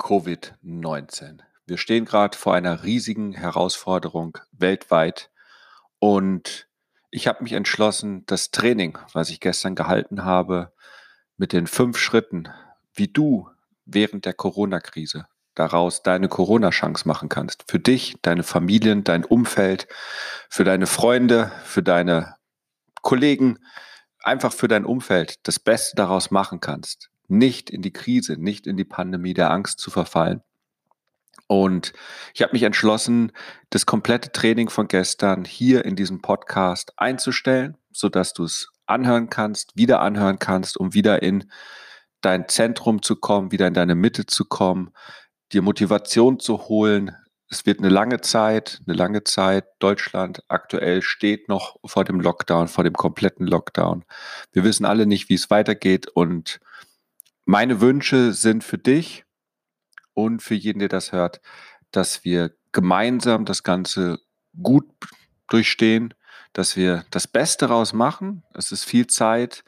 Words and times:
Covid-19. 0.00 1.40
Wir 1.66 1.78
stehen 1.78 2.04
gerade 2.04 2.36
vor 2.36 2.54
einer 2.54 2.82
riesigen 2.82 3.32
Herausforderung 3.32 4.38
weltweit 4.50 5.30
und 5.98 6.66
ich 7.10 7.26
habe 7.26 7.42
mich 7.42 7.52
entschlossen, 7.52 8.24
das 8.26 8.50
Training, 8.50 8.98
was 9.12 9.30
ich 9.30 9.40
gestern 9.40 9.74
gehalten 9.74 10.24
habe, 10.24 10.72
mit 11.36 11.52
den 11.52 11.66
fünf 11.66 11.98
Schritten, 11.98 12.48
wie 12.94 13.08
du 13.08 13.48
während 13.84 14.24
der 14.24 14.34
Corona-Krise 14.34 15.26
daraus 15.54 16.02
deine 16.02 16.28
Corona-Chance 16.28 17.06
machen 17.06 17.28
kannst. 17.28 17.64
Für 17.68 17.78
dich, 17.78 18.16
deine 18.22 18.42
Familien, 18.42 19.04
dein 19.04 19.24
Umfeld, 19.24 19.88
für 20.48 20.64
deine 20.64 20.86
Freunde, 20.86 21.52
für 21.64 21.82
deine 21.82 22.36
Kollegen, 23.02 23.58
einfach 24.22 24.52
für 24.52 24.68
dein 24.68 24.84
Umfeld 24.84 25.46
das 25.46 25.58
Beste 25.58 25.96
daraus 25.96 26.30
machen 26.30 26.60
kannst, 26.60 27.09
nicht 27.30 27.70
in 27.70 27.82
die 27.82 27.92
Krise, 27.92 28.36
nicht 28.38 28.66
in 28.66 28.76
die 28.76 28.84
Pandemie 28.84 29.34
der 29.34 29.50
Angst 29.50 29.78
zu 29.78 29.90
verfallen. 29.90 30.42
Und 31.46 31.92
ich 32.34 32.42
habe 32.42 32.52
mich 32.52 32.62
entschlossen, 32.62 33.32
das 33.70 33.86
komplette 33.86 34.30
Training 34.30 34.70
von 34.70 34.88
gestern 34.88 35.44
hier 35.44 35.84
in 35.84 35.96
diesem 35.96 36.22
Podcast 36.22 36.92
einzustellen, 36.96 37.76
sodass 37.92 38.34
du 38.34 38.44
es 38.44 38.68
anhören 38.86 39.30
kannst, 39.30 39.76
wieder 39.76 40.00
anhören 40.00 40.38
kannst, 40.38 40.76
um 40.76 40.94
wieder 40.94 41.22
in 41.22 41.50
dein 42.20 42.48
Zentrum 42.48 43.02
zu 43.02 43.16
kommen, 43.16 43.50
wieder 43.50 43.66
in 43.66 43.74
deine 43.74 43.94
Mitte 43.94 44.26
zu 44.26 44.44
kommen, 44.44 44.90
dir 45.52 45.62
Motivation 45.62 46.38
zu 46.38 46.68
holen, 46.68 47.16
es 47.52 47.66
wird 47.66 47.80
eine 47.80 47.88
lange 47.88 48.20
Zeit, 48.20 48.80
eine 48.86 48.96
lange 48.96 49.24
Zeit. 49.24 49.64
Deutschland 49.80 50.44
aktuell 50.46 51.02
steht 51.02 51.48
noch 51.48 51.76
vor 51.84 52.04
dem 52.04 52.20
Lockdown, 52.20 52.68
vor 52.68 52.84
dem 52.84 52.92
kompletten 52.92 53.44
Lockdown. 53.44 54.04
Wir 54.52 54.62
wissen 54.62 54.86
alle 54.86 55.04
nicht, 55.04 55.28
wie 55.28 55.34
es 55.34 55.50
weitergeht. 55.50 56.06
Und 56.06 56.60
meine 57.44 57.80
Wünsche 57.80 58.32
sind 58.32 58.64
für 58.64 58.78
dich 58.78 59.24
und 60.14 60.42
für 60.42 60.54
jeden, 60.54 60.78
der 60.78 60.88
das 60.88 61.12
hört, 61.12 61.40
dass 61.90 62.24
wir 62.24 62.54
gemeinsam 62.72 63.44
das 63.44 63.62
Ganze 63.62 64.20
gut 64.62 64.86
durchstehen, 65.48 66.14
dass 66.52 66.76
wir 66.76 67.04
das 67.10 67.26
Beste 67.26 67.66
daraus 67.66 67.92
machen. 67.92 68.42
Es 68.54 68.72
ist 68.72 68.84
viel 68.84 69.06
Zeit. 69.06 69.64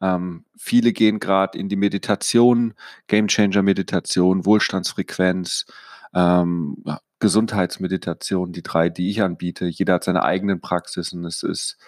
Ähm, 0.00 0.44
viele 0.56 0.92
gehen 0.92 1.20
gerade 1.20 1.58
in 1.58 1.68
die 1.68 1.76
Meditation, 1.76 2.74
Game 3.06 3.28
Changer 3.28 3.62
Meditation, 3.62 4.44
Wohlstandsfrequenz, 4.44 5.66
ähm, 6.14 6.82
Gesundheitsmeditation, 7.20 8.52
die 8.52 8.62
drei, 8.62 8.90
die 8.90 9.10
ich 9.10 9.22
anbiete. 9.22 9.66
Jeder 9.66 9.94
hat 9.94 10.04
seine 10.04 10.24
eigenen 10.24 10.60
Praxisen. 10.60 11.24
Es 11.24 11.42
ist 11.42 11.78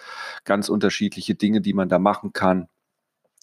ganz 0.45 0.69
unterschiedliche 0.69 1.35
Dinge, 1.35 1.61
die 1.61 1.73
man 1.73 1.89
da 1.89 1.99
machen 1.99 2.33
kann. 2.33 2.67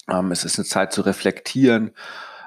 Ähm, 0.08 0.32
es 0.32 0.44
ist 0.44 0.58
eine 0.58 0.66
Zeit 0.66 0.92
zu 0.92 1.02
reflektieren, 1.02 1.92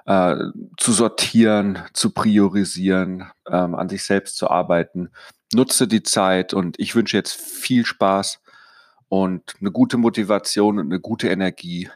äh, 0.06 0.36
zu 0.78 0.94
sortieren, 0.94 1.80
zu 1.94 2.12
priorisieren, 2.12 3.32
ähm, 3.50 3.76
an 3.76 3.90
sich 3.90 4.04
selbst 4.04 4.38
zu 4.38 4.50
arbeiten. 4.50 5.10
Nutze 5.54 5.88
die 5.88 6.04
Zeit 6.04 6.54
und 6.54 6.80
ich 6.80 6.96
wünsche 6.96 7.18
jetzt 7.18 7.34
viel 7.34 7.86
Spaß 7.86 8.42
und 9.10 9.56
eine 9.60 9.72
gute 9.72 9.98
Motivation 9.98 10.80
und 10.80 10.88
eine 10.88 11.00
gute 11.00 11.30
Energie 11.30 11.90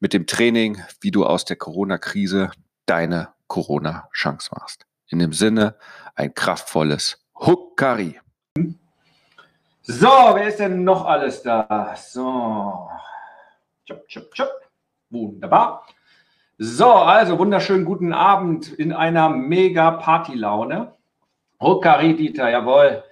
mit 0.00 0.12
dem 0.12 0.26
Training, 0.26 0.82
wie 1.00 1.10
du 1.10 1.24
aus 1.24 1.44
der 1.44 1.56
Corona-Krise 1.56 2.50
deine 2.86 3.28
Corona-Chance 3.48 4.50
machst. 4.54 4.86
In 5.08 5.18
dem 5.18 5.32
Sinne, 5.32 5.74
ein 6.14 6.34
kraftvolles 6.34 7.18
Huckari. 7.34 8.20
So, 9.82 10.06
wer 10.06 10.48
ist 10.48 10.58
denn 10.58 10.84
noch 10.84 11.06
alles 11.06 11.42
da? 11.42 11.96
So. 11.96 12.88
Chop, 13.86 14.06
chop, 14.08 14.30
chop. 14.34 14.67
Wunderbar. 15.10 15.86
So, 16.58 16.90
also 16.90 17.38
wunderschönen 17.38 17.84
guten 17.84 18.12
Abend 18.12 18.72
in 18.72 18.92
einer 18.92 19.30
mega 19.30 19.92
Partylaune. 19.92 20.92
Huckari, 21.60 22.14
Dieter, 22.14 22.50
jawohl. 22.50 23.02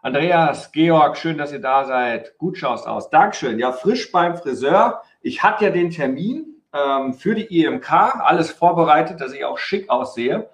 Andreas, 0.00 0.72
Georg, 0.72 1.18
schön, 1.18 1.36
dass 1.36 1.52
ihr 1.52 1.60
da 1.60 1.84
seid. 1.84 2.38
Gut 2.38 2.56
schaust 2.56 2.86
aus. 2.86 3.10
Dankeschön. 3.10 3.58
Ja, 3.58 3.72
frisch 3.72 4.10
beim 4.12 4.36
Friseur. 4.36 5.02
Ich 5.20 5.42
hatte 5.42 5.66
ja 5.66 5.70
den 5.70 5.90
Termin 5.90 6.56
ähm, 6.72 7.12
für 7.12 7.34
die 7.34 7.62
IMK, 7.62 7.92
alles 7.92 8.50
vorbereitet, 8.50 9.20
dass 9.20 9.32
ich 9.32 9.44
auch 9.44 9.58
schick 9.58 9.90
aussehe. 9.90 10.48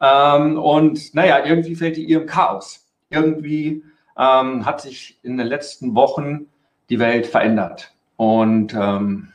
Ähm, 0.00 0.58
und 0.58 1.14
naja, 1.14 1.44
irgendwie 1.44 1.76
fällt 1.76 1.96
die 1.96 2.10
IMK 2.10 2.38
aus. 2.38 2.86
Irgendwie 3.10 3.84
ähm, 4.16 4.64
hat 4.64 4.80
sich 4.80 5.18
in 5.22 5.36
den 5.36 5.46
letzten 5.46 5.94
Wochen 5.94 6.46
die 6.88 6.98
Welt 6.98 7.26
verändert. 7.26 7.92
Und 8.16 8.74
ähm, 8.74 9.28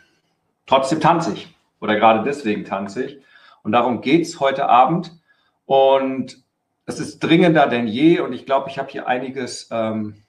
trotzdem 0.66 1.02
tanze 1.02 1.34
ich. 1.34 1.56
Oder 1.80 1.96
gerade 1.96 2.24
deswegen 2.24 2.66
tanze 2.66 3.06
ich. 3.06 3.20
Und 3.64 3.72
darum 3.72 4.02
geht 4.02 4.24
es 4.24 4.40
heute 4.40 4.68
Abend. 4.68 5.12
Und 5.66 6.44
es 6.86 7.00
ist 7.00 7.20
dringender 7.20 7.68
denn 7.68 7.88
je. 7.88 8.20
Und 8.20 8.34
ich 8.34 8.46
glaube, 8.46 8.70
ich 8.70 8.78
habe 8.78 8.90
hier 8.90 9.08
einiges 9.08 9.70
ähm, 9.72 10.24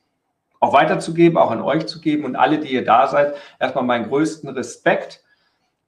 auch 0.60 0.72
weiterzugeben, 0.72 1.38
auch 1.38 1.50
an 1.50 1.62
euch 1.62 1.86
zu 1.86 2.00
geben. 2.00 2.24
Und 2.24 2.36
alle, 2.36 2.58
die 2.58 2.72
ihr 2.72 2.84
da 2.84 3.08
seid, 3.08 3.34
erstmal 3.58 3.84
meinen 3.84 4.08
größten 4.08 4.48
Respekt. 4.50 5.22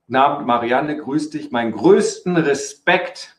Namen 0.06 0.46
Marianne, 0.46 0.96
grüß 0.96 1.30
dich. 1.30 1.50
Meinen 1.50 1.72
größten 1.72 2.36
Respekt 2.36 3.38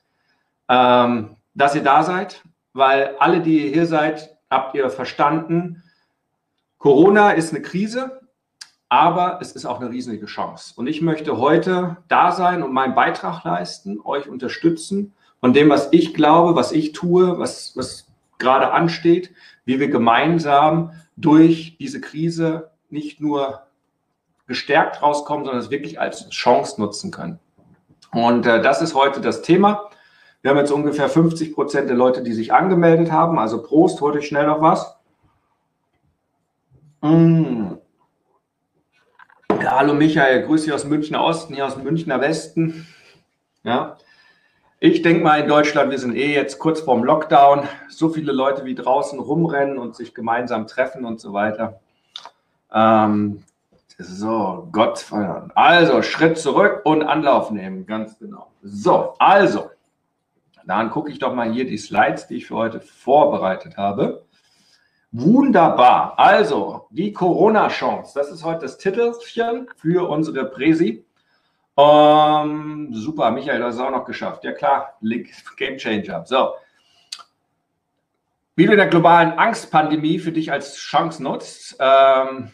ähm, 0.70 1.36
dass 1.56 1.76
ihr 1.76 1.84
da 1.84 2.03
seid, 2.03 2.44
weil 2.74 3.16
alle, 3.20 3.41
die 3.41 3.66
ihr 3.66 3.72
hier 3.72 3.88
seid, 3.88 4.38
habt 4.50 4.76
ihr 4.76 4.90
verstanden, 4.90 5.84
Corona 6.78 7.31
ist 7.31 7.53
eine 7.53 7.62
Krise, 7.62 8.22
aber 8.90 9.38
es 9.40 9.52
ist 9.52 9.66
auch 9.66 9.80
eine 9.80 9.92
riesige 9.92 10.26
Chance. 10.26 10.74
Und 10.76 10.88
ich 10.88 11.02
möchte 11.02 11.38
heute 11.38 11.98
da 12.08 12.32
sein 12.32 12.64
und 12.64 12.74
meinen 12.74 12.96
Beitrag 12.96 13.44
leisten, 13.44 14.00
euch 14.04 14.28
unterstützen 14.28 15.14
von 15.40 15.54
dem, 15.54 15.70
was 15.70 15.90
ich 15.92 16.16
glaube, 16.16 16.56
was 16.56 16.72
ich 16.72 16.92
tue, 16.92 17.38
was, 17.38 17.78
was 17.78 18.08
gerade 18.40 18.72
ansteht, 18.72 19.32
wie 19.66 19.80
wir 19.80 19.90
gemeinsam 19.90 20.92
durch 21.16 21.78
diese 21.80 22.02
Krise 22.02 22.72
nicht 22.90 23.22
nur 23.22 23.62
gestärkt 24.48 25.04
rauskommen, 25.04 25.46
sondern 25.46 25.62
es 25.62 25.70
wirklich 25.70 26.00
als 26.00 26.28
Chance 26.30 26.82
nutzen 26.82 27.12
können. 27.12 27.40
Und 28.12 28.48
äh, 28.48 28.62
das 28.62 28.82
ist 28.82 28.96
heute 28.96 29.22
das 29.22 29.44
Thema. 29.44 29.90
Wir 30.42 30.52
haben 30.52 30.58
jetzt 30.58 30.72
ungefähr 30.72 31.10
50 31.10 31.54
Prozent 31.54 31.90
der 31.90 31.98
Leute, 31.98 32.24
die 32.24 32.34
sich 32.34 32.52
angemeldet 32.52 33.12
haben. 33.12 33.38
Also 33.38 33.62
Prost, 33.62 34.02
holt 34.02 34.16
euch 34.16 34.28
schnell 34.28 34.48
noch 34.48 34.62
was. 34.62 34.98
Mm. 37.02 37.69
Hallo 39.72 39.94
Michael, 39.94 40.47
grüße 40.47 40.66
dich 40.66 40.74
aus 40.74 40.85
Münchner 40.85 41.24
Osten, 41.24 41.53
hier 41.53 41.68
aus 41.68 41.78
Münchner 41.78 42.19
Westen. 42.19 42.88
Ja. 43.62 43.97
Ich 44.80 45.03
denke 45.03 45.24
mal 45.24 45.41
in 45.41 45.47
Deutschland, 45.47 45.91
wir 45.91 46.00
sind 46.00 46.16
eh 46.16 46.34
jetzt 46.34 46.57
kurz 46.57 46.81
vorm 46.81 47.03
Lockdown. 47.03 47.68
So 47.88 48.09
viele 48.09 48.31
Leute 48.31 48.66
wie 48.66 48.74
draußen 48.74 49.19
rumrennen 49.19 49.78
und 49.78 49.96
sich 49.96 50.16
gemeinsam 50.16 50.66
treffen 50.66 51.06
und 51.06 51.22
so 51.22 51.34
weiter. 51.34 51.79
Ähm, 52.74 53.44
so, 54.00 54.68
Gott. 54.72 55.06
Also, 55.53 56.02
Schritt 56.02 56.40
zurück 56.40 56.81
und 56.84 57.03
Anlauf 57.03 57.52
nehmen, 57.52 57.85
ganz 57.85 58.18
genau. 58.18 58.47
So, 58.63 59.13
also, 59.19 59.69
dann 60.66 60.90
gucke 60.90 61.12
ich 61.12 61.19
doch 61.19 61.35
mal 61.35 61.52
hier 61.53 61.68
die 61.68 61.78
Slides, 61.78 62.25
die 62.25 62.38
ich 62.38 62.47
für 62.47 62.56
heute 62.56 62.82
vorbereitet 62.82 63.78
habe. 63.78 64.23
Wunderbar. 65.11 66.14
Also, 66.17 66.88
die 66.91 67.11
Corona-Chance. 67.11 68.14
Das 68.14 68.29
ist 68.29 68.44
heute 68.44 68.61
das 68.61 68.78
Titelchen 68.78 69.67
für 69.76 70.08
unsere 70.08 70.46
Präsi. 70.46 71.03
Ähm, 71.78 72.90
super, 72.91 73.32
Michael, 73.32 73.59
das 73.59 73.76
ist 73.76 73.82
auch 73.82 73.90
noch 73.90 74.06
geschafft. 74.06 74.44
Ja 74.44 74.52
klar, 74.52 74.97
Link, 75.02 75.29
Game 75.58 75.78
Changer. 75.78 76.26
So. 76.26 76.53
Wie 78.56 78.66
du 78.66 78.73
in 78.73 78.78
der 78.78 78.88
globalen 78.88 79.32
Angstpandemie 79.32 80.20
für 80.20 80.34
dich 80.34 80.52
als 80.52 80.76
Chance 80.76 81.23
nutzt, 81.23 81.78
ähm, 81.79 82.52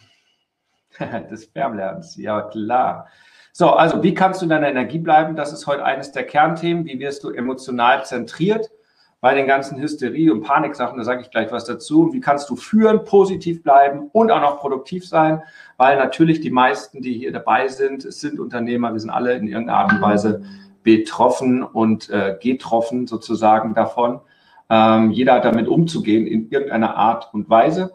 des 1.30 1.46
Fernlernens, 1.46 2.16
ja 2.16 2.42
klar. 2.44 3.08
So, 3.52 3.72
also 3.72 4.04
wie 4.04 4.14
kannst 4.14 4.42
du 4.42 4.46
in 4.46 4.50
deiner 4.50 4.70
Energie 4.70 5.00
bleiben? 5.00 5.36
Das 5.36 5.52
ist 5.52 5.66
heute 5.66 5.84
eines 5.84 6.12
der 6.12 6.26
Kernthemen. 6.26 6.86
Wie 6.86 7.00
wirst 7.00 7.24
du 7.24 7.32
emotional 7.32 8.06
zentriert 8.06 8.70
bei 9.26 9.34
den 9.34 9.48
ganzen 9.48 9.80
Hysterie- 9.80 10.30
und 10.30 10.44
Paniksachen? 10.44 11.00
Da 11.00 11.04
sage 11.04 11.24
ich 11.24 11.32
gleich 11.32 11.52
was 11.52 11.66
dazu. 11.66 12.14
Wie 12.14 12.20
kannst 12.20 12.48
du 12.48 12.56
führen, 12.56 13.06
positiv 13.06 13.64
bleiben 13.64 14.12
und 14.12 14.30
auch 14.30 14.40
noch 14.40 14.60
produktiv 14.60 15.08
sein? 15.08 15.42
Weil 15.78 15.98
natürlich 15.98 16.42
die 16.42 16.52
meisten, 16.52 17.02
die 17.02 17.14
hier 17.14 17.32
dabei 17.32 17.68
sind, 17.68 18.04
sind 18.04 18.40
Unternehmer. 18.40 18.94
Wir 18.94 19.00
sind 19.00 19.10
alle 19.10 19.34
in 19.34 19.48
irgendeiner 19.48 19.80
Art 19.80 19.94
und 19.94 20.02
Weise 20.02 20.44
betroffen 20.84 21.64
und 21.64 22.08
äh, 22.12 22.38
getroffen 22.40 23.08
sozusagen 23.08 23.74
davon. 23.74 24.20
Ähm, 24.70 25.10
jeder 25.10 25.34
hat 25.34 25.46
damit 25.46 25.68
umzugehen 25.68 26.28
in 26.28 26.52
irgendeiner 26.52 26.96
Art 26.96 27.34
und 27.34 27.50
Weise. 27.50 27.94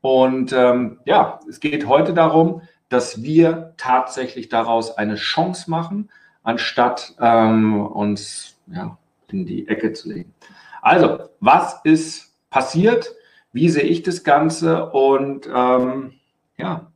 Und 0.00 0.54
ähm, 0.54 1.00
ja, 1.04 1.40
es 1.46 1.60
geht 1.60 1.88
heute 1.88 2.14
darum, 2.14 2.62
dass 2.88 3.22
wir 3.22 3.74
tatsächlich 3.76 4.48
daraus 4.48 4.96
eine 4.96 5.16
Chance 5.16 5.70
machen, 5.70 6.08
anstatt 6.42 7.12
ähm, 7.20 7.86
uns 7.86 8.56
ja, 8.72 8.96
in 9.28 9.44
die 9.44 9.68
Ecke 9.68 9.92
zu 9.92 10.08
legen. 10.08 10.32
Also, 10.82 11.18
was 11.40 11.80
ist 11.84 12.34
passiert? 12.50 13.14
Wie 13.52 13.68
sehe 13.68 13.82
ich 13.82 14.02
das 14.02 14.24
Ganze? 14.24 14.90
Und 14.90 15.48
ähm, 15.52 16.14
ja, 16.56 16.86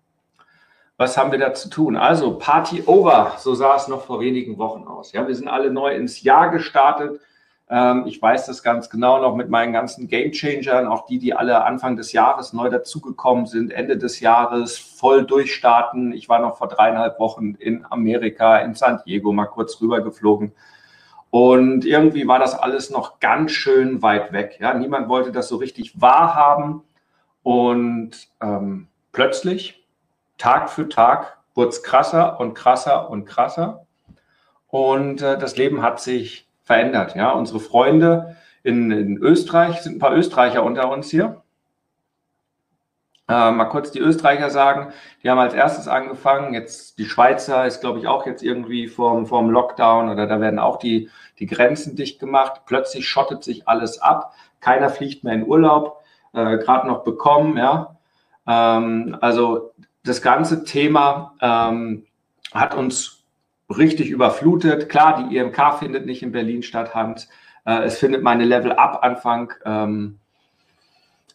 was 0.97 1.17
haben 1.19 1.33
wir 1.33 1.39
da 1.39 1.55
zu 1.55 1.69
tun? 1.69 1.97
Also, 1.97 2.39
Party 2.39 2.83
over, 2.87 3.33
so 3.39 3.55
sah 3.55 3.77
es 3.77 3.89
noch 3.89 4.05
vor 4.05 4.21
wenigen 4.21 4.59
Wochen 4.59 4.85
aus. 4.85 5.13
Ja, 5.13 5.27
wir 5.27 5.35
sind 5.35 5.49
alle 5.49 5.71
neu 5.71 5.95
ins 5.95 6.23
Jahr 6.23 6.51
gestartet. 6.51 7.21
Ähm, 7.69 8.05
ich 8.07 8.21
weiß 8.21 8.47
das 8.47 8.63
ganz 8.63 8.91
genau 8.91 9.21
noch 9.21 9.35
mit 9.35 9.49
meinen 9.49 9.73
ganzen 9.73 10.07
Game 10.07 10.33
Changern, 10.33 10.87
auch 10.87 11.07
die, 11.07 11.19
die 11.19 11.35
alle 11.35 11.65
Anfang 11.65 11.97
des 11.97 12.13
Jahres 12.13 12.53
neu 12.53 12.69
dazugekommen 12.69 13.47
sind, 13.47 13.73
Ende 13.73 13.97
des 13.97 14.21
Jahres 14.21 14.79
voll 14.79 15.25
durchstarten. 15.25 16.13
Ich 16.13 16.29
war 16.29 16.41
noch 16.41 16.59
vor 16.59 16.69
dreieinhalb 16.69 17.19
Wochen 17.19 17.55
in 17.55 17.85
Amerika, 17.89 18.59
in 18.59 18.75
San 18.75 19.01
Diego, 19.07 19.33
mal 19.33 19.47
kurz 19.47 19.81
rübergeflogen. 19.81 20.53
Und 21.35 21.85
irgendwie 21.85 22.29
war 22.29 22.39
das 22.39 22.57
alles 22.57 22.91
noch 22.91 23.19
ganz 23.19 23.51
schön 23.51 24.03
weit 24.03 24.33
weg. 24.33 24.59
Ja, 24.61 24.73
niemand 24.73 25.09
wollte 25.09 25.33
das 25.33 25.49
so 25.49 25.57
richtig 25.57 26.01
wahrhaben. 26.01 26.85
Und 27.43 28.13
ähm, 28.41 28.87
plötzlich, 29.11 29.85
Tag 30.39 30.71
für 30.71 30.89
Tag, 30.89 31.39
wurde 31.57 31.71
es 31.71 31.83
krasser 31.83 32.39
und 32.39 32.55
krasser 32.55 33.11
und 33.11 33.25
krasser. 33.25 33.85
Und 34.69 35.23
äh, 35.23 35.37
das 35.37 35.57
Leben 35.57 35.83
hat 35.83 35.99
sich 35.99 36.49
verändert. 36.63 37.17
Ja, 37.17 37.33
unsere 37.33 37.59
Freunde 37.59 38.37
in, 38.63 38.93
in 38.93 39.17
Österreich 39.17 39.81
sind 39.81 39.97
ein 39.97 39.99
paar 39.99 40.15
Österreicher 40.15 40.63
unter 40.63 40.89
uns 40.89 41.11
hier. 41.11 41.43
Äh, 43.27 43.53
mal 43.53 43.65
kurz 43.65 43.91
die 43.91 44.01
Österreicher 44.01 44.51
sagen, 44.51 44.93
die 45.23 45.31
haben 45.31 45.39
als 45.39 45.55
erstes 45.55 45.89
angefangen. 45.89 46.53
Jetzt 46.53 46.99
die 46.99 47.07
Schweizer 47.07 47.67
ist, 47.67 47.81
glaube 47.81 47.99
ich, 47.99 48.07
auch 48.07 48.27
jetzt 48.27 48.43
irgendwie 48.43 48.87
vorm, 48.87 49.27
vorm 49.27 49.49
Lockdown 49.49 50.11
oder 50.11 50.27
da 50.27 50.41
werden 50.41 50.59
auch 50.59 50.79
die, 50.79 51.09
die 51.39 51.47
Grenzen 51.47 51.97
dicht 51.97 52.19
gemacht. 52.21 52.63
Plötzlich 52.67 53.09
schottet 53.09 53.45
sich 53.45 53.69
alles 53.69 53.99
ab. 53.99 54.35
Keiner 54.61 54.91
fliegt 54.91 55.25
mehr 55.25 55.35
in 55.35 55.47
Urlaub, 55.47 56.03
äh, 56.33 56.59
gerade 56.59 56.87
noch 56.87 57.05
bekommen. 57.05 57.57
Ja, 57.57 57.97
ähm, 58.47 59.17
also 59.21 59.73
das 60.05 60.23
ganze 60.23 60.65
Thema 60.65 61.35
ähm, 61.41 62.07
hat 62.53 62.75
uns 62.75 63.25
richtig 63.75 64.11
überflutet. 64.11 64.89
Klar, 64.89 65.29
die 65.29 65.37
IMK 65.37 65.79
findet 65.79 66.07
nicht 66.07 66.23
in 66.23 66.33
Berlin 66.33 66.63
statt, 66.63 66.95
Hand. 66.95 67.29
Äh, 67.65 67.85
es 67.85 67.99
findet 67.99 68.23
meine 68.23 68.45
Level 68.45 68.73
Up 68.73 69.03
Anfang. 69.03 69.53
Ähm, 69.65 70.19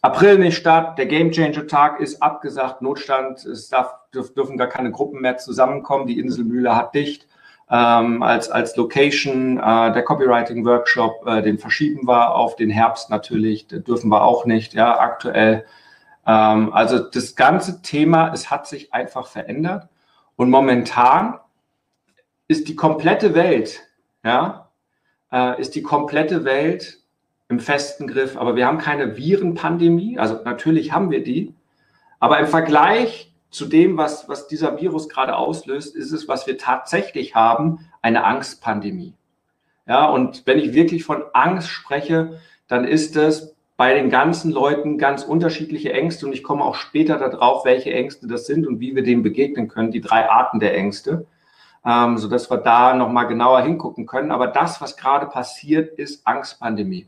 April 0.02 0.38
nicht 0.38 0.56
statt. 0.56 0.96
Der 0.98 1.06
Game 1.06 1.30
Changer 1.30 1.66
Tag 1.66 2.00
ist 2.00 2.22
abgesagt. 2.22 2.80
Notstand. 2.80 3.44
Es 3.44 3.68
darf, 3.68 3.94
dürfen 4.14 4.56
gar 4.56 4.68
keine 4.68 4.92
Gruppen 4.92 5.20
mehr 5.20 5.36
zusammenkommen. 5.36 6.06
Die 6.06 6.18
Inselmühle 6.18 6.74
hat 6.74 6.94
dicht. 6.94 7.26
Ähm, 7.72 8.22
als, 8.22 8.50
als 8.50 8.74
Location 8.76 9.58
äh, 9.58 9.92
der 9.92 10.02
Copywriting 10.02 10.64
Workshop, 10.64 11.24
äh, 11.26 11.40
den 11.40 11.58
verschieben 11.58 12.08
wir 12.08 12.34
auf 12.34 12.56
den 12.56 12.68
Herbst 12.68 13.10
natürlich. 13.10 13.68
Dürfen 13.68 14.10
wir 14.10 14.22
auch 14.22 14.44
nicht, 14.44 14.74
ja, 14.74 14.98
aktuell. 14.98 15.64
Ähm, 16.26 16.72
also 16.72 16.98
das 16.98 17.36
ganze 17.36 17.80
Thema, 17.82 18.32
es 18.32 18.50
hat 18.50 18.66
sich 18.66 18.92
einfach 18.92 19.28
verändert. 19.28 19.88
Und 20.34 20.50
momentan 20.50 21.38
ist 22.48 22.66
die 22.66 22.74
komplette 22.74 23.34
Welt, 23.34 23.80
ja, 24.24 24.68
äh, 25.30 25.60
ist 25.60 25.76
die 25.76 25.82
komplette 25.82 26.44
Welt 26.44 26.98
im 27.48 27.60
festen 27.60 28.08
Griff. 28.08 28.36
Aber 28.36 28.56
wir 28.56 28.66
haben 28.66 28.78
keine 28.78 29.16
Virenpandemie. 29.16 30.18
Also 30.18 30.40
natürlich 30.44 30.92
haben 30.92 31.10
wir 31.10 31.22
die. 31.22 31.54
Aber 32.18 32.38
im 32.40 32.46
Vergleich 32.46 33.29
zu 33.50 33.66
dem, 33.66 33.96
was, 33.96 34.28
was 34.28 34.46
dieser 34.46 34.80
Virus 34.80 35.08
gerade 35.08 35.36
auslöst, 35.36 35.96
ist 35.96 36.12
es, 36.12 36.28
was 36.28 36.46
wir 36.46 36.56
tatsächlich 36.56 37.34
haben, 37.34 37.90
eine 38.00 38.24
Angstpandemie. 38.24 39.14
Ja, 39.86 40.06
und 40.06 40.46
wenn 40.46 40.58
ich 40.58 40.72
wirklich 40.72 41.04
von 41.04 41.24
Angst 41.32 41.68
spreche, 41.68 42.38
dann 42.68 42.84
ist 42.84 43.16
es 43.16 43.56
bei 43.76 43.94
den 43.94 44.10
ganzen 44.10 44.52
Leuten 44.52 44.98
ganz 44.98 45.24
unterschiedliche 45.24 45.92
Ängste. 45.92 46.26
Und 46.26 46.32
ich 46.32 46.42
komme 46.42 46.64
auch 46.64 46.74
später 46.74 47.16
darauf, 47.18 47.64
welche 47.64 47.92
Ängste 47.92 48.28
das 48.28 48.46
sind 48.46 48.66
und 48.66 48.78
wie 48.78 48.94
wir 48.94 49.02
denen 49.02 49.22
begegnen 49.22 49.68
können, 49.68 49.90
die 49.90 50.02
drei 50.02 50.28
Arten 50.28 50.60
der 50.60 50.76
Ängste, 50.76 51.26
ähm, 51.84 52.18
sodass 52.18 52.50
wir 52.50 52.58
da 52.58 52.94
nochmal 52.94 53.26
genauer 53.26 53.62
hingucken 53.62 54.06
können. 54.06 54.30
Aber 54.30 54.46
das, 54.46 54.80
was 54.80 54.96
gerade 54.96 55.26
passiert, 55.26 55.98
ist 55.98 56.26
Angstpandemie. 56.26 57.06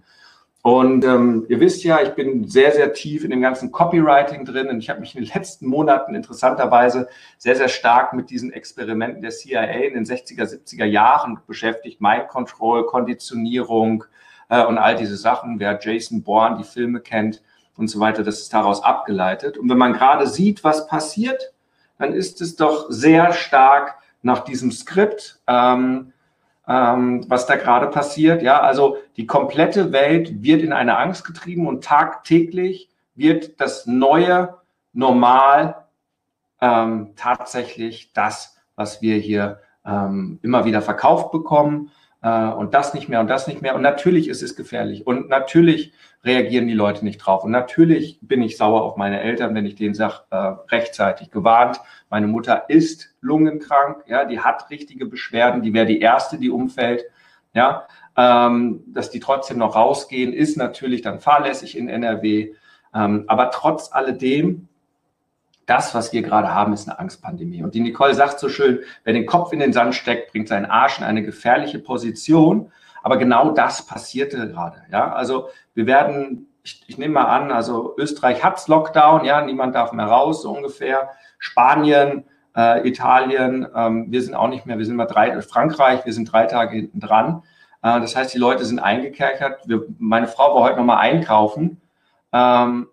Und 0.62 1.04
ähm, 1.04 1.44
ihr 1.48 1.58
wisst 1.58 1.82
ja, 1.82 2.00
ich 2.00 2.10
bin 2.10 2.46
sehr, 2.46 2.70
sehr 2.70 2.92
tief 2.92 3.24
in 3.24 3.30
dem 3.30 3.42
ganzen 3.42 3.72
Copywriting 3.72 4.44
drin 4.44 4.68
und 4.68 4.78
ich 4.78 4.90
habe 4.90 5.00
mich 5.00 5.16
in 5.16 5.24
den 5.24 5.32
letzten 5.34 5.66
Monaten 5.66 6.14
interessanterweise 6.14 7.08
sehr, 7.36 7.56
sehr 7.56 7.68
stark 7.68 8.12
mit 8.12 8.30
diesen 8.30 8.52
Experimenten 8.52 9.22
der 9.22 9.32
CIA 9.32 9.64
in 9.64 9.94
den 9.94 10.04
60er, 10.04 10.44
70er 10.44 10.84
Jahren 10.84 11.40
beschäftigt. 11.48 12.00
Mind 12.00 12.28
Control, 12.28 12.86
Konditionierung 12.86 14.04
äh, 14.48 14.64
und 14.64 14.78
all 14.78 14.94
diese 14.94 15.16
Sachen. 15.16 15.58
Wer 15.58 15.80
Jason 15.82 16.22
Bourne, 16.22 16.58
die 16.58 16.64
Filme 16.64 17.00
kennt 17.00 17.42
und 17.76 17.88
so 17.88 17.98
weiter, 17.98 18.22
das 18.22 18.38
ist 18.38 18.54
daraus 18.54 18.84
abgeleitet. 18.84 19.58
Und 19.58 19.68
wenn 19.68 19.78
man 19.78 19.92
gerade 19.92 20.28
sieht, 20.28 20.62
was 20.62 20.86
passiert, 20.86 21.52
dann 21.98 22.12
ist 22.12 22.40
es 22.40 22.54
doch 22.54 22.86
sehr 22.88 23.32
stark 23.32 23.96
nach 24.22 24.44
diesem 24.44 24.70
Skript. 24.70 25.40
Ähm, 25.48 26.11
ähm, 26.68 27.24
was 27.28 27.46
da 27.46 27.56
gerade 27.56 27.88
passiert. 27.88 28.42
Ja, 28.42 28.60
also 28.60 28.96
die 29.16 29.26
komplette 29.26 29.92
Welt 29.92 30.42
wird 30.42 30.62
in 30.62 30.72
eine 30.72 30.98
Angst 30.98 31.24
getrieben 31.24 31.66
und 31.66 31.84
tagtäglich 31.84 32.88
wird 33.14 33.60
das 33.60 33.86
neue 33.86 34.54
Normal 34.92 35.86
ähm, 36.60 37.12
tatsächlich 37.16 38.12
das, 38.12 38.56
was 38.76 39.02
wir 39.02 39.16
hier 39.16 39.60
ähm, 39.84 40.38
immer 40.42 40.64
wieder 40.64 40.82
verkauft 40.82 41.32
bekommen 41.32 41.90
äh, 42.22 42.48
und 42.48 42.74
das 42.74 42.94
nicht 42.94 43.08
mehr 43.08 43.20
und 43.20 43.28
das 43.28 43.46
nicht 43.46 43.62
mehr. 43.62 43.74
Und 43.74 43.82
natürlich 43.82 44.28
ist 44.28 44.42
es 44.42 44.54
gefährlich 44.54 45.06
und 45.06 45.28
natürlich 45.28 45.92
reagieren 46.24 46.68
die 46.68 46.74
Leute 46.74 47.04
nicht 47.04 47.18
drauf. 47.18 47.44
Und 47.44 47.50
natürlich 47.50 48.18
bin 48.22 48.42
ich 48.42 48.56
sauer 48.56 48.82
auf 48.82 48.96
meine 48.96 49.20
Eltern, 49.20 49.54
wenn 49.54 49.66
ich 49.66 49.74
denen 49.74 49.94
sage, 49.94 50.20
äh, 50.30 50.36
rechtzeitig 50.70 51.30
gewarnt. 51.30 51.80
Meine 52.10 52.28
Mutter 52.28 52.68
ist 52.68 53.11
lungenkrank, 53.22 54.04
ja, 54.06 54.24
die 54.24 54.40
hat 54.40 54.69
richtige 54.70 55.06
Beschwerden, 55.06 55.62
die 55.62 55.72
wäre 55.72 55.86
die 55.86 56.00
erste, 56.00 56.38
die 56.38 56.50
umfällt. 56.50 57.04
Ja, 57.54 57.86
ähm, 58.16 58.82
dass 58.86 59.10
die 59.10 59.20
trotzdem 59.20 59.58
noch 59.58 59.76
rausgehen, 59.76 60.32
ist 60.32 60.56
natürlich 60.56 61.02
dann 61.02 61.20
fahrlässig 61.20 61.76
in 61.76 61.88
NRW. 61.88 62.55
Ähm, 62.94 63.24
aber 63.26 63.50
trotz 63.50 63.93
alledem 63.93 64.69
das, 65.67 65.94
was 65.94 66.12
wir 66.12 66.22
gerade 66.22 66.52
haben, 66.52 66.72
ist 66.72 66.88
eine 66.88 66.98
Angstpandemie. 66.98 67.62
Und 67.62 67.74
die 67.74 67.81
Nicole 67.81 68.14
sagt 68.14 68.38
so 68.41 68.48
schön, 68.48 68.81
wer 69.05 69.12
den 69.12 69.26
Kopf 69.26 69.52
in 69.52 69.60
den 69.60 69.72
Sand 69.72 69.94
steckt, 69.94 70.32
bringt 70.32 70.48
seinen 70.48 70.67
Arsch 70.67 70.98
in 70.98 71.05
eine 71.05 71.22
gefährliche 71.22 71.79
Position. 71.79 72.72
Aber 73.02 73.17
genau 73.17 73.50
das 73.52 73.86
passierte 73.86 74.48
gerade. 74.48 74.82
Ja, 74.91 75.12
also 75.12 75.48
wir 75.74 75.86
werden, 75.86 76.48
ich, 76.62 76.84
ich 76.86 76.98
nehme 76.98 77.14
mal 77.14 77.24
an, 77.24 77.50
also 77.50 77.94
Österreich 77.96 78.44
hat's 78.44 78.69
Lockdown, 78.69 79.24
ja, 79.24 79.44
niemand 79.44 79.74
darf 79.74 79.93
mehr 79.93 80.06
raus, 80.06 80.43
so 80.43 80.50
ungefähr. 80.50 81.10
Spanien, 81.38 82.24
äh, 82.56 82.86
Italien, 82.88 83.66
ähm, 83.74 84.06
wir 84.10 84.22
sind 84.22 84.34
auch 84.34 84.48
nicht 84.48 84.66
mehr, 84.66 84.78
wir 84.78 84.84
sind 84.84 84.96
mal 84.96 85.06
drei, 85.06 85.40
Frankreich, 85.42 86.04
wir 86.04 86.12
sind 86.12 86.30
drei 86.30 86.46
Tage 86.46 86.76
hinten 86.76 87.00
dran. 87.00 87.42
Äh, 87.82 88.00
das 88.00 88.16
heißt, 88.16 88.32
die 88.34 88.38
Leute 88.38 88.64
sind 88.64 88.78
eingekerkert. 88.78 89.68
Wir, 89.68 89.84
meine 89.98 90.28
Frau 90.28 90.54
war 90.54 90.62
heute 90.62 90.76
nochmal 90.76 90.98
einkaufen. 90.98 91.80
Ähm, 92.32 92.88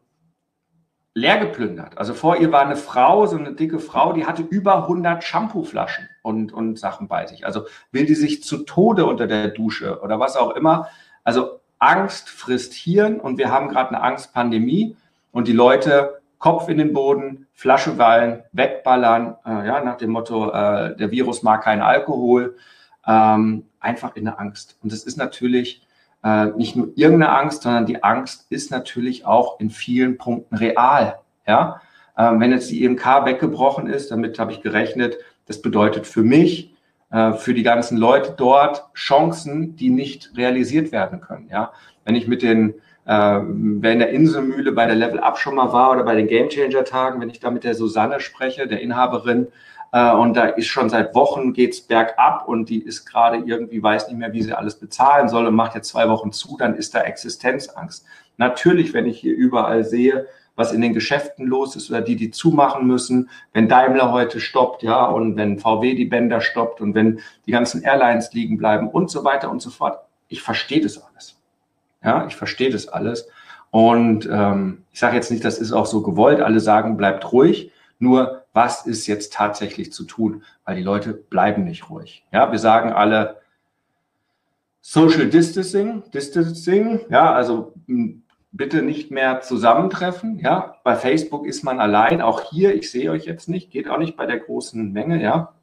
leer 1.13 1.37
geplündert. 1.37 1.97
Also 1.97 2.13
vor 2.13 2.37
ihr 2.37 2.51
war 2.51 2.61
eine 2.61 2.75
Frau, 2.75 3.25
so 3.25 3.37
eine 3.37 3.53
dicke 3.53 3.79
Frau, 3.79 4.13
die 4.13 4.25
hatte 4.25 4.43
über 4.43 4.83
100 4.83 5.23
Shampooflaschen 5.23 6.07
und, 6.21 6.53
und 6.53 6.79
Sachen 6.79 7.07
bei 7.07 7.25
sich. 7.25 7.45
Also 7.45 7.65
will 7.91 8.05
die 8.05 8.15
sich 8.15 8.43
zu 8.43 8.59
Tode 8.59 9.05
unter 9.05 9.27
der 9.27 9.49
Dusche 9.49 10.01
oder 10.01 10.19
was 10.19 10.37
auch 10.37 10.55
immer. 10.55 10.87
Also 11.23 11.59
Angst 11.79 12.29
frisst 12.29 12.73
Hirn 12.73 13.19
und 13.19 13.37
wir 13.37 13.51
haben 13.51 13.69
gerade 13.69 13.89
eine 13.89 14.01
Angstpandemie 14.01 14.95
und 15.31 15.47
die 15.47 15.53
Leute 15.53 16.18
Kopf 16.39 16.69
in 16.69 16.77
den 16.77 16.93
Boden, 16.93 17.47
Flasche 17.53 17.97
wallen, 17.97 18.43
wegballern, 18.53 19.35
äh, 19.45 19.67
ja, 19.67 19.83
nach 19.83 19.97
dem 19.97 20.11
Motto, 20.11 20.49
äh, 20.49 20.95
der 20.95 21.11
Virus 21.11 21.43
mag 21.43 21.63
keinen 21.63 21.81
Alkohol, 21.81 22.55
ähm, 23.05 23.65
einfach 23.79 24.15
in 24.15 24.25
der 24.25 24.39
Angst. 24.39 24.77
Und 24.81 24.91
das 24.91 25.03
ist 25.03 25.17
natürlich 25.17 25.85
äh, 26.23 26.45
nicht 26.47 26.75
nur 26.75 26.89
irgendeine 26.95 27.37
Angst, 27.37 27.63
sondern 27.63 27.85
die 27.85 28.03
Angst 28.03 28.47
ist 28.49 28.71
natürlich 28.71 29.25
auch 29.25 29.59
in 29.59 29.69
vielen 29.69 30.17
Punkten 30.17 30.55
real. 30.55 31.19
Ja? 31.45 31.81
Ähm, 32.17 32.39
wenn 32.39 32.51
jetzt 32.51 32.71
die 32.71 32.83
EMK 32.85 33.25
weggebrochen 33.25 33.87
ist, 33.87 34.11
damit 34.11 34.39
habe 34.39 34.51
ich 34.51 34.61
gerechnet, 34.61 35.17
das 35.45 35.61
bedeutet 35.61 36.07
für 36.07 36.23
mich, 36.23 36.73
äh, 37.11 37.33
für 37.33 37.53
die 37.53 37.63
ganzen 37.63 37.97
Leute 37.97 38.33
dort 38.37 38.85
Chancen, 38.93 39.75
die 39.75 39.89
nicht 39.89 40.31
realisiert 40.37 40.91
werden 40.91 41.19
können. 41.19 41.49
Ja? 41.49 41.73
Wenn 42.05 42.15
ich 42.15 42.27
mit 42.27 42.43
den 42.43 42.75
wer 43.11 43.91
in 43.91 43.99
der 43.99 44.09
Inselmühle 44.09 44.71
bei 44.71 44.85
der 44.85 44.95
Level 44.95 45.19
Up 45.19 45.39
schon 45.39 45.55
mal 45.55 45.73
war 45.73 45.91
oder 45.91 46.03
bei 46.03 46.15
den 46.15 46.27
Game 46.27 46.49
Changer 46.49 46.83
Tagen, 46.83 47.19
wenn 47.19 47.29
ich 47.29 47.39
da 47.39 47.49
mit 47.49 47.63
der 47.63 47.73
Susanne 47.73 48.19
spreche, 48.19 48.67
der 48.67 48.81
Inhaberin, 48.81 49.47
Äh, 49.91 50.13
und 50.13 50.35
da 50.35 50.45
ist 50.45 50.67
schon 50.67 50.89
seit 50.89 51.15
Wochen 51.15 51.53
geht's 51.53 51.81
bergab 51.81 52.47
und 52.47 52.69
die 52.69 52.81
ist 52.81 53.05
gerade 53.05 53.37
irgendwie, 53.37 53.81
weiß 53.81 54.07
nicht 54.07 54.17
mehr, 54.17 54.33
wie 54.33 54.43
sie 54.43 54.53
alles 54.53 54.75
bezahlen 54.75 55.29
soll 55.29 55.47
und 55.47 55.55
macht 55.55 55.75
jetzt 55.75 55.89
zwei 55.89 56.07
Wochen 56.09 56.31
zu, 56.31 56.57
dann 56.57 56.75
ist 56.75 56.93
da 56.93 57.01
Existenzangst. 57.01 58.05
Natürlich, 58.37 58.93
wenn 58.93 59.07
ich 59.07 59.19
hier 59.19 59.35
überall 59.35 59.83
sehe, 59.83 60.27
was 60.55 60.73
in 60.73 60.81
den 60.81 60.93
Geschäften 60.93 61.47
los 61.47 61.75
ist 61.75 61.89
oder 61.89 62.01
die, 62.01 62.15
die 62.17 62.31
zumachen 62.31 62.85
müssen, 62.85 63.29
wenn 63.53 63.69
Daimler 63.69 64.11
heute 64.11 64.39
stoppt, 64.39 64.83
ja, 64.83 65.05
und 65.05 65.37
wenn 65.37 65.57
VW 65.57 65.95
die 65.95 66.05
Bänder 66.05 66.41
stoppt 66.41 66.81
und 66.81 66.93
wenn 66.95 67.21
die 67.45 67.51
ganzen 67.51 67.81
Airlines 67.81 68.33
liegen 68.33 68.57
bleiben 68.57 68.89
und 68.89 69.09
so 69.09 69.23
weiter 69.23 69.49
und 69.49 69.61
so 69.61 69.69
fort. 69.69 69.99
Ich 70.27 70.41
verstehe 70.41 70.81
das 70.81 71.01
alles. 71.01 71.38
Ja, 72.03 72.25
ich 72.27 72.35
verstehe 72.35 72.69
das 72.69 72.87
alles. 72.87 73.27
Und 73.71 74.27
ähm, 74.31 74.83
ich 74.91 74.99
sage 74.99 75.15
jetzt 75.15 75.31
nicht, 75.31 75.45
das 75.45 75.59
ist 75.59 75.71
auch 75.71 75.85
so 75.85 76.01
gewollt. 76.01 76.41
Alle 76.41 76.59
sagen, 76.59 76.97
bleibt 76.97 77.31
ruhig. 77.31 77.71
Nur, 77.99 78.45
was 78.53 78.85
ist 78.85 79.07
jetzt 79.07 79.33
tatsächlich 79.33 79.91
zu 79.91 80.05
tun? 80.05 80.43
Weil 80.65 80.77
die 80.77 80.83
Leute 80.83 81.13
bleiben 81.13 81.65
nicht 81.65 81.89
ruhig. 81.89 82.25
Ja, 82.31 82.51
wir 82.51 82.59
sagen 82.59 82.91
alle 82.91 83.37
Social 84.81 85.27
Distancing, 85.29 86.03
Distancing. 86.11 87.01
Ja, 87.09 87.33
also 87.33 87.73
bitte 88.51 88.81
nicht 88.81 89.11
mehr 89.11 89.41
zusammentreffen. 89.41 90.39
Ja, 90.39 90.77
bei 90.83 90.95
Facebook 90.95 91.45
ist 91.45 91.63
man 91.63 91.79
allein. 91.79 92.21
Auch 92.21 92.41
hier, 92.49 92.73
ich 92.73 92.89
sehe 92.89 93.11
euch 93.11 93.25
jetzt 93.25 93.49
nicht, 93.49 93.71
geht 93.71 93.89
auch 93.89 93.99
nicht 93.99 94.17
bei 94.17 94.25
der 94.25 94.39
großen 94.39 94.91
Menge. 94.91 95.21
Ja, 95.21 95.53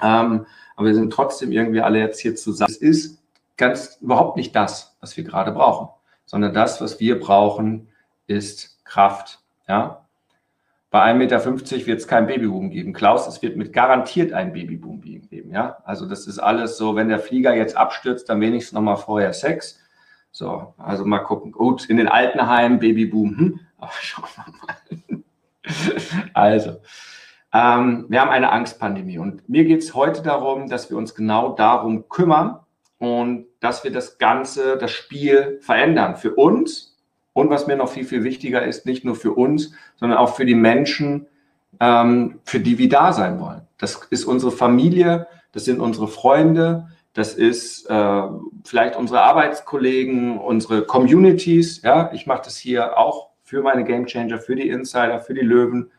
ähm, 0.00 0.46
aber 0.76 0.86
wir 0.86 0.94
sind 0.94 1.12
trotzdem 1.12 1.52
irgendwie 1.52 1.80
alle 1.80 1.98
jetzt 1.98 2.20
hier 2.20 2.36
zusammen. 2.36 2.70
Es 2.70 2.78
ist 2.78 3.22
ganz 3.56 3.98
überhaupt 4.00 4.36
nicht 4.36 4.54
das, 4.54 4.96
was 5.00 5.16
wir 5.16 5.24
gerade 5.24 5.52
brauchen, 5.52 5.88
sondern 6.24 6.54
das, 6.54 6.80
was 6.80 7.00
wir 7.00 7.20
brauchen, 7.20 7.88
ist 8.26 8.84
Kraft. 8.84 9.40
Ja, 9.68 10.04
bei 10.94 11.02
1,50 11.12 11.14
Meter 11.16 11.86
wird 11.86 11.98
es 11.98 12.06
kein 12.06 12.28
Babyboom 12.28 12.70
geben. 12.70 12.92
Klaus, 12.92 13.26
es 13.26 13.42
wird 13.42 13.56
mit 13.56 13.72
garantiert 13.72 14.32
ein 14.32 14.52
Babyboom 14.52 15.00
geben. 15.00 15.50
Ja, 15.50 15.78
also 15.84 16.06
das 16.06 16.26
ist 16.28 16.38
alles 16.38 16.78
so, 16.78 16.94
wenn 16.94 17.08
der 17.08 17.18
Flieger 17.18 17.52
jetzt 17.52 17.76
abstürzt, 17.76 18.28
dann 18.28 18.40
wenigstens 18.40 18.74
nochmal 18.74 18.96
vorher 18.96 19.32
Sex. 19.32 19.80
So, 20.30 20.74
also 20.78 21.04
mal 21.04 21.18
gucken. 21.18 21.52
Gut, 21.52 21.86
in 21.86 21.96
den 21.96 22.08
Altenheimen, 22.08 22.78
Babyboom, 22.78 23.38
hm? 23.38 23.60
aber 23.78 23.92
schauen 24.00 24.28
wir 24.36 25.16
mal. 25.16 25.22
also, 26.34 26.80
ähm, 27.52 28.06
wir 28.08 28.20
haben 28.20 28.30
eine 28.30 28.52
Angstpandemie 28.52 29.18
und 29.18 29.48
mir 29.48 29.64
geht 29.64 29.82
es 29.82 29.94
heute 29.94 30.22
darum, 30.22 30.68
dass 30.68 30.90
wir 30.90 30.96
uns 30.96 31.14
genau 31.14 31.54
darum 31.54 32.08
kümmern 32.08 32.60
und 33.04 33.46
dass 33.60 33.84
wir 33.84 33.92
das 33.92 34.16
Ganze, 34.16 34.78
das 34.78 34.90
Spiel 34.90 35.58
verändern 35.60 36.16
für 36.16 36.34
uns 36.34 36.96
und 37.34 37.50
was 37.50 37.66
mir 37.66 37.76
noch 37.76 37.90
viel, 37.90 38.04
viel 38.04 38.24
wichtiger 38.24 38.64
ist, 38.64 38.86
nicht 38.86 39.04
nur 39.04 39.14
für 39.14 39.32
uns, 39.32 39.72
sondern 39.96 40.18
auch 40.18 40.34
für 40.34 40.46
die 40.46 40.54
Menschen, 40.54 41.26
ähm, 41.80 42.40
für 42.44 42.60
die 42.60 42.78
wir 42.78 42.88
da 42.88 43.12
sein 43.12 43.38
wollen. 43.40 43.60
Das 43.76 44.06
ist 44.08 44.24
unsere 44.24 44.52
Familie, 44.52 45.26
das 45.52 45.66
sind 45.66 45.80
unsere 45.80 46.08
Freunde, 46.08 46.88
das 47.12 47.34
ist 47.34 47.90
äh, 47.90 48.22
vielleicht 48.64 48.96
unsere 48.96 49.20
Arbeitskollegen, 49.20 50.38
unsere 50.38 50.86
Communities. 50.86 51.82
Ja, 51.82 52.10
ich 52.12 52.26
mache 52.26 52.42
das 52.44 52.56
hier 52.56 52.96
auch 52.98 53.28
für 53.42 53.62
meine 53.62 53.84
Game 53.84 54.06
Changer, 54.06 54.38
für 54.38 54.56
die 54.56 54.68
Insider, 54.68 55.20
für 55.20 55.34
die 55.34 55.42
Löwen, 55.42 55.90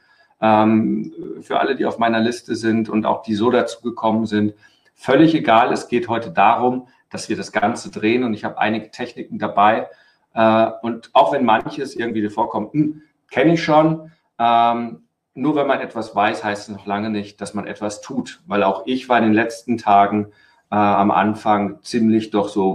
ähm, 0.41 1.13
für 1.41 1.59
alle, 1.59 1.75
die 1.75 1.85
auf 1.85 1.99
meiner 1.99 2.19
Liste 2.19 2.55
sind 2.55 2.89
und 2.89 3.05
auch 3.05 3.21
die 3.21 3.35
so 3.35 3.51
dazu 3.51 3.81
gekommen 3.81 4.25
sind. 4.25 4.55
Völlig 4.95 5.35
egal. 5.35 5.71
Es 5.71 5.87
geht 5.87 6.07
heute 6.07 6.31
darum, 6.31 6.87
dass 7.09 7.29
wir 7.29 7.37
das 7.37 7.51
Ganze 7.51 7.91
drehen 7.91 8.23
und 8.23 8.33
ich 8.33 8.43
habe 8.43 8.57
einige 8.57 8.89
Techniken 8.89 9.37
dabei. 9.37 9.87
Äh, 10.33 10.71
und 10.81 11.11
auch 11.13 11.31
wenn 11.33 11.45
manches 11.45 11.95
irgendwie 11.95 12.27
vorkommt, 12.29 12.73
hm, 12.73 13.01
kenne 13.29 13.53
ich 13.53 13.63
schon. 13.63 14.11
Ähm, 14.39 15.03
nur 15.33 15.55
wenn 15.55 15.67
man 15.67 15.81
etwas 15.81 16.15
weiß, 16.15 16.43
heißt 16.43 16.69
es 16.69 16.75
noch 16.75 16.85
lange 16.85 17.09
nicht, 17.09 17.41
dass 17.41 17.53
man 17.53 17.67
etwas 17.67 18.01
tut, 18.01 18.41
weil 18.47 18.63
auch 18.63 18.83
ich 18.85 19.09
war 19.09 19.17
in 19.17 19.25
den 19.25 19.33
letzten 19.33 19.77
Tagen 19.77 20.31
äh, 20.71 20.75
am 20.75 21.11
Anfang 21.11 21.81
ziemlich 21.83 22.31
doch 22.31 22.47
so 22.47 22.71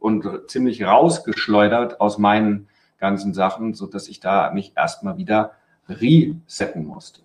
und 0.00 0.50
ziemlich 0.50 0.84
rausgeschleudert 0.84 2.00
aus 2.00 2.18
meinen 2.18 2.68
ganzen 2.98 3.34
Sachen, 3.34 3.74
so 3.74 3.86
dass 3.86 4.08
ich 4.08 4.20
da 4.20 4.50
mich 4.52 4.72
erstmal 4.74 5.18
wieder 5.18 5.52
resetten 5.88 6.84
musste. 6.84 7.20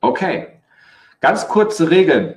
Okay, 0.00 0.48
ganz 1.20 1.48
kurze 1.48 1.90
Regeln. 1.90 2.36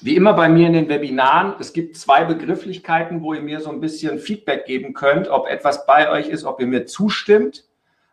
Wie 0.00 0.16
immer 0.16 0.34
bei 0.34 0.48
mir 0.48 0.66
in 0.66 0.72
den 0.72 0.88
Webinaren, 0.88 1.54
es 1.60 1.72
gibt 1.72 1.96
zwei 1.96 2.24
Begrifflichkeiten, 2.24 3.22
wo 3.22 3.34
ihr 3.34 3.40
mir 3.40 3.60
so 3.60 3.70
ein 3.70 3.80
bisschen 3.80 4.18
Feedback 4.18 4.66
geben 4.66 4.92
könnt, 4.92 5.28
ob 5.28 5.46
etwas 5.46 5.86
bei 5.86 6.10
euch 6.10 6.28
ist, 6.28 6.44
ob 6.44 6.60
ihr 6.60 6.66
mir 6.66 6.86
zustimmt, 6.86 7.64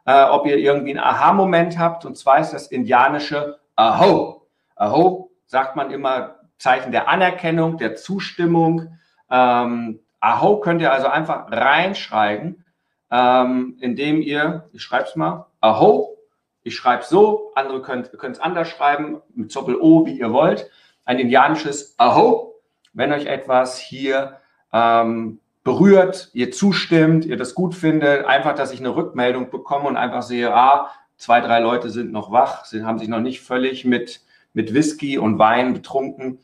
äh, 0.05 0.23
ob 0.23 0.45
ihr 0.45 0.57
irgendwie 0.57 0.91
einen 0.91 0.99
Aha-Moment 0.99 1.77
habt. 1.77 2.05
Und 2.05 2.17
zwar 2.17 2.39
ist 2.39 2.51
das 2.51 2.67
indianische 2.67 3.59
Aho. 3.75 4.47
Aho 4.75 5.31
sagt 5.45 5.75
man 5.75 5.91
immer 5.91 6.35
Zeichen 6.57 6.91
der 6.91 7.09
Anerkennung, 7.09 7.77
der 7.77 7.95
Zustimmung. 7.95 8.97
Ähm, 9.29 9.99
Aho 10.19 10.59
könnt 10.59 10.81
ihr 10.81 10.93
also 10.93 11.07
einfach 11.07 11.51
reinschreiben, 11.51 12.63
ähm, 13.09 13.77
indem 13.81 14.21
ihr, 14.21 14.69
ich 14.71 14.83
schreibe 14.83 15.05
es 15.05 15.15
mal, 15.15 15.47
Aho, 15.59 16.17
ich 16.63 16.75
schreibe 16.75 17.03
so, 17.03 17.51
andere 17.55 17.81
können 17.81 18.07
es 18.21 18.39
anders 18.39 18.69
schreiben, 18.69 19.21
mit 19.33 19.53
Doppel-O, 19.55 20.05
wie 20.05 20.19
ihr 20.19 20.31
wollt. 20.31 20.69
Ein 21.05 21.20
indianisches 21.20 21.96
Aho, 21.98 22.55
wenn 22.93 23.12
euch 23.13 23.25
etwas 23.25 23.77
hier 23.79 24.38
ähm, 24.74 25.39
berührt, 25.63 26.29
ihr 26.34 26.51
zustimmt, 26.51 27.25
ihr 27.25 27.38
das 27.38 27.53
gut 27.55 27.75
findet, 27.75 28.25
einfach, 28.25 28.55
dass 28.55 28.72
ich 28.72 28.79
eine 28.79 28.96
Rückmeldung 28.96 29.50
bekomme 29.50 29.88
und 29.88 29.98
einfach 29.98 30.24
sehe, 30.24 30.53
ah, 30.53 30.89
zwei, 31.17 31.41
drei 31.41 31.60
Leute 31.60 31.89
sind 31.89 32.12
noch 32.12 32.31
wach, 32.31 32.65
sie 32.65 32.84
haben 32.84 33.00
sich 33.00 33.08
noch 33.08 33.20
nicht 33.20 33.41
völlig 33.41 33.86
mit, 33.86 34.22
mit 34.53 34.74
Whisky 34.74 35.17
und 35.17 35.38
Wein 35.38 35.74
betrunken 35.74 36.39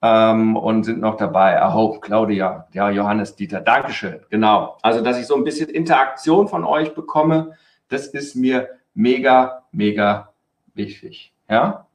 ähm, 0.00 0.56
und 0.56 0.84
sind 0.84 1.00
noch 1.00 1.16
dabei. 1.16 1.60
Aho, 1.60 1.98
Claudia, 2.00 2.68
ja, 2.72 2.90
Johannes, 2.90 3.36
Dieter, 3.36 3.60
Dankeschön. 3.60 4.20
Genau. 4.30 4.78
Also, 4.82 5.02
dass 5.02 5.18
ich 5.18 5.26
so 5.26 5.34
ein 5.34 5.44
bisschen 5.44 5.68
Interaktion 5.68 6.48
von 6.48 6.64
euch 6.64 6.94
bekomme, 6.94 7.52
das 7.88 8.06
ist 8.08 8.34
mir 8.34 8.68
mega, 8.94 9.64
mega 9.72 10.32
wichtig. 10.74 11.32
Ja? 11.48 11.86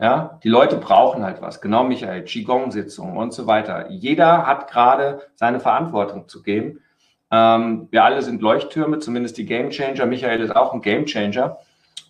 Ja, 0.00 0.38
die 0.44 0.48
Leute 0.48 0.76
brauchen 0.76 1.24
halt 1.24 1.42
was. 1.42 1.60
Genau, 1.60 1.82
Michael, 1.82 2.22
Qigong-Sitzungen 2.22 3.16
und 3.16 3.32
so 3.32 3.48
weiter. 3.48 3.90
Jeder 3.90 4.46
hat 4.46 4.70
gerade 4.70 5.22
seine 5.34 5.58
Verantwortung 5.58 6.28
zu 6.28 6.42
geben. 6.42 6.80
Ähm, 7.32 7.88
wir 7.90 8.04
alle 8.04 8.22
sind 8.22 8.40
Leuchttürme, 8.40 9.00
zumindest 9.00 9.38
die 9.38 9.44
Game 9.44 9.70
Changer. 9.70 10.06
Michael 10.06 10.40
ist 10.40 10.54
auch 10.54 10.72
ein 10.72 10.82
Game 10.82 11.06
Changer. 11.06 11.58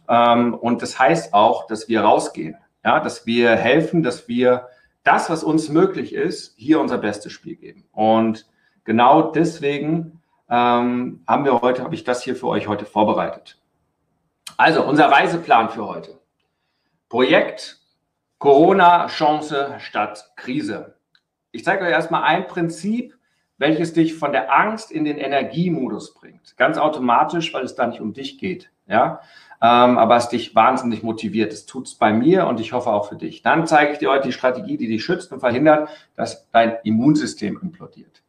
Ähm, 0.07 0.53
und 0.55 0.83
das 0.83 0.99
heißt 0.99 1.33
auch, 1.33 1.67
dass 1.67 1.89
wir 1.89 2.03
rausgehen. 2.03 2.57
Ja, 2.85 3.01
dass 3.01 3.27
wir 3.27 3.57
helfen, 3.57 4.03
dass 4.03 4.29
wir 4.29 4.69
das, 5.03 5.31
was 5.31 5.43
uns 5.43 5.71
möglich 5.71 6.15
ist, 6.15 6.55
hier 6.57 6.81
unser 6.81 6.99
bestes 6.99 7.33
Spiel 7.33 7.57
geben. 7.57 7.85
Und 7.93 8.47
genau 8.85 9.33
deswegen 9.33 10.21
ähm, 10.51 11.23
haben 11.27 11.45
wir 11.45 11.61
heute, 11.63 11.83
habe 11.83 11.95
ich 11.95 12.05
das 12.05 12.23
hier 12.23 12.37
für 12.37 12.49
euch 12.49 12.69
heute 12.69 12.85
vorbereitet. 12.85 13.59
Also 14.59 14.85
unser 14.85 15.07
Reiseplan 15.11 15.71
für 15.71 15.87
heute. 15.87 16.19
Projekt 17.09 17.78
Corona 18.39 19.09
Chance 19.09 19.75
statt 19.79 20.31
Krise. 20.37 20.95
Ich 21.51 21.65
zeige 21.65 21.85
euch 21.85 21.91
erstmal 21.91 22.23
ein 22.23 22.47
Prinzip, 22.47 23.17
welches 23.57 23.93
dich 23.93 24.15
von 24.15 24.31
der 24.31 24.55
Angst 24.55 24.93
in 24.93 25.05
den 25.05 25.19
Energiemodus 25.19 26.15
bringt. 26.15 26.57
Ganz 26.57 26.79
automatisch, 26.79 27.53
weil 27.53 27.65
es 27.65 27.75
da 27.75 27.87
nicht 27.87 28.01
um 28.01 28.13
dich 28.13 28.39
geht. 28.39 28.71
Ja, 28.87 29.21
ähm, 29.61 29.99
aber 29.99 30.17
es 30.17 30.29
dich 30.29 30.55
wahnsinnig 30.55 31.03
motiviert. 31.03 31.53
Das 31.53 31.67
tut 31.67 31.89
es 31.89 31.97
bei 31.97 32.13
mir 32.13 32.47
und 32.47 32.61
ich 32.61 32.73
hoffe 32.73 32.91
auch 32.91 33.09
für 33.09 33.17
dich. 33.17 33.43
Dann 33.43 33.67
zeige 33.67 33.93
ich 33.93 33.99
dir 33.99 34.11
heute 34.11 34.29
die 34.29 34.33
Strategie, 34.33 34.77
die 34.77 34.87
dich 34.87 35.05
schützt 35.05 35.33
und 35.33 35.41
verhindert, 35.41 35.89
dass 36.15 36.49
dein 36.53 36.77
Immunsystem 36.85 37.59
implodiert. 37.61 38.23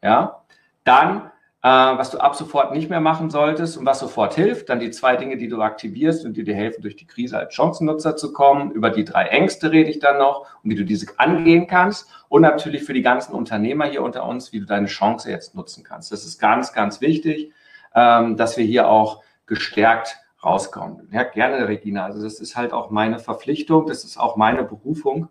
Ja, 0.00 0.44
dann 0.84 1.32
was 1.68 2.10
du 2.10 2.18
ab 2.18 2.36
sofort 2.36 2.72
nicht 2.72 2.90
mehr 2.90 3.00
machen 3.00 3.30
solltest 3.30 3.76
und 3.76 3.86
was 3.86 3.98
sofort 3.98 4.34
hilft, 4.34 4.68
dann 4.68 4.78
die 4.78 4.90
zwei 4.90 5.16
Dinge, 5.16 5.36
die 5.36 5.48
du 5.48 5.60
aktivierst 5.60 6.24
und 6.24 6.36
die 6.36 6.44
dir 6.44 6.54
helfen, 6.54 6.82
durch 6.82 6.96
die 6.96 7.06
Krise 7.06 7.38
als 7.38 7.54
Chancennutzer 7.54 8.16
zu 8.16 8.32
kommen. 8.32 8.70
Über 8.70 8.90
die 8.90 9.04
drei 9.04 9.24
Ängste 9.24 9.72
rede 9.72 9.90
ich 9.90 9.98
dann 9.98 10.18
noch 10.18 10.46
und 10.62 10.70
wie 10.70 10.74
du 10.74 10.84
diese 10.84 11.06
angehen 11.18 11.66
kannst 11.66 12.08
und 12.28 12.42
natürlich 12.42 12.84
für 12.84 12.92
die 12.92 13.02
ganzen 13.02 13.32
Unternehmer 13.32 13.86
hier 13.86 14.02
unter 14.02 14.24
uns, 14.24 14.52
wie 14.52 14.60
du 14.60 14.66
deine 14.66 14.86
Chance 14.86 15.30
jetzt 15.30 15.54
nutzen 15.54 15.82
kannst. 15.82 16.12
Das 16.12 16.24
ist 16.24 16.38
ganz, 16.38 16.72
ganz 16.72 17.00
wichtig, 17.00 17.52
ähm, 17.94 18.36
dass 18.36 18.56
wir 18.56 18.64
hier 18.64 18.88
auch 18.88 19.22
gestärkt 19.46 20.18
rauskommen. 20.44 21.08
Ja, 21.10 21.24
gerne, 21.24 21.66
Regina. 21.66 22.04
Also 22.04 22.22
das 22.22 22.38
ist 22.38 22.56
halt 22.56 22.72
auch 22.72 22.90
meine 22.90 23.18
Verpflichtung, 23.18 23.86
das 23.86 24.04
ist 24.04 24.18
auch 24.18 24.36
meine 24.36 24.62
Berufung, 24.62 25.28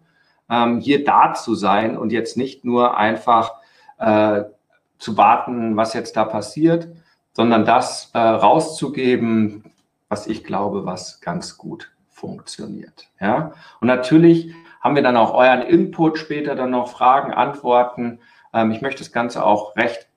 ähm, 0.50 0.80
hier 0.80 1.04
da 1.04 1.34
zu 1.34 1.56
sein 1.56 1.98
und 1.98 2.12
jetzt 2.12 2.36
nicht 2.36 2.66
nur 2.66 2.98
einfach 2.98 3.54
äh, 4.00 4.44
zu 4.98 5.18
warten, 5.18 5.76
was 5.78 5.94
jetzt 5.94 6.16
da 6.16 6.26
passiert, 6.26 6.88
sondern 7.34 7.66
das 7.66 8.12
äh, 8.14 8.20
rauszugeben, 8.20 9.72
was 10.10 10.28
ich 10.28 10.44
glaube, 10.44 10.86
was 10.86 11.20
ganz 11.20 11.58
gut 11.58 11.92
funktioniert. 12.10 13.10
Ja? 13.20 13.54
Und 13.82 13.88
natürlich 13.88 14.54
haben 14.82 14.96
wir 14.96 15.04
dann 15.04 15.18
auch 15.18 15.34
euren 15.34 15.62
Input 15.62 16.18
später 16.18 16.56
dann 16.56 16.72
noch 16.72 16.90
Fragen, 16.90 17.34
Antworten. 17.34 18.20
Ähm, 18.54 18.72
ich 18.72 18.82
möchte 18.82 19.04
das 19.04 19.12
Ganze 19.12 19.44
auch 19.44 19.76
recht 19.76 20.08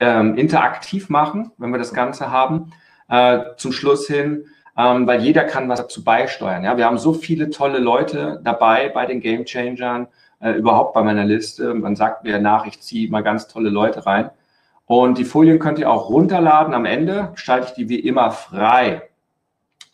ähm, 0.00 0.36
interaktiv 0.36 1.08
machen, 1.08 1.52
wenn 1.58 1.70
wir 1.70 1.78
das 1.78 1.94
Ganze 1.94 2.30
haben 2.30 2.72
äh, 3.08 3.40
zum 3.56 3.72
Schluss 3.72 4.06
hin. 4.06 4.46
ähm, 4.78 5.06
weil 5.08 5.22
jeder 5.22 5.44
kann 5.44 5.68
was 5.68 5.80
dazu 5.80 6.04
beisteuern. 6.04 6.62
Ja, 6.62 6.76
wir 6.76 6.86
haben 6.86 6.98
so 6.98 7.12
viele 7.12 7.50
tolle 7.50 7.78
Leute 7.78 8.40
dabei 8.44 8.88
bei 8.88 9.06
den 9.06 9.20
Game 9.20 9.44
Changern, 9.44 10.06
äh, 10.40 10.52
überhaupt 10.52 10.94
bei 10.94 11.02
meiner 11.02 11.24
Liste. 11.24 11.74
Man 11.74 11.96
sagt 11.96 12.24
mir 12.24 12.38
nach, 12.38 12.66
ich 12.66 12.80
ziehe 12.80 13.10
mal 13.10 13.22
ganz 13.22 13.48
tolle 13.48 13.70
Leute 13.70 14.06
rein. 14.06 14.30
Und 14.86 15.18
die 15.18 15.24
Folien 15.24 15.58
könnt 15.58 15.78
ihr 15.78 15.90
auch 15.90 16.08
runterladen. 16.08 16.74
Am 16.74 16.84
Ende 16.84 17.32
schalte 17.34 17.68
ich 17.68 17.72
die 17.74 17.88
wie 17.88 17.98
immer 17.98 18.30
frei. 18.30 19.02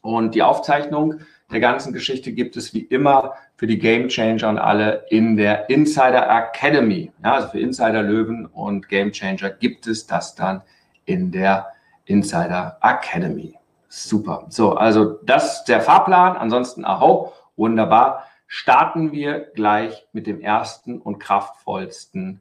Und 0.02 0.34
die 0.34 0.42
Aufzeichnung 0.42 1.20
der 1.50 1.60
ganzen 1.60 1.92
Geschichte 1.92 2.32
gibt 2.32 2.56
es 2.56 2.74
wie 2.74 2.82
immer 2.82 3.34
für 3.56 3.66
die 3.66 3.78
Game 3.78 4.08
Changer 4.08 4.48
und 4.48 4.58
alle 4.58 5.04
in 5.10 5.36
der 5.36 5.70
Insider 5.70 6.28
Academy. 6.28 7.12
Ja, 7.22 7.34
also 7.34 7.48
für 7.48 7.60
Insider 7.60 8.02
Löwen 8.02 8.46
und 8.46 8.88
Game 8.88 9.12
Changer 9.12 9.50
gibt 9.50 9.86
es 9.86 10.06
das 10.06 10.34
dann 10.34 10.62
in 11.04 11.30
der 11.30 11.66
Insider 12.06 12.78
Academy. 12.82 13.54
Super. 13.88 14.46
So, 14.48 14.74
also 14.74 15.18
das 15.24 15.58
ist 15.58 15.64
der 15.64 15.80
Fahrplan. 15.80 16.36
Ansonsten, 16.36 16.84
aho, 16.84 17.32
wunderbar. 17.56 18.26
Starten 18.56 19.10
wir 19.10 19.40
gleich 19.40 20.06
mit 20.12 20.28
dem 20.28 20.40
ersten 20.40 21.00
und 21.00 21.18
kraftvollsten 21.18 22.40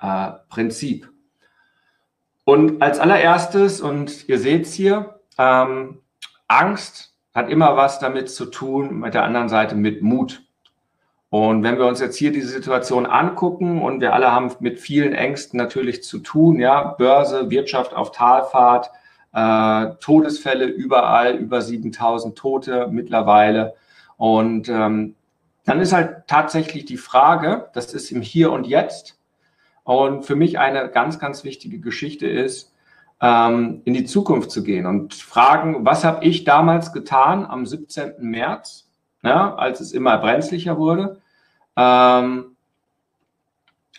äh, 0.00 0.30
Prinzip. 0.48 1.10
Und 2.44 2.80
als 2.80 3.00
allererstes, 3.00 3.80
und 3.80 4.28
ihr 4.28 4.38
seht 4.38 4.66
es 4.66 4.74
hier, 4.74 5.18
ähm, 5.36 5.98
Angst 6.46 7.12
hat 7.34 7.50
immer 7.50 7.76
was 7.76 7.98
damit 7.98 8.30
zu 8.30 8.46
tun, 8.46 9.00
mit 9.00 9.14
der 9.14 9.24
anderen 9.24 9.48
Seite 9.48 9.74
mit 9.74 10.00
Mut. 10.00 10.42
Und 11.28 11.64
wenn 11.64 11.76
wir 11.76 11.86
uns 11.86 11.98
jetzt 11.98 12.16
hier 12.16 12.30
diese 12.30 12.50
Situation 12.50 13.04
angucken 13.04 13.82
und 13.82 14.00
wir 14.00 14.14
alle 14.14 14.30
haben 14.30 14.54
mit 14.60 14.78
vielen 14.78 15.12
Ängsten 15.12 15.58
natürlich 15.58 16.04
zu 16.04 16.20
tun, 16.20 16.60
ja, 16.60 16.84
Börse, 16.84 17.50
Wirtschaft 17.50 17.94
auf 17.94 18.12
Talfahrt, 18.12 18.92
äh, 19.32 19.96
Todesfälle 19.98 20.66
überall, 20.66 21.34
über 21.34 21.62
7000 21.62 22.38
Tote 22.38 22.86
mittlerweile. 22.92 23.74
Und 24.16 24.68
ähm, 24.68 25.16
dann 25.68 25.80
ist 25.80 25.92
halt 25.92 26.26
tatsächlich 26.26 26.86
die 26.86 26.96
Frage, 26.96 27.68
das 27.74 27.92
ist 27.92 28.10
im 28.10 28.22
Hier 28.22 28.52
und 28.52 28.66
Jetzt. 28.66 29.18
Und 29.84 30.24
für 30.24 30.34
mich 30.34 30.58
eine 30.58 30.88
ganz, 30.88 31.18
ganz 31.18 31.44
wichtige 31.44 31.78
Geschichte 31.78 32.26
ist, 32.26 32.74
ähm, 33.20 33.82
in 33.84 33.92
die 33.92 34.06
Zukunft 34.06 34.50
zu 34.50 34.62
gehen 34.62 34.86
und 34.86 35.12
fragen, 35.12 35.84
was 35.84 36.04
habe 36.04 36.24
ich 36.24 36.44
damals 36.44 36.94
getan 36.94 37.44
am 37.44 37.66
17. 37.66 38.14
März, 38.18 38.88
ja, 39.22 39.54
als 39.56 39.80
es 39.80 39.92
immer 39.92 40.16
brenzlicher 40.16 40.78
wurde? 40.78 41.20
Ähm, 41.76 42.56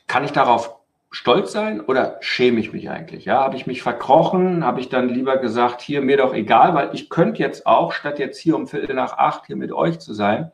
kann 0.08 0.24
ich 0.24 0.32
darauf 0.32 0.76
stolz 1.12 1.52
sein 1.52 1.82
oder 1.82 2.18
schäme 2.22 2.60
ich 2.60 2.74
mich 2.74 2.90
eigentlich? 2.90 3.26
Ja, 3.26 3.44
habe 3.44 3.58
ich 3.58 3.68
mich 3.68 3.84
verkrochen? 3.84 4.66
Habe 4.66 4.80
ich 4.80 4.90
dann 4.90 5.08
lieber 5.08 5.38
gesagt, 5.38 5.82
hier 5.82 6.02
mir 6.02 6.18
doch 6.18 6.34
egal, 6.34 6.74
weil 6.74 6.90
ich 6.94 7.12
könnte 7.12 7.44
jetzt 7.44 7.68
auch, 7.68 7.92
statt 7.92 8.18
jetzt 8.18 8.40
hier 8.40 8.56
um 8.56 8.66
Viertel 8.66 8.96
nach 8.96 9.20
acht 9.20 9.46
hier 9.46 9.56
mit 9.56 9.72
euch 9.72 10.00
zu 10.00 10.16
sein, 10.16 10.52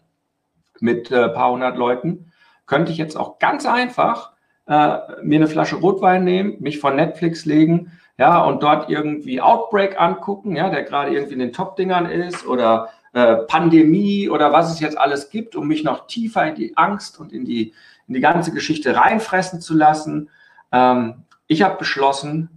mit 0.80 1.12
äh, 1.12 1.30
paar 1.30 1.52
hundert 1.52 1.78
Leuten, 1.78 2.32
könnte 2.66 2.92
ich 2.92 2.98
jetzt 2.98 3.16
auch 3.16 3.40
ganz 3.40 3.66
einfach 3.66 4.32
äh, 4.68 4.98
mir 5.22 5.38
eine 5.38 5.48
Flasche 5.48 5.76
Rotwein 5.76 6.24
nehmen, 6.24 6.58
mich 6.60 6.80
vor 6.80 6.92
Netflix 6.92 7.46
legen, 7.46 7.92
ja, 8.18 8.42
und 8.44 8.64
dort 8.64 8.90
irgendwie 8.90 9.42
Outbreak 9.42 10.00
angucken, 10.00 10.56
ja, 10.56 10.70
der 10.70 10.84
gerade 10.84 11.12
irgendwie 11.12 11.34
in 11.34 11.40
den 11.40 11.54
Top-Dingern 11.54 12.06
ist 12.06 12.48
oder 12.48 12.90
äh, 13.14 13.38
Pandemie 13.48 14.30
oder 14.30 14.54
was 14.54 14.72
es 14.72 14.80
jetzt 14.80 14.98
alles 14.98 15.30
gibt, 15.30 15.56
um 15.56 15.68
mich 15.68 15.84
noch 15.84 16.08
tiefer 16.08 16.48
in 16.48 16.56
die 16.56 16.78
Angst 16.78 17.20
und 17.20 17.34
in 17.34 17.46
die, 17.46 17.74
in 18.08 18.14
die 18.14 18.22
ganze 18.22 18.52
Geschichte 18.52 18.96
reinfressen 18.96 19.60
zu 19.62 19.74
lassen. 19.74 20.30
Ähm, 20.72 21.24
ich 21.48 21.62
habe 21.62 21.78
beschlossen, 21.78 22.50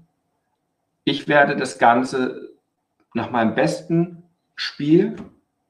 ich 1.04 1.28
werde 1.28 1.56
das 1.56 1.78
Ganze 1.78 2.50
nach 3.14 3.30
meinem 3.30 3.54
besten 3.54 4.22
Spiel 4.54 5.16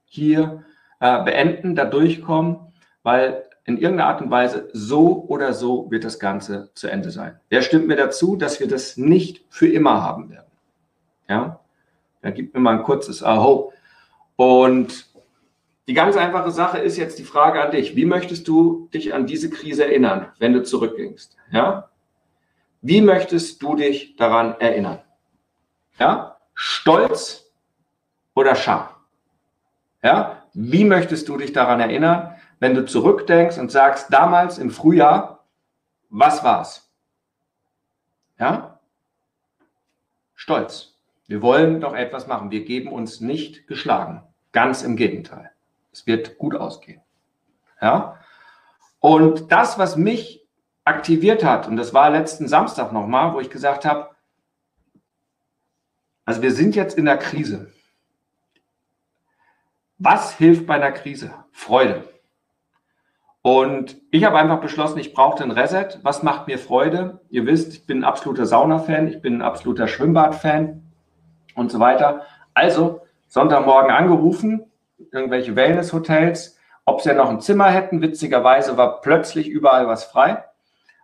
hier 0.04 0.64
äh, 1.00 1.22
beenden, 1.24 1.74
da 1.74 1.84
durchkommen, 1.84 2.58
weil 3.02 3.44
in 3.64 3.76
irgendeiner 3.76 4.08
Art 4.08 4.22
und 4.22 4.30
Weise 4.30 4.68
so 4.72 5.24
oder 5.28 5.52
so 5.52 5.90
wird 5.90 6.04
das 6.04 6.18
Ganze 6.18 6.70
zu 6.74 6.88
Ende 6.88 7.10
sein. 7.10 7.38
Wer 7.50 7.62
stimmt 7.62 7.86
mir 7.86 7.96
dazu, 7.96 8.36
dass 8.36 8.60
wir 8.60 8.68
das 8.68 8.96
nicht 8.96 9.44
für 9.50 9.68
immer 9.68 10.02
haben 10.02 10.30
werden? 10.30 10.50
Ja, 11.28 11.60
dann 12.22 12.34
gibt 12.34 12.54
mir 12.54 12.60
mal 12.60 12.78
ein 12.78 12.82
kurzes 12.82 13.22
Aho. 13.22 13.72
Und 14.36 15.06
die 15.86 15.94
ganz 15.94 16.16
einfache 16.16 16.50
Sache 16.50 16.78
ist 16.78 16.96
jetzt 16.96 17.18
die 17.18 17.24
Frage 17.24 17.62
an 17.62 17.70
dich. 17.70 17.96
Wie 17.96 18.06
möchtest 18.06 18.48
du 18.48 18.88
dich 18.92 19.12
an 19.12 19.26
diese 19.26 19.50
Krise 19.50 19.84
erinnern, 19.84 20.32
wenn 20.38 20.52
du 20.52 20.62
zurückgingst? 20.62 21.36
Ja, 21.50 21.90
wie 22.80 23.00
möchtest 23.00 23.62
du 23.62 23.74
dich 23.74 24.16
daran 24.16 24.54
erinnern? 24.60 25.00
Ja? 25.98 26.38
Stolz 26.54 27.50
oder 28.34 28.54
Scham? 28.54 28.88
Ja? 30.02 30.37
Wie 30.60 30.82
möchtest 30.82 31.28
du 31.28 31.36
dich 31.36 31.52
daran 31.52 31.78
erinnern, 31.78 32.34
wenn 32.58 32.74
du 32.74 32.84
zurückdenkst 32.84 33.58
und 33.58 33.70
sagst, 33.70 34.12
damals 34.12 34.58
im 34.58 34.72
Frühjahr, 34.72 35.44
was 36.10 36.42
war's? 36.42 36.90
Ja? 38.40 38.80
Stolz. 40.34 40.96
Wir 41.28 41.42
wollen 41.42 41.80
doch 41.80 41.94
etwas 41.94 42.26
machen. 42.26 42.50
Wir 42.50 42.64
geben 42.64 42.90
uns 42.90 43.20
nicht 43.20 43.68
geschlagen. 43.68 44.24
Ganz 44.50 44.82
im 44.82 44.96
Gegenteil. 44.96 45.52
Es 45.92 46.08
wird 46.08 46.38
gut 46.38 46.56
ausgehen. 46.56 47.02
Ja? 47.80 48.18
Und 48.98 49.52
das, 49.52 49.78
was 49.78 49.94
mich 49.94 50.44
aktiviert 50.82 51.44
hat, 51.44 51.68
und 51.68 51.76
das 51.76 51.94
war 51.94 52.10
letzten 52.10 52.48
Samstag 52.48 52.92
nochmal, 52.92 53.32
wo 53.32 53.38
ich 53.38 53.50
gesagt 53.50 53.84
habe, 53.84 54.10
also 56.24 56.42
wir 56.42 56.50
sind 56.50 56.74
jetzt 56.74 56.98
in 56.98 57.04
der 57.04 57.18
Krise. 57.18 57.72
Was 59.98 60.36
hilft 60.36 60.66
bei 60.66 60.74
einer 60.74 60.92
Krise? 60.92 61.32
Freude. 61.52 62.04
Und 63.42 63.96
ich 64.10 64.24
habe 64.24 64.38
einfach 64.38 64.60
beschlossen, 64.60 64.98
ich 64.98 65.14
brauche 65.14 65.42
den 65.42 65.50
Reset. 65.50 65.98
Was 66.02 66.22
macht 66.22 66.46
mir 66.46 66.58
Freude? 66.58 67.20
Ihr 67.30 67.46
wisst, 67.46 67.72
ich 67.72 67.86
bin 67.86 67.98
ein 67.98 68.04
absoluter 68.04 68.46
Sauna-Fan, 68.46 69.08
ich 69.08 69.20
bin 69.20 69.36
ein 69.36 69.42
absoluter 69.42 69.88
Schwimmbad-Fan 69.88 70.82
und 71.54 71.70
so 71.70 71.80
weiter. 71.80 72.22
Also 72.54 73.02
Sonntagmorgen 73.28 73.90
angerufen, 73.90 74.64
irgendwelche 75.12 75.56
Wellness-Hotels, 75.56 76.58
ob 76.84 77.00
sie 77.00 77.10
ja 77.10 77.14
noch 77.14 77.30
ein 77.30 77.40
Zimmer 77.40 77.70
hätten. 77.70 78.02
Witzigerweise 78.02 78.76
war 78.76 79.00
plötzlich 79.00 79.48
überall 79.48 79.86
was 79.86 80.04
frei 80.04 80.44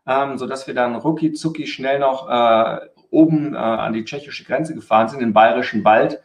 ähm, 0.06 0.38
sodass 0.38 0.66
wir 0.66 0.74
dann 0.74 0.96
rucki 0.96 1.32
zucki 1.32 1.66
schnell 1.66 1.98
noch 1.98 2.28
äh, 2.28 2.80
oben 3.10 3.54
äh, 3.54 3.58
an 3.58 3.92
die 3.92 4.04
tschechische 4.04 4.44
Grenze 4.44 4.74
gefahren 4.74 5.08
sind, 5.08 5.20
in 5.20 5.28
den 5.28 5.34
Bayerischen 5.34 5.84
Wald 5.84 6.20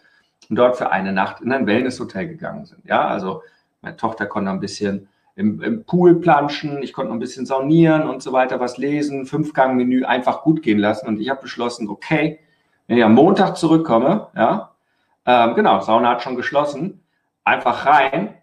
und 0.50 0.56
dort 0.56 0.78
für 0.78 0.92
eine 0.92 1.14
Nacht 1.14 1.42
in 1.42 1.52
ein 1.52 1.68
Wellnesshotel 1.68 2.28
gegangen 2.28 2.66
sind. 2.66 2.86
Ja, 2.86 3.08
also 3.08 3.44
meine 3.82 3.98
Tochter 3.98 4.26
konnte 4.26 4.52
ein 4.52 4.60
bisschen 4.60 5.08
im, 5.36 5.62
im, 5.62 5.84
Pool 5.86 6.20
planschen, 6.20 6.84
ich 6.84 6.92
konnte 6.92 7.10
noch 7.10 7.16
ein 7.16 7.20
bisschen 7.20 7.46
saunieren 7.46 8.10
und 8.10 8.22
so 8.22 8.34
weiter, 8.34 8.60
was 8.60 8.78
lesen, 8.78 9.26
Fünfgang-Menü 9.26 10.04
einfach 10.04 10.42
gut 10.42 10.62
gehen 10.62 10.80
lassen. 10.80 11.08
Und 11.08 11.20
ich 11.22 11.30
habe 11.30 11.42
beschlossen, 11.42 11.88
okay, 11.88 12.40
wenn 12.88 12.98
ich 12.98 13.04
am 13.04 13.14
Montag 13.14 13.56
zurückkomme, 13.56 14.28
ja, 14.36 14.72
ähm, 15.26 15.56
genau, 15.56 15.80
Sauna 15.80 16.10
hat 16.10 16.24
schon 16.24 16.36
geschlossen, 16.36 17.04
einfach 17.44 17.86
rein 17.86 18.36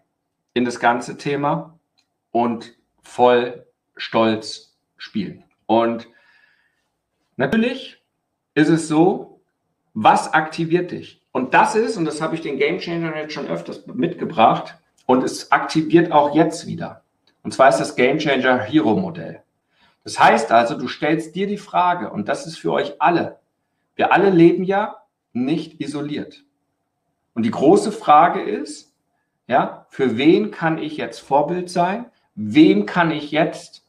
in 0.53 0.65
das 0.65 0.79
ganze 0.79 1.17
Thema 1.17 1.77
und 2.31 2.73
voll 3.03 3.65
stolz 3.95 4.75
spielen. 4.97 5.43
Und 5.65 6.07
natürlich 7.35 8.01
ist 8.55 8.69
es 8.69 8.87
so, 8.87 9.41
was 9.93 10.33
aktiviert 10.33 10.91
dich? 10.91 11.21
Und 11.37 11.53
das 11.53 11.75
ist, 11.75 11.97
und 11.97 12.05
das 12.05 12.19
habe 12.19 12.33
ich 12.33 12.41
den 12.41 12.57
Game 12.57 12.79
Changer 12.79 13.15
jetzt 13.15 13.33
schon 13.33 13.45
öfters 13.45 13.85
mitgebracht, 13.85 14.73
und 15.05 15.23
es 15.23 15.51
aktiviert 15.51 16.11
auch 16.11 16.33
jetzt 16.33 16.65
wieder. 16.65 17.03
Und 17.43 17.53
zwar 17.53 17.69
ist 17.69 17.77
das 17.77 17.95
Game 17.95 18.17
Changer 18.17 18.57
Hero 18.57 18.95
Modell. 18.95 19.43
Das 20.03 20.19
heißt 20.19 20.51
also, 20.51 20.75
du 20.75 20.87
stellst 20.87 21.35
dir 21.35 21.45
die 21.45 21.59
Frage, 21.59 22.09
und 22.09 22.27
das 22.27 22.47
ist 22.47 22.57
für 22.57 22.71
euch 22.71 22.95
alle, 22.97 23.37
wir 23.95 24.11
alle 24.13 24.31
leben 24.31 24.63
ja 24.63 25.03
nicht 25.31 25.79
isoliert. 25.79 26.43
Und 27.35 27.43
die 27.43 27.51
große 27.51 27.91
Frage 27.91 28.41
ist, 28.41 28.95
ja, 29.45 29.85
für 29.89 30.17
wen 30.17 30.49
kann 30.49 30.79
ich 30.79 30.97
jetzt 30.97 31.19
Vorbild 31.19 31.69
sein? 31.69 32.07
Wem 32.33 32.87
kann 32.87 33.11
ich 33.11 33.29
jetzt 33.29 33.83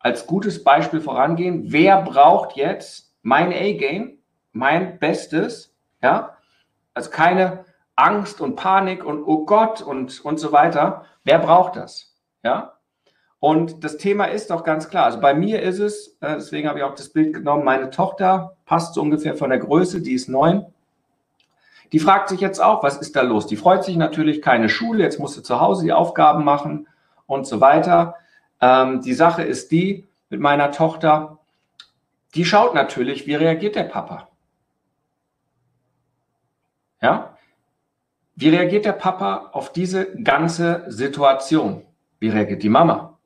als 0.00 0.26
gutes 0.26 0.62
Beispiel 0.62 1.00
vorangehen. 1.00 1.72
Wer 1.72 2.02
braucht 2.02 2.56
jetzt 2.56 3.14
mein 3.22 3.54
A-Game, 3.54 4.18
mein 4.52 4.98
Bestes? 4.98 5.74
Ja, 6.02 6.36
also 6.94 7.10
keine 7.10 7.64
Angst 7.96 8.40
und 8.40 8.56
Panik 8.56 9.04
und 9.04 9.22
oh 9.24 9.44
Gott 9.44 9.82
und, 9.82 10.24
und 10.24 10.38
so 10.38 10.52
weiter. 10.52 11.04
Wer 11.24 11.38
braucht 11.38 11.76
das? 11.76 12.14
Ja, 12.42 12.80
und 13.40 13.84
das 13.84 13.96
Thema 13.96 14.26
ist 14.26 14.50
doch 14.50 14.64
ganz 14.64 14.90
klar. 14.90 15.06
Also 15.06 15.18
bei 15.18 15.32
mir 15.32 15.62
ist 15.62 15.78
es, 15.78 16.18
äh, 16.20 16.34
deswegen 16.34 16.68
habe 16.68 16.78
ich 16.78 16.84
auch 16.84 16.94
das 16.94 17.08
Bild 17.08 17.32
genommen, 17.32 17.64
meine 17.64 17.88
Tochter 17.88 18.56
passt 18.66 18.94
so 18.94 19.00
ungefähr 19.00 19.34
von 19.34 19.48
der 19.48 19.58
Größe, 19.58 20.02
die 20.02 20.12
ist 20.12 20.28
neun. 20.28 20.66
Die 21.92 21.98
fragt 21.98 22.28
sich 22.28 22.40
jetzt 22.40 22.62
auch, 22.62 22.82
was 22.82 22.98
ist 22.98 23.16
da 23.16 23.22
los? 23.22 23.46
Die 23.46 23.56
freut 23.56 23.82
sich 23.82 23.96
natürlich, 23.96 24.42
keine 24.42 24.68
Schule, 24.68 25.02
jetzt 25.02 25.18
musst 25.18 25.38
du 25.38 25.40
zu 25.40 25.58
Hause 25.58 25.84
die 25.84 25.92
Aufgaben 25.92 26.44
machen 26.44 26.86
und 27.26 27.46
so 27.46 27.60
weiter. 27.62 28.16
Ähm, 28.60 29.00
die 29.00 29.14
Sache 29.14 29.42
ist 29.42 29.72
die, 29.72 30.06
mit 30.28 30.38
meiner 30.38 30.70
Tochter, 30.70 31.38
die 32.34 32.44
schaut 32.44 32.74
natürlich, 32.74 33.26
wie 33.26 33.34
reagiert 33.34 33.74
der 33.74 33.84
Papa. 33.84 34.28
Ja? 37.00 37.36
wie 38.40 38.48
reagiert 38.48 38.86
der 38.86 38.92
Papa 38.92 39.50
auf 39.52 39.70
diese 39.70 40.14
ganze 40.14 40.84
Situation? 40.88 41.82
Wie 42.20 42.30
reagiert 42.30 42.62
die 42.62 42.70
Mama? 42.70 43.18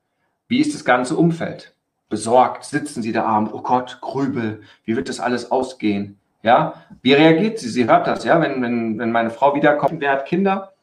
Wie 0.49 0.59
ist 0.59 0.73
das 0.73 0.83
ganze 0.83 1.15
Umfeld? 1.15 1.73
Besorgt 2.09 2.65
sitzen 2.65 3.01
sie 3.01 3.13
da 3.13 3.23
abend, 3.23 3.53
oh 3.53 3.61
Gott, 3.61 3.99
Grübel, 4.01 4.61
wie 4.83 4.97
wird 4.97 5.07
das 5.07 5.21
alles 5.21 5.51
ausgehen? 5.51 6.19
Ja, 6.43 6.73
wie 7.01 7.13
reagiert 7.13 7.59
sie? 7.59 7.69
Sie 7.69 7.87
hört 7.87 8.07
das, 8.07 8.25
ja, 8.25 8.41
wenn, 8.41 8.61
wenn, 8.61 8.99
wenn 8.99 9.11
meine 9.11 9.29
Frau 9.29 9.55
wiederkommt, 9.55 10.01
wer 10.01 10.11
hat 10.11 10.25
Kinder? 10.25 10.73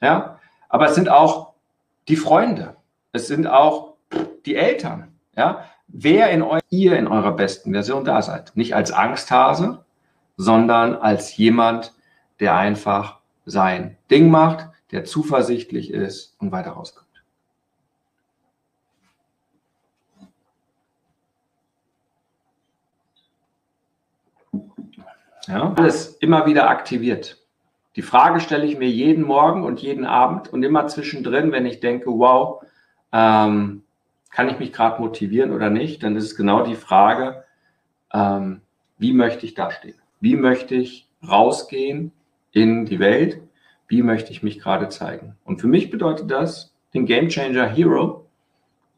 Ja, 0.00 0.38
aber 0.68 0.86
es 0.86 0.94
sind 0.94 1.08
auch 1.08 1.54
die 2.06 2.16
Freunde, 2.16 2.76
es 3.12 3.26
sind 3.26 3.48
auch 3.48 3.94
die 4.46 4.54
Eltern, 4.54 5.08
ja. 5.36 5.64
Wer 5.88 6.30
in 6.30 6.42
eu 6.42 6.58
ihr 6.70 6.96
in 6.96 7.06
eurer 7.06 7.32
besten 7.32 7.72
Version 7.72 8.04
da 8.04 8.22
seid. 8.22 8.52
Nicht 8.56 8.74
als 8.74 8.90
Angsthase, 8.90 9.84
sondern 10.36 10.94
als 10.96 11.36
jemand, 11.36 11.92
der 11.92 12.02
einfach 12.54 13.20
sein 13.46 13.96
Ding 14.10 14.30
macht, 14.30 14.68
der 14.90 15.04
zuversichtlich 15.04 15.90
ist 15.90 16.36
und 16.38 16.52
weiter 16.52 16.72
rauskommt. 16.72 17.04
Ja, 25.46 25.74
alles 25.76 26.16
immer 26.16 26.46
wieder 26.46 26.70
aktiviert. 26.70 27.38
Die 27.96 28.02
Frage 28.02 28.40
stelle 28.40 28.64
ich 28.64 28.78
mir 28.78 28.88
jeden 28.88 29.24
Morgen 29.24 29.62
und 29.62 29.80
jeden 29.80 30.06
Abend 30.06 30.52
und 30.52 30.62
immer 30.62 30.86
zwischendrin, 30.88 31.52
wenn 31.52 31.66
ich 31.66 31.80
denke, 31.80 32.10
wow, 32.10 32.64
ähm, 33.12 33.82
kann 34.30 34.48
ich 34.48 34.58
mich 34.58 34.72
gerade 34.72 35.00
motivieren 35.00 35.52
oder 35.52 35.70
nicht, 35.70 36.02
dann 36.02 36.16
ist 36.16 36.24
es 36.24 36.34
genau 36.34 36.64
die 36.64 36.74
Frage, 36.74 37.44
ähm, 38.12 38.62
wie 38.98 39.12
möchte 39.12 39.46
ich 39.46 39.54
dastehen? 39.54 40.00
Wie 40.20 40.34
möchte 40.34 40.74
ich 40.74 41.06
rausgehen 41.28 42.10
in 42.54 42.86
die 42.86 42.98
Welt? 42.98 43.42
Wie 43.86 44.02
möchte 44.02 44.32
ich 44.32 44.42
mich 44.42 44.58
gerade 44.58 44.88
zeigen? 44.88 45.36
Und 45.44 45.60
für 45.60 45.66
mich 45.66 45.90
bedeutet 45.90 46.30
das, 46.30 46.74
den 46.94 47.04
Game 47.04 47.28
Changer 47.28 47.66
Hero, 47.66 48.30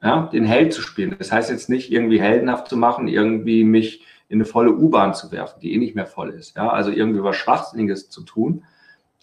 ja, 0.01 0.27
den 0.27 0.45
Held 0.45 0.73
zu 0.73 0.83
spielen. 0.83 1.17
Das 1.19 1.33
heißt 1.33 1.51
jetzt 1.51 1.69
nicht 1.69 1.91
irgendwie 1.91 2.21
heldenhaft 2.21 2.69
zu 2.69 2.77
machen, 2.77 3.09
irgendwie 3.09 3.65
mich 3.65 4.05
in 4.29 4.37
eine 4.37 4.45
volle 4.45 4.73
U-Bahn 4.73 5.15
zu 5.15 5.33
werfen, 5.33 5.61
die 5.61 5.73
eh 5.73 5.79
nicht 5.79 5.95
mehr 5.95 6.07
voll 6.07 6.31
ist. 6.31 6.57
Ja, 6.57 6.69
also 6.69 6.91
irgendwie 6.91 7.23
was 7.23 7.37
Schwachsinniges 7.37 8.11
zu 8.11 8.23
tun, 8.23 8.65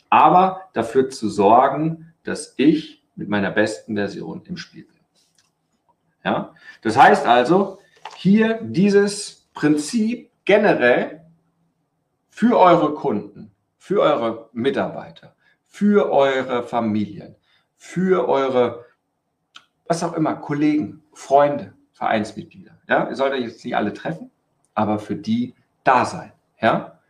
aber 0.09 0.61
dafür 0.73 1.09
zu 1.09 1.29
sorgen, 1.29 2.13
dass 2.23 2.55
ich 2.57 3.03
mit 3.15 3.29
meiner 3.29 3.51
besten 3.51 3.95
Version 3.95 4.41
im 4.45 4.57
Spiel 4.57 4.83
bin. 4.85 4.93
Ja, 6.25 6.53
das 6.81 6.97
heißt 6.97 7.27
also, 7.27 7.79
hier 8.15 8.59
dieses 8.61 9.47
Prinzip 9.53 10.31
generell 10.45 11.21
für 12.29 12.57
eure 12.57 12.93
Kunden, 12.93 13.52
für 13.83 13.99
eure 13.99 14.49
Mitarbeiter, 14.53 15.35
für 15.65 16.09
eure 16.09 16.63
Familien, 16.63 17.35
für 17.75 18.29
eure, 18.29 18.85
was 19.85 20.01
auch 20.05 20.13
immer, 20.13 20.35
Kollegen, 20.35 21.03
Freunde, 21.11 21.73
Vereinsmitglieder. 21.91 22.79
Ja, 22.87 23.09
ihr 23.09 23.15
sollt 23.17 23.33
euch 23.33 23.41
jetzt 23.41 23.65
nicht 23.65 23.75
alle 23.75 23.91
treffen, 23.91 24.31
aber 24.73 24.99
für 24.99 25.17
die 25.17 25.53
da 25.83 26.05
sein. 26.05 26.31
Ja? 26.61 27.01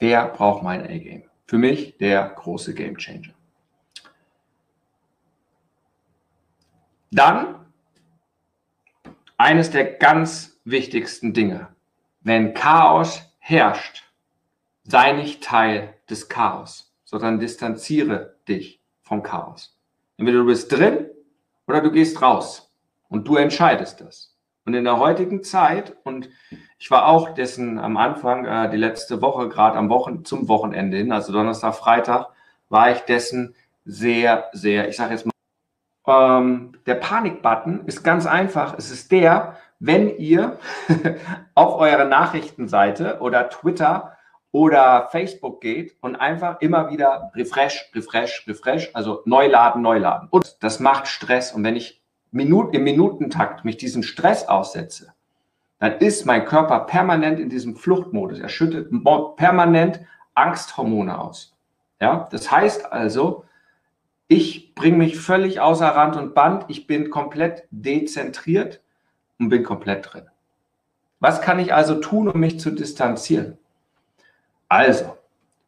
Der 0.00 0.28
braucht 0.28 0.62
mein 0.62 0.84
A-Game. 0.84 1.24
Für 1.46 1.58
mich 1.58 1.96
der 1.98 2.28
große 2.28 2.72
Game 2.72 2.96
Changer. 2.96 3.34
Dann 7.10 7.66
eines 9.36 9.70
der 9.70 9.94
ganz 9.94 10.60
wichtigsten 10.62 11.32
Dinge. 11.32 11.66
Wenn 12.20 12.54
Chaos 12.54 13.34
herrscht, 13.40 14.04
sei 14.84 15.12
nicht 15.12 15.42
Teil 15.42 15.94
des 16.08 16.28
Chaos, 16.28 16.94
sondern 17.04 17.38
distanziere 17.38 18.36
dich 18.48 18.80
vom 19.02 19.22
Chaos. 19.22 19.76
Entweder 20.16 20.38
du 20.38 20.46
bist 20.46 20.72
drin 20.72 21.06
oder 21.66 21.80
du 21.80 21.90
gehst 21.90 22.20
raus 22.22 22.72
und 23.08 23.26
du 23.26 23.36
entscheidest 23.36 24.00
das. 24.00 24.36
Und 24.64 24.74
in 24.74 24.84
der 24.84 24.98
heutigen 24.98 25.42
Zeit, 25.42 25.96
und 26.04 26.28
ich 26.78 26.90
war 26.90 27.06
auch 27.06 27.34
dessen 27.34 27.78
am 27.78 27.96
Anfang, 27.96 28.44
äh, 28.44 28.70
die 28.70 28.76
letzte 28.76 29.20
Woche, 29.22 29.48
gerade 29.48 29.76
am 29.76 29.88
Wochen, 29.88 30.24
zum 30.24 30.48
Wochenende 30.48 30.98
hin, 30.98 31.12
also 31.12 31.32
Donnerstag, 31.32 31.74
Freitag, 31.74 32.28
war 32.68 32.90
ich 32.92 33.00
dessen 33.00 33.54
sehr, 33.84 34.48
sehr, 34.52 34.88
ich 34.88 34.96
sage 34.96 35.14
jetzt 35.14 35.26
mal, 35.26 35.32
ähm, 36.06 36.72
der 36.86 36.94
Panikbutton 36.94 37.84
ist 37.86 38.02
ganz 38.02 38.26
einfach. 38.26 38.76
Es 38.76 38.90
ist 38.90 39.10
der, 39.10 39.56
wenn 39.78 40.16
ihr 40.18 40.58
auf 41.54 41.78
eure 41.78 42.06
Nachrichtenseite 42.06 43.18
oder 43.20 43.48
Twitter 43.48 44.16
oder 44.52 45.08
Facebook 45.12 45.60
geht 45.60 45.96
und 46.00 46.16
einfach 46.16 46.60
immer 46.60 46.90
wieder 46.90 47.30
refresh, 47.34 47.90
refresh, 47.94 48.44
refresh, 48.46 48.90
also 48.94 49.22
neu 49.24 49.46
laden, 49.46 49.82
neu 49.82 49.98
laden. 49.98 50.28
Und 50.30 50.56
das 50.60 50.80
macht 50.80 51.06
Stress. 51.06 51.52
Und 51.52 51.62
wenn 51.64 51.76
ich 51.76 52.02
Minuten, 52.32 52.74
im 52.74 52.84
Minutentakt 52.84 53.64
mich 53.64 53.76
diesen 53.76 54.02
Stress 54.02 54.48
aussetze, 54.48 55.12
dann 55.78 55.98
ist 55.98 56.26
mein 56.26 56.44
Körper 56.44 56.80
permanent 56.80 57.40
in 57.40 57.48
diesem 57.48 57.76
Fluchtmodus. 57.76 58.40
Er 58.40 58.48
schüttet 58.48 58.90
permanent 59.36 60.00
Angsthormone 60.34 61.18
aus. 61.18 61.56
Ja, 62.00 62.28
das 62.30 62.50
heißt 62.50 62.92
also, 62.92 63.44
ich 64.26 64.74
bringe 64.74 64.98
mich 64.98 65.18
völlig 65.18 65.60
außer 65.60 65.88
Rand 65.88 66.16
und 66.16 66.34
Band. 66.34 66.64
Ich 66.68 66.86
bin 66.86 67.10
komplett 67.10 67.64
dezentriert 67.70 68.80
und 69.38 69.48
bin 69.48 69.64
komplett 69.64 70.12
drin. 70.12 70.26
Was 71.18 71.40
kann 71.40 71.58
ich 71.58 71.74
also 71.74 71.96
tun, 71.96 72.28
um 72.28 72.40
mich 72.40 72.60
zu 72.60 72.70
distanzieren? 72.70 73.58
Also, 74.70 75.18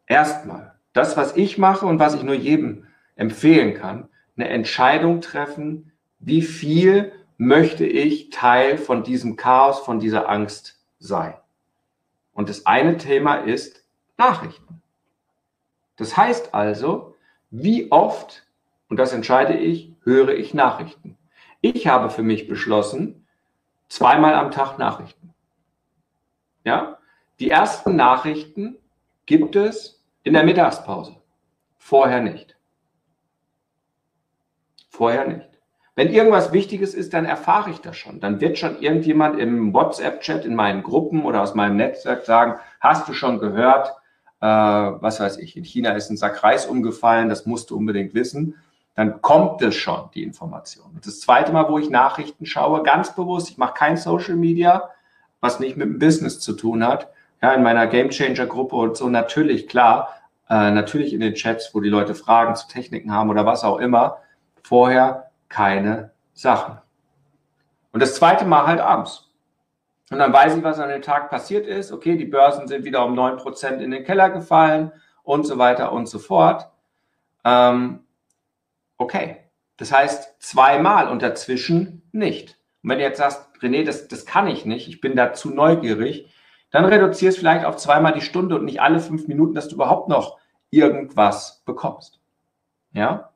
erstmal, 0.07 0.77
das, 0.93 1.17
was 1.17 1.37
ich 1.37 1.59
mache 1.59 1.85
und 1.87 1.99
was 1.99 2.15
ich 2.15 2.23
nur 2.23 2.37
jedem 2.37 2.87
empfehlen 3.17 3.75
kann, 3.75 4.09
eine 4.37 4.49
Entscheidung 4.49 5.21
treffen, 5.21 5.91
wie 6.21 6.41
viel 6.41 7.13
möchte 7.37 7.85
ich 7.85 8.31
Teil 8.31 8.79
von 8.79 9.03
diesem 9.03 9.35
Chaos, 9.35 9.81
von 9.81 9.99
dieser 9.99 10.29
Angst 10.29 10.81
sein. 11.01 11.35
Und 12.33 12.49
das 12.49 12.65
eine 12.65 12.97
Thema 12.97 13.35
ist 13.35 13.85
Nachrichten. 14.17 14.81
Das 15.97 16.17
heißt 16.17 16.55
also, 16.55 17.17
wie 17.51 17.91
oft, 17.91 18.47
und 18.89 18.99
das 18.99 19.13
entscheide 19.13 19.55
ich, 19.55 19.93
höre 20.05 20.37
ich 20.37 20.55
Nachrichten. 20.55 21.19
Ich 21.61 21.89
habe 21.89 22.09
für 22.09 22.23
mich 22.23 22.47
beschlossen, 22.47 23.27
zweimal 23.89 24.35
am 24.35 24.53
Tag 24.53 24.79
Nachrichten. 24.79 25.35
Ja? 26.63 26.99
Die 27.41 27.51
ersten 27.51 27.97
Nachrichten 27.97 28.79
gibt 29.39 29.57
es 29.57 29.99
in 30.25 30.35
der 30.35 30.45
Mittagspause. 30.45 31.17
Vorher 31.79 32.21
nicht. 32.21 32.55
Vorher 34.91 35.27
nicht. 35.27 35.49
Wenn 35.95 36.13
irgendwas 36.13 36.53
Wichtiges 36.53 36.93
ist, 36.93 37.15
dann 37.15 37.25
erfahre 37.25 37.71
ich 37.71 37.79
das 37.79 37.97
schon. 37.97 38.21
Dann 38.21 38.43
wird 38.43 38.59
schon 38.59 38.83
irgendjemand 38.83 39.41
im 39.41 39.73
WhatsApp-Chat, 39.73 40.45
in 40.45 40.55
meinen 40.55 40.83
Gruppen 40.83 41.25
oder 41.25 41.41
aus 41.41 41.55
meinem 41.55 41.77
Netzwerk 41.77 42.27
sagen, 42.27 42.57
hast 42.79 43.09
du 43.09 43.15
schon 43.15 43.39
gehört, 43.39 43.95
äh, 44.43 44.47
was 44.47 45.19
weiß 45.19 45.39
ich, 45.39 45.57
in 45.57 45.65
China 45.65 45.93
ist 45.93 46.11
ein 46.11 46.19
Sack 46.19 46.43
Reis 46.45 46.67
umgefallen, 46.67 47.31
das 47.31 47.47
musst 47.47 47.71
du 47.71 47.77
unbedingt 47.79 48.13
wissen. 48.13 48.57
Dann 48.95 49.23
kommt 49.23 49.63
es 49.63 49.75
schon, 49.75 50.11
die 50.13 50.25
Information. 50.25 51.01
Das 51.03 51.21
zweite 51.21 51.53
Mal, 51.53 51.71
wo 51.71 51.79
ich 51.79 51.89
Nachrichten 51.89 52.45
schaue, 52.45 52.83
ganz 52.83 53.15
bewusst, 53.15 53.49
ich 53.49 53.57
mache 53.57 53.73
kein 53.73 53.97
Social 53.97 54.37
Media, 54.37 54.91
was 55.41 55.59
nicht 55.59 55.79
mit 55.79 55.87
dem 55.87 55.99
Business 55.99 56.39
zu 56.39 56.53
tun 56.53 56.87
hat. 56.87 57.09
Ja, 57.43 57.53
in 57.55 57.63
meiner 57.63 57.89
Game 57.89 58.11
Changer 58.11 58.47
Gruppe 58.47 58.77
und 58.77 58.97
so 58.97 59.09
natürlich, 59.09 59.67
klar, 59.67 60.15
äh, 60.49 60.71
natürlich 60.71 61.13
in 61.13 61.21
den 61.21 61.35
Chats, 61.35 61.75
wo 61.75 61.81
die 61.81 61.89
Leute 61.89 62.15
Fragen 62.15 62.55
zu 62.55 62.69
Techniken 62.69 63.13
haben 63.13 63.31
oder 63.31 63.45
was 63.45 63.65
auch 63.65 63.79
immer. 63.79 64.19
Vorher 64.63 65.31
keine 65.49 66.13
Sachen. 66.35 66.79
Und 67.93 68.01
das 68.01 68.15
zweite 68.15 68.45
Mal 68.45 68.67
halt 68.67 68.81
abends. 68.81 69.29
Und 70.11 70.19
dann 70.19 70.33
weiß 70.33 70.57
ich, 70.57 70.63
was 70.63 70.79
an 70.79 70.91
dem 70.91 71.03
Tag 71.03 71.31
passiert 71.31 71.67
ist. 71.67 71.91
Okay, 71.91 72.17
die 72.17 72.27
Börsen 72.27 72.69
sind 72.69 72.85
wieder 72.85 73.05
um 73.05 73.19
9% 73.19 73.79
in 73.79 73.91
den 73.91 74.05
Keller 74.05 74.31
gefallen 74.31 74.93
und 75.23 75.47
so 75.47 75.59
weiter 75.59 75.93
und 75.93 76.07
so 76.07 76.19
fort. 76.19 76.71
Ähm, 77.45 78.01
okay, 78.99 79.39
das 79.79 79.91
heißt 79.91 80.37
zweimal 80.41 81.09
und 81.09 81.23
dazwischen 81.23 82.03
nicht. 82.13 82.59
Und 82.83 82.91
wenn 82.91 82.99
du 82.99 83.05
jetzt 83.05 83.19
sagst, 83.19 83.49
René, 83.61 83.85
das, 83.85 84.07
das 84.09 84.27
kann 84.27 84.47
ich 84.47 84.65
nicht, 84.65 84.89
ich 84.89 85.01
bin 85.01 85.17
da 85.17 85.33
zu 85.33 85.51
neugierig, 85.51 86.32
dann 86.73 86.85
reduzierst 86.87 87.39
vielleicht 87.39 87.65
auf 87.65 87.77
zweimal 87.77 88.13
die 88.13 88.23
Stunde 88.23 88.57
und 88.59 88.65
nicht 88.65 88.81
alle 88.81 88.99
fünf 88.99 89.29
Minuten, 89.29 89.55
dass 89.55 89.69
du 89.69 89.77
überhaupt 89.77 90.09
noch 90.09 90.39
irgendwas 90.71 91.63
bekommst. 91.65 92.19
Ja? 92.93 93.31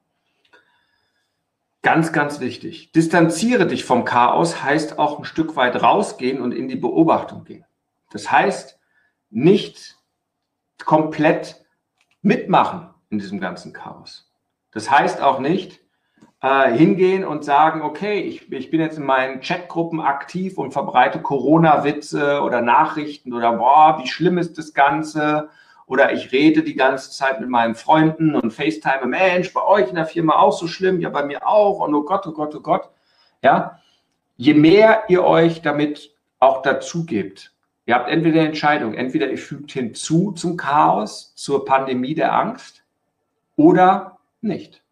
Ganz, 1.83 2.13
ganz 2.13 2.41
wichtig. 2.41 2.91
Distanziere 2.93 3.67
dich 3.67 3.85
vom 3.85 4.05
Chaos 4.05 4.65
heißt 4.65 4.99
auch 4.99 5.19
ein 5.19 5.25
Stück 5.25 5.55
weit 5.55 5.81
rausgehen 5.81 6.41
und 6.41 6.53
in 6.53 6.69
die 6.69 6.77
Beobachtung 6.77 7.45
gehen. 7.45 7.65
Das 8.11 8.33
heißt, 8.33 8.81
nicht 9.31 9.97
komplett 10.85 11.65
mitmachen 12.23 12.89
in 13.11 13.19
diesem 13.19 13.39
ganzen 13.39 13.73
Chaos. 13.73 14.33
Das 14.73 14.91
heißt 14.91 15.21
auch 15.21 15.39
nicht 15.39 15.81
äh, 16.43 16.73
hingehen 16.73 17.25
und 17.25 17.45
sagen, 17.45 17.83
okay, 17.83 18.21
ich, 18.21 18.51
ich 18.53 18.71
bin 18.71 18.81
jetzt 18.81 18.99
in 18.99 19.05
meinen 19.05 19.41
Chatgruppen 19.41 20.01
aktiv 20.01 20.59
und 20.59 20.73
verbreite 20.73 21.21
Corona-Witze 21.21 22.43
oder 22.43 22.61
Nachrichten 22.61 23.33
oder 23.33 23.53
boah, 23.53 23.99
wie 24.03 24.09
schlimm 24.09 24.39
ist 24.39 24.59
das 24.59 24.75
Ganze 24.75 25.49
oder 25.87 26.13
ich 26.13 26.33
rede 26.33 26.63
die 26.63 26.75
ganze 26.75 27.11
Zeit 27.11 27.41
mit 27.41 27.49
meinen 27.49 27.75
Freunden 27.75 28.35
und 28.35 28.53
FaceTime, 28.53 29.07
Mensch, 29.07 29.53
bei 29.53 29.65
euch 29.65 29.89
in 29.89 29.95
der 29.95 30.07
Firma 30.07 30.35
auch 30.35 30.53
so 30.53 30.67
schlimm, 30.67 31.01
ja, 31.01 31.09
bei 31.09 31.25
mir 31.25 31.47
auch 31.47 31.79
und 31.81 31.95
oh 31.95 32.03
Gott, 32.03 32.27
oh 32.27 32.33
Gott, 32.33 32.55
oh 32.55 32.61
Gott. 32.61 32.91
Ja, 33.43 33.81
je 34.37 34.55
mehr 34.55 35.05
ihr 35.09 35.25
euch 35.25 35.63
damit 35.63 36.15
auch 36.41 36.63
dazu 36.63 37.07
gebt, 37.07 37.53
ihr 37.87 37.95
habt 37.95 38.11
entweder 38.11 38.41
eine 38.41 38.49
Entscheidung, 38.49 38.95
entweder 38.95 39.31
ihr 39.31 39.39
fügt 39.39 39.73
hinzu 39.73 40.33
zum 40.33 40.57
Chaos, 40.57 41.33
zur 41.37 41.65
Pandemie 41.65 42.15
der 42.15 42.35
Angst 42.35 42.85
oder 43.57 44.19
nicht. 44.41 44.83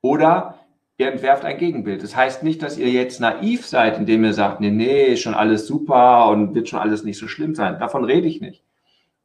Oder 0.00 0.58
ihr 0.96 1.10
entwerft 1.10 1.44
ein 1.44 1.58
Gegenbild. 1.58 2.02
Das 2.02 2.16
heißt 2.16 2.42
nicht, 2.42 2.62
dass 2.62 2.76
ihr 2.76 2.90
jetzt 2.90 3.20
naiv 3.20 3.66
seid, 3.66 3.98
indem 3.98 4.24
ihr 4.24 4.34
sagt, 4.34 4.60
nee, 4.60 4.70
nee, 4.70 5.04
ist 5.12 5.22
schon 5.22 5.34
alles 5.34 5.66
super 5.66 6.28
und 6.28 6.54
wird 6.54 6.68
schon 6.68 6.80
alles 6.80 7.04
nicht 7.04 7.18
so 7.18 7.28
schlimm 7.28 7.54
sein. 7.54 7.78
Davon 7.78 8.04
rede 8.04 8.26
ich 8.26 8.40
nicht. 8.40 8.64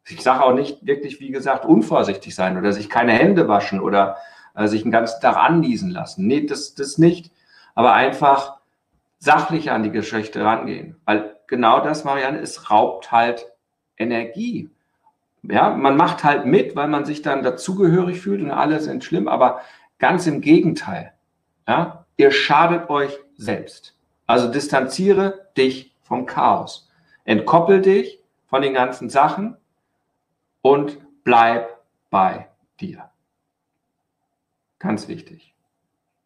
Ich 0.08 0.22
sage 0.22 0.44
auch 0.44 0.54
nicht 0.54 0.86
wirklich, 0.86 1.20
wie 1.20 1.32
gesagt, 1.32 1.66
unvorsichtig 1.66 2.36
sein 2.36 2.58
oder 2.58 2.74
sich 2.74 2.90
keine 2.90 3.14
Hände 3.14 3.48
waschen 3.48 3.80
oder 3.80 4.18
äh, 4.56 4.68
sich 4.68 4.84
einen 4.84 4.92
ganzen 4.92 5.22
Tag 5.22 5.38
anniesen 5.38 5.90
lassen. 5.90 6.28
Nee, 6.28 6.46
das, 6.46 6.76
das 6.76 6.98
nicht. 6.98 7.32
Aber 7.74 7.94
einfach 7.94 8.60
sachlich 9.18 9.72
an 9.72 9.84
die 9.84 9.92
Geschichte 9.92 10.44
rangehen. 10.44 10.98
Weil 11.06 11.36
genau 11.48 11.80
das, 11.80 12.04
Marianne, 12.04 12.40
es 12.40 12.70
raubt 12.70 13.12
halt 13.12 13.48
Energie. 13.98 14.70
Ja, 15.44 15.72
man 15.72 15.98
macht 15.98 16.24
halt 16.24 16.46
mit, 16.46 16.76
weil 16.76 16.88
man 16.88 17.06
sich 17.06 17.22
dann 17.22 17.44
dazugehörig 17.44 18.22
fühlt 18.22 18.42
und 18.42 18.52
alle 18.52 18.80
sind 18.80 19.04
schlimm, 19.04 19.28
aber 19.28 19.62
ganz 20.04 20.28
im 20.28 20.42
Gegenteil. 20.42 21.13
Ja, 21.66 22.06
ihr 22.18 22.32
schadet 22.32 22.89
euch 22.89 23.18
selbst. 23.38 23.98
Also 24.28 24.52
distanziere 24.52 25.48
dich 25.56 25.96
vom 26.02 26.26
Chaos. 26.26 26.92
Entkoppel 27.24 27.82
dich 27.82 28.20
von 28.48 28.62
den 28.62 28.74
ganzen 28.74 29.10
Sachen 29.10 29.56
und 30.62 30.98
bleib 31.24 31.80
bei 32.10 32.50
dir. 32.82 33.12
Ganz 34.78 35.08
wichtig. 35.08 35.56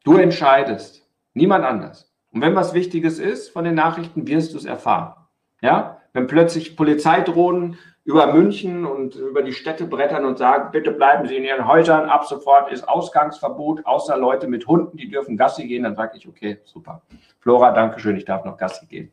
Du 0.03 0.17
entscheidest, 0.17 1.07
niemand 1.35 1.63
anders. 1.63 2.11
Und 2.31 2.41
wenn 2.41 2.55
was 2.55 2.73
Wichtiges 2.73 3.19
ist 3.19 3.49
von 3.49 3.63
den 3.63 3.75
Nachrichten, 3.75 4.25
wirst 4.25 4.55
du 4.55 4.57
es 4.57 4.65
erfahren. 4.65 5.13
Ja, 5.61 6.01
wenn 6.13 6.25
plötzlich 6.25 6.75
Polizeidrohnen 6.75 7.77
über 8.07 8.31
München 8.31 8.85
und 8.85 9.15
über 9.15 9.43
die 9.43 9.51
Städte 9.51 9.85
brettern 9.85 10.23
und 10.23 10.37
sagen, 10.37 10.71
bitte 10.71 10.91
bleiben 10.91 11.27
Sie 11.27 11.35
in 11.35 11.43
Ihren 11.43 11.67
Häusern, 11.67 12.09
ab 12.09 12.23
sofort 12.23 12.71
ist 12.71 12.87
Ausgangsverbot, 12.87 13.85
außer 13.85 14.15
Leute 14.15 14.47
mit 14.47 14.65
Hunden, 14.65 14.95
die 14.95 15.09
dürfen 15.09 15.35
Gassi 15.35 15.67
gehen, 15.67 15.83
dann 15.83 15.97
sage 15.97 16.15
ich, 16.15 16.25
okay, 16.25 16.59
super. 16.63 17.01
Flora, 17.41 17.73
danke 17.73 17.99
schön, 17.99 18.15
ich 18.15 18.23
darf 18.23 18.45
noch 18.45 18.57
Gassi 18.57 18.85
gehen. 18.85 19.11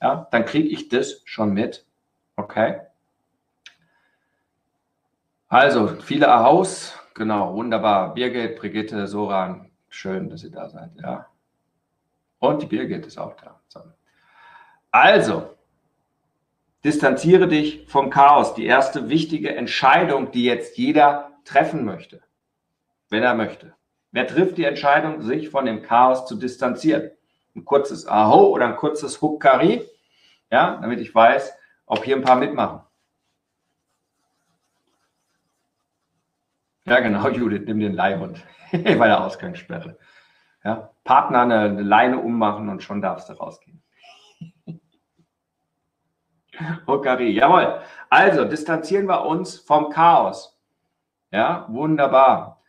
Ja, 0.00 0.26
dann 0.30 0.46
kriege 0.46 0.70
ich 0.70 0.88
das 0.88 1.20
schon 1.26 1.52
mit. 1.52 1.84
Okay. 2.36 2.80
Also, 5.48 5.88
viele 5.88 6.32
Ahaus, 6.32 6.98
genau, 7.12 7.52
wunderbar. 7.52 8.14
Birgit, 8.14 8.56
Brigitte, 8.56 9.06
Soran, 9.06 9.70
schön, 9.90 10.30
dass 10.30 10.44
ihr 10.44 10.50
da 10.50 10.66
seid, 10.66 10.92
ja. 11.02 11.26
Und 12.38 12.62
die 12.62 12.66
Birgit 12.66 13.04
ist 13.04 13.18
auch 13.18 13.34
da. 13.36 13.60
Also, 14.90 15.50
distanziere 16.84 17.48
dich 17.48 17.86
vom 17.88 18.10
Chaos. 18.10 18.54
Die 18.54 18.66
erste 18.66 19.08
wichtige 19.08 19.54
Entscheidung, 19.54 20.30
die 20.30 20.44
jetzt 20.44 20.76
jeder 20.78 21.32
treffen 21.44 21.84
möchte, 21.84 22.22
wenn 23.08 23.22
er 23.22 23.34
möchte. 23.34 23.74
Wer 24.12 24.26
trifft 24.26 24.58
die 24.58 24.64
Entscheidung, 24.64 25.22
sich 25.22 25.50
von 25.50 25.66
dem 25.66 25.82
Chaos 25.82 26.26
zu 26.26 26.36
distanzieren? 26.36 27.10
Ein 27.54 27.64
kurzes 27.64 28.06
Aho 28.06 28.48
oder 28.48 28.66
ein 28.66 28.76
kurzes 28.76 29.20
Hukkari, 29.20 29.82
ja, 30.50 30.78
damit 30.80 31.00
ich 31.00 31.14
weiß, 31.14 31.52
ob 31.86 32.04
hier 32.04 32.16
ein 32.16 32.22
paar 32.22 32.36
mitmachen. 32.36 32.80
Ja, 36.84 37.00
genau, 37.00 37.28
Judith, 37.30 37.62
nimm 37.66 37.80
den 37.80 37.94
Leihhund 37.94 38.44
bei 38.72 39.06
der 39.06 39.24
Ausgangssperre. 39.24 39.96
Ja, 40.64 40.90
Partner 41.04 41.42
eine 41.42 41.80
Leine 41.80 42.18
ummachen 42.18 42.68
und 42.68 42.82
schon 42.82 43.00
darfst 43.00 43.28
du 43.28 43.32
rausgehen. 43.32 43.79
Hokari, 46.86 47.30
jawohl. 47.30 47.80
Also, 48.08 48.44
distanzieren 48.44 49.06
wir 49.06 49.24
uns 49.24 49.58
vom 49.58 49.90
Chaos. 49.90 50.58
Ja, 51.30 51.66
wunderbar. 51.68 52.62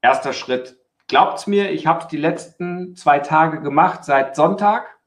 Erster 0.00 0.32
Schritt. 0.32 0.76
Glaubt's 1.06 1.46
mir, 1.46 1.70
ich 1.70 1.86
habe 1.86 2.06
die 2.10 2.16
letzten 2.16 2.94
zwei 2.94 3.18
Tage 3.20 3.60
gemacht, 3.60 4.04
seit 4.04 4.36
Sonntag, 4.36 4.98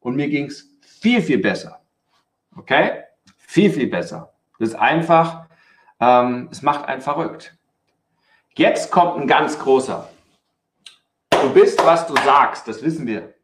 und 0.00 0.16
mir 0.16 0.28
ging 0.28 0.46
es 0.46 0.68
viel, 0.82 1.22
viel 1.22 1.38
besser. 1.38 1.80
Okay? 2.56 3.04
Viel, 3.38 3.70
viel 3.70 3.86
besser. 3.86 4.32
Das 4.58 4.70
ist 4.70 4.74
einfach, 4.74 5.46
ähm, 6.00 6.48
es 6.50 6.62
macht 6.62 6.86
einen 6.86 7.00
verrückt. 7.00 7.56
Jetzt 8.54 8.90
kommt 8.90 9.20
ein 9.20 9.26
ganz 9.26 9.58
großer. 9.58 10.08
Du 11.30 11.52
bist, 11.52 11.84
was 11.84 12.06
du 12.06 12.14
sagst, 12.16 12.68
das 12.68 12.82
wissen 12.82 13.06
wir. 13.06 13.34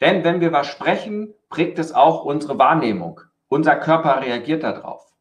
Denn 0.00 0.24
wenn 0.24 0.40
wir 0.40 0.52
was 0.52 0.66
sprechen, 0.66 1.34
prägt 1.48 1.78
es 1.78 1.92
auch 1.92 2.24
unsere 2.24 2.58
Wahrnehmung. 2.58 3.20
Unser 3.50 3.74
Körper 3.74 4.22
reagiert 4.22 4.62
darauf. 4.62 5.12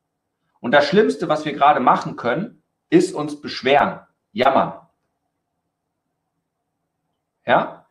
Und 0.60 0.72
das 0.72 0.88
Schlimmste, 0.88 1.28
was 1.28 1.46
wir 1.46 1.54
gerade 1.54 1.80
machen 1.80 2.16
können, 2.16 2.62
ist 2.92 3.16
uns 3.16 3.42
beschweren, 3.42 4.02
jammern. 4.32 4.74
Ja? 7.44 7.88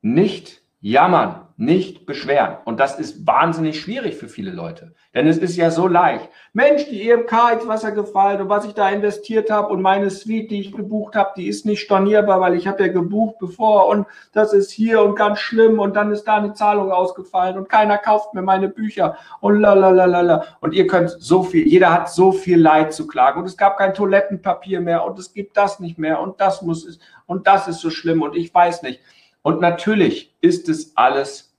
Nicht 0.00 0.62
jammern 0.80 1.43
nicht 1.56 2.04
beschweren. 2.04 2.56
Und 2.64 2.80
das 2.80 2.98
ist 2.98 3.26
wahnsinnig 3.26 3.80
schwierig 3.80 4.16
für 4.16 4.28
viele 4.28 4.50
Leute. 4.50 4.92
Denn 5.14 5.28
es 5.28 5.38
ist 5.38 5.56
ja 5.56 5.70
so 5.70 5.86
leicht. 5.86 6.28
Mensch, 6.52 6.86
die 6.86 7.08
EMK 7.08 7.32
ins 7.52 7.68
Wasser 7.68 7.92
gefallen 7.92 8.40
und 8.42 8.48
was 8.48 8.64
ich 8.64 8.74
da 8.74 8.88
investiert 8.88 9.50
habe 9.50 9.72
und 9.72 9.80
meine 9.80 10.10
Suite, 10.10 10.50
die 10.50 10.60
ich 10.60 10.72
gebucht 10.72 11.14
habe, 11.14 11.30
die 11.36 11.46
ist 11.46 11.64
nicht 11.64 11.80
stornierbar, 11.80 12.40
weil 12.40 12.54
ich 12.56 12.66
habe 12.66 12.82
ja 12.84 12.92
gebucht 12.92 13.36
bevor 13.38 13.86
und 13.86 14.06
das 14.32 14.52
ist 14.52 14.72
hier 14.72 15.00
und 15.02 15.14
ganz 15.14 15.38
schlimm 15.38 15.78
und 15.78 15.94
dann 15.94 16.10
ist 16.10 16.24
da 16.24 16.38
eine 16.38 16.54
Zahlung 16.54 16.90
ausgefallen 16.90 17.56
und 17.56 17.68
keiner 17.68 17.98
kauft 17.98 18.34
mir 18.34 18.42
meine 18.42 18.68
Bücher 18.68 19.16
und 19.40 19.60
la 19.60 20.44
Und 20.60 20.74
ihr 20.74 20.88
könnt 20.88 21.10
so 21.10 21.44
viel, 21.44 21.68
jeder 21.68 21.92
hat 21.92 22.10
so 22.10 22.32
viel 22.32 22.60
Leid 22.60 22.92
zu 22.92 23.06
klagen 23.06 23.40
und 23.40 23.46
es 23.46 23.56
gab 23.56 23.78
kein 23.78 23.94
Toilettenpapier 23.94 24.80
mehr 24.80 25.04
und 25.04 25.20
es 25.20 25.32
gibt 25.32 25.56
das 25.56 25.78
nicht 25.78 25.98
mehr 25.98 26.20
und 26.20 26.40
das 26.40 26.62
muss 26.62 26.98
und 27.26 27.46
das 27.46 27.68
ist 27.68 27.78
so 27.78 27.90
schlimm 27.90 28.22
und 28.22 28.34
ich 28.34 28.52
weiß 28.52 28.82
nicht. 28.82 29.00
Und 29.44 29.60
natürlich 29.60 30.34
ist 30.40 30.70
es 30.70 30.96
alles 30.96 31.54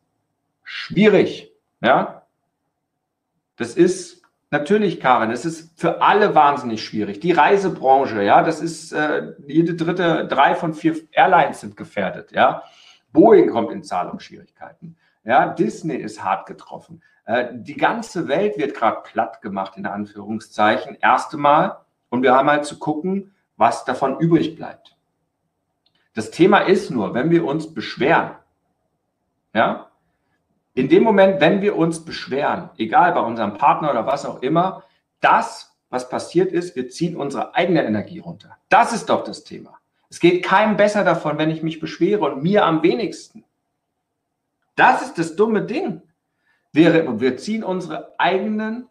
schwierig. 0.63 1.51
Ja, 1.81 2.23
das 3.57 3.75
ist 3.75 4.23
natürlich, 4.49 4.99
Karin, 4.99 5.29
es 5.29 5.45
ist 5.45 5.79
für 5.79 6.01
alle 6.01 6.33
wahnsinnig 6.33 6.83
schwierig. 6.83 7.19
Die 7.19 7.31
Reisebranche, 7.31 8.23
ja, 8.23 8.41
das 8.41 8.59
ist 8.59 8.91
äh, 8.91 9.33
jede 9.45 9.75
dritte, 9.75 10.27
drei 10.27 10.55
von 10.55 10.73
vier 10.73 10.95
Airlines 11.11 11.61
sind 11.61 11.77
gefährdet. 11.77 12.31
Ja, 12.31 12.63
Boeing 13.13 13.51
kommt 13.51 13.71
in 13.71 13.83
Zahlungsschwierigkeiten. 13.83 14.97
Ja, 15.23 15.53
Disney 15.53 15.97
ist 15.97 16.23
hart 16.23 16.47
getroffen. 16.47 17.03
Äh, 17.25 17.49
die 17.53 17.77
ganze 17.77 18.27
Welt 18.27 18.57
wird 18.57 18.75
gerade 18.75 19.03
platt 19.03 19.43
gemacht, 19.43 19.77
in 19.77 19.85
Anführungszeichen, 19.85 20.97
erste 20.99 21.37
Mal. 21.37 21.81
Und 22.09 22.23
wir 22.23 22.33
haben 22.33 22.49
halt 22.49 22.65
zu 22.65 22.79
gucken, 22.79 23.35
was 23.57 23.85
davon 23.85 24.19
übrig 24.19 24.55
bleibt. 24.55 24.94
Das 26.15 26.31
Thema 26.31 26.59
ist 26.59 26.89
nur, 26.89 27.13
wenn 27.13 27.29
wir 27.29 27.45
uns 27.45 27.73
beschweren, 27.73 28.31
ja, 29.53 29.91
in 30.73 30.89
dem 30.89 31.03
Moment, 31.03 31.39
wenn 31.39 31.61
wir 31.61 31.75
uns 31.77 32.03
beschweren, 32.03 32.69
egal 32.77 33.13
bei 33.13 33.19
unserem 33.19 33.53
Partner 33.53 33.91
oder 33.91 34.05
was 34.07 34.25
auch 34.25 34.41
immer, 34.41 34.83
das, 35.21 35.77
was 35.89 36.09
passiert 36.09 36.51
ist, 36.51 36.75
wir 36.75 36.89
ziehen 36.89 37.15
unsere 37.15 37.53
eigene 37.53 37.85
Energie 37.85 38.19
runter. 38.19 38.57
Das 38.69 38.91
ist 38.91 39.09
doch 39.09 39.23
das 39.23 39.43
Thema. 39.43 39.77
Es 40.09 40.19
geht 40.19 40.43
keinem 40.43 40.77
besser 40.77 41.03
davon, 41.03 41.37
wenn 41.37 41.49
ich 41.49 41.63
mich 41.63 41.79
beschwere 41.79 42.21
und 42.21 42.43
mir 42.43 42.65
am 42.65 42.81
wenigsten. 42.81 43.43
Das 44.75 45.01
ist 45.01 45.17
das 45.17 45.35
dumme 45.35 45.63
Ding. 45.63 46.01
Wir, 46.71 47.19
wir 47.19 47.37
ziehen 47.37 47.63
unsere 47.63 48.17
eigenen 48.19 48.87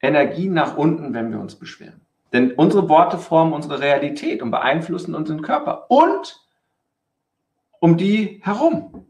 Energien 0.00 0.52
nach 0.52 0.76
unten, 0.76 1.14
wenn 1.14 1.30
wir 1.30 1.40
uns 1.40 1.56
beschweren. 1.56 2.00
Denn 2.32 2.52
unsere 2.52 2.88
Worte 2.88 3.18
formen 3.18 3.52
unsere 3.52 3.80
Realität 3.80 4.42
und 4.42 4.50
beeinflussen 4.50 5.14
unseren 5.14 5.42
Körper 5.42 5.90
und 5.90 6.40
um 7.78 7.96
die 7.96 8.40
herum. 8.42 9.06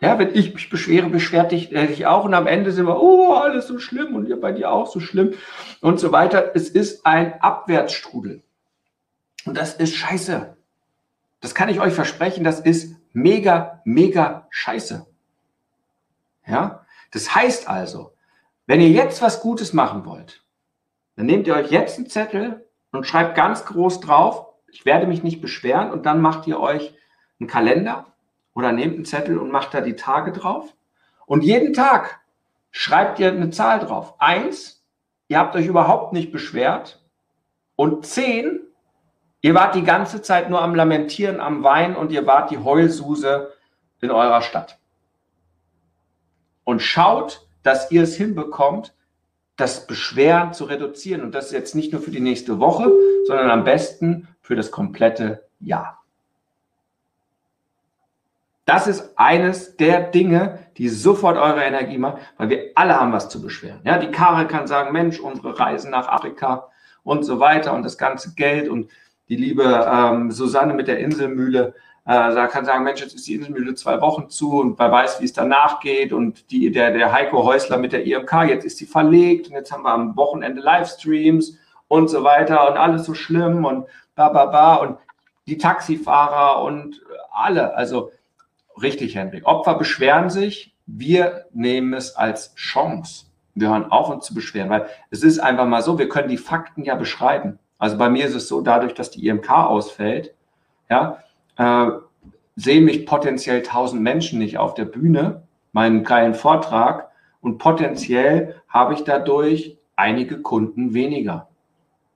Ja, 0.00 0.18
wenn 0.18 0.34
ich 0.34 0.52
mich 0.52 0.68
beschwere, 0.68 1.08
beschwert 1.08 1.52
dich, 1.52 1.72
äh, 1.72 1.86
dich 1.86 2.06
auch 2.06 2.24
und 2.24 2.34
am 2.34 2.46
Ende 2.46 2.70
sind 2.72 2.86
wir, 2.86 3.00
oh, 3.00 3.32
alles 3.32 3.66
so 3.66 3.78
schlimm 3.78 4.14
und 4.14 4.28
ihr 4.28 4.38
bei 4.38 4.52
dir 4.52 4.70
auch 4.70 4.86
so 4.86 5.00
schlimm 5.00 5.32
und 5.80 5.98
so 5.98 6.12
weiter. 6.12 6.54
Es 6.54 6.68
ist 6.68 7.06
ein 7.06 7.40
Abwärtsstrudel. 7.40 8.42
Und 9.46 9.56
das 9.56 9.74
ist 9.74 9.94
scheiße. 9.94 10.56
Das 11.40 11.54
kann 11.54 11.70
ich 11.70 11.80
euch 11.80 11.94
versprechen, 11.94 12.44
das 12.44 12.60
ist 12.60 12.96
mega, 13.12 13.80
mega 13.84 14.46
scheiße. 14.50 15.06
Ja, 16.46 16.84
das 17.12 17.34
heißt 17.34 17.68
also, 17.68 18.12
wenn 18.66 18.80
ihr 18.80 18.90
jetzt 18.90 19.22
was 19.22 19.40
Gutes 19.40 19.72
machen 19.72 20.04
wollt, 20.04 20.44
dann 21.16 21.26
nehmt 21.26 21.46
ihr 21.46 21.54
euch 21.54 21.70
jetzt 21.70 21.98
einen 21.98 22.08
Zettel 22.08 22.68
und 22.92 23.06
schreibt 23.06 23.34
ganz 23.34 23.64
groß 23.64 24.00
drauf, 24.00 24.46
ich 24.70 24.84
werde 24.84 25.06
mich 25.06 25.22
nicht 25.22 25.40
beschweren 25.40 25.90
und 25.90 26.06
dann 26.06 26.20
macht 26.20 26.46
ihr 26.46 26.60
euch 26.60 26.94
einen 27.40 27.48
Kalender 27.48 28.06
oder 28.54 28.72
nehmt 28.72 28.94
einen 28.94 29.04
Zettel 29.04 29.38
und 29.38 29.50
macht 29.50 29.74
da 29.74 29.80
die 29.80 29.96
Tage 29.96 30.32
drauf. 30.32 30.74
Und 31.26 31.42
jeden 31.42 31.72
Tag 31.72 32.20
schreibt 32.70 33.18
ihr 33.18 33.30
eine 33.30 33.50
Zahl 33.50 33.80
drauf. 33.80 34.14
Eins, 34.18 34.84
ihr 35.28 35.38
habt 35.38 35.56
euch 35.56 35.66
überhaupt 35.66 36.12
nicht 36.12 36.32
beschwert. 36.32 37.02
Und 37.74 38.06
zehn, 38.06 38.60
ihr 39.40 39.54
wart 39.54 39.74
die 39.74 39.84
ganze 39.84 40.22
Zeit 40.22 40.50
nur 40.50 40.62
am 40.62 40.74
Lamentieren, 40.74 41.40
am 41.40 41.62
Weinen 41.62 41.96
und 41.96 42.12
ihr 42.12 42.26
wart 42.26 42.50
die 42.50 42.58
Heulsuse 42.58 43.52
in 44.00 44.10
eurer 44.10 44.42
Stadt. 44.42 44.78
Und 46.64 46.80
schaut, 46.80 47.46
dass 47.62 47.90
ihr 47.90 48.02
es 48.02 48.16
hinbekommt, 48.16 48.95
das 49.56 49.86
Beschweren 49.86 50.52
zu 50.52 50.64
reduzieren. 50.64 51.22
Und 51.22 51.34
das 51.34 51.50
jetzt 51.50 51.74
nicht 51.74 51.92
nur 51.92 52.02
für 52.02 52.10
die 52.10 52.20
nächste 52.20 52.60
Woche, 52.60 52.92
sondern 53.26 53.50
am 53.50 53.64
besten 53.64 54.28
für 54.40 54.54
das 54.54 54.70
komplette 54.70 55.44
Jahr. 55.60 56.02
Das 58.66 58.88
ist 58.88 59.12
eines 59.16 59.76
der 59.76 60.00
Dinge, 60.10 60.58
die 60.76 60.88
sofort 60.88 61.36
eure 61.36 61.62
Energie 61.62 61.98
machen, 61.98 62.18
weil 62.36 62.48
wir 62.48 62.72
alle 62.74 63.00
haben 63.00 63.12
was 63.12 63.28
zu 63.28 63.40
beschweren. 63.40 63.80
Ja, 63.84 63.98
die 63.98 64.10
Karre 64.10 64.46
kann 64.48 64.66
sagen, 64.66 64.92
Mensch, 64.92 65.20
unsere 65.20 65.58
Reisen 65.58 65.92
nach 65.92 66.08
Afrika 66.08 66.68
und 67.04 67.22
so 67.22 67.38
weiter 67.38 67.72
und 67.74 67.84
das 67.84 67.96
ganze 67.96 68.34
Geld 68.34 68.68
und 68.68 68.90
die 69.28 69.36
liebe 69.36 69.88
ähm, 69.88 70.32
Susanne 70.32 70.74
mit 70.74 70.88
der 70.88 70.98
Inselmühle, 70.98 71.74
äh, 72.06 72.34
da 72.34 72.46
kann 72.46 72.64
sagen, 72.64 72.84
Mensch, 72.84 73.00
jetzt 73.00 73.14
ist 73.14 73.26
die 73.26 73.34
Inselmühle 73.34 73.74
zwei 73.74 74.00
Wochen 74.00 74.30
zu 74.30 74.58
und 74.60 74.78
wer 74.78 74.90
weiß, 74.90 75.20
wie 75.20 75.24
es 75.24 75.32
danach 75.32 75.80
geht 75.80 76.12
und 76.12 76.50
die, 76.50 76.70
der, 76.70 76.92
der 76.92 77.12
Heiko 77.12 77.44
Häusler 77.44 77.78
mit 77.78 77.92
der 77.92 78.06
IMK, 78.06 78.32
jetzt 78.48 78.64
ist 78.64 78.78
sie 78.78 78.86
verlegt 78.86 79.48
und 79.48 79.54
jetzt 79.54 79.72
haben 79.72 79.82
wir 79.82 79.92
am 79.92 80.16
Wochenende 80.16 80.60
Livestreams 80.60 81.58
und 81.88 82.08
so 82.08 82.24
weiter 82.24 82.70
und 82.70 82.76
alles 82.76 83.04
so 83.04 83.14
schlimm 83.14 83.64
und 83.64 83.86
ba, 84.14 84.28
ba, 84.30 84.46
ba 84.46 84.74
und 84.76 84.98
die 85.46 85.58
Taxifahrer 85.58 86.62
und 86.62 87.02
alle, 87.30 87.74
also 87.76 88.10
Richtig, 88.80 89.14
Henrik. 89.14 89.46
Opfer 89.46 89.74
beschweren 89.74 90.28
sich. 90.28 90.74
Wir 90.86 91.46
nehmen 91.52 91.94
es 91.94 92.14
als 92.14 92.54
Chance. 92.54 93.26
Wir 93.54 93.70
hören 93.70 93.90
auf, 93.90 94.10
uns 94.10 94.26
zu 94.26 94.34
beschweren, 94.34 94.68
weil 94.68 94.86
es 95.10 95.22
ist 95.22 95.38
einfach 95.38 95.66
mal 95.66 95.82
so, 95.82 95.98
wir 95.98 96.10
können 96.10 96.28
die 96.28 96.36
Fakten 96.36 96.84
ja 96.84 96.94
beschreiben. 96.94 97.58
Also 97.78 97.96
bei 97.96 98.10
mir 98.10 98.26
ist 98.26 98.34
es 98.34 98.48
so, 98.48 98.60
dadurch, 98.60 98.92
dass 98.92 99.10
die 99.10 99.26
IMK 99.26 99.50
ausfällt, 99.50 100.34
ja, 100.90 101.22
äh, 101.56 101.86
sehen 102.56 102.84
mich 102.84 103.06
potenziell 103.06 103.62
tausend 103.62 104.02
Menschen 104.02 104.38
nicht 104.38 104.58
auf 104.58 104.74
der 104.74 104.86
Bühne, 104.86 105.42
meinen 105.72 106.04
geilen 106.04 106.34
Vortrag 106.34 107.10
und 107.40 107.58
potenziell 107.58 108.62
habe 108.68 108.94
ich 108.94 109.04
dadurch 109.04 109.78
einige 109.94 110.40
Kunden 110.40 110.94
weniger. 110.94 111.48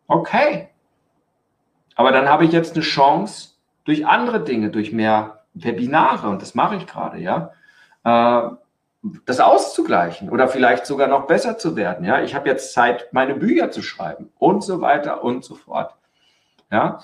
Okay. 0.06 0.68
Aber 1.94 2.12
dann 2.12 2.28
habe 2.28 2.44
ich 2.44 2.52
jetzt 2.52 2.74
eine 2.74 2.82
Chance 2.82 3.50
durch 3.84 4.06
andere 4.06 4.42
Dinge, 4.42 4.70
durch 4.70 4.92
mehr 4.92 5.44
Webinare, 5.54 6.28
und 6.28 6.40
das 6.42 6.54
mache 6.54 6.76
ich 6.76 6.86
gerade, 6.86 7.18
ja, 7.18 7.52
äh, 8.04 8.50
das 9.24 9.40
auszugleichen 9.40 10.28
oder 10.28 10.48
vielleicht 10.48 10.84
sogar 10.84 11.08
noch 11.08 11.26
besser 11.26 11.56
zu 11.56 11.74
werden. 11.74 12.04
Ja, 12.04 12.22
ich 12.22 12.34
habe 12.34 12.48
jetzt 12.48 12.74
Zeit, 12.74 13.08
meine 13.12 13.34
Bücher 13.34 13.70
zu 13.70 13.82
schreiben 13.82 14.30
und 14.38 14.62
so 14.62 14.80
weiter 14.80 15.24
und 15.24 15.44
so 15.44 15.54
fort. 15.54 15.94
Ja, 16.70 17.00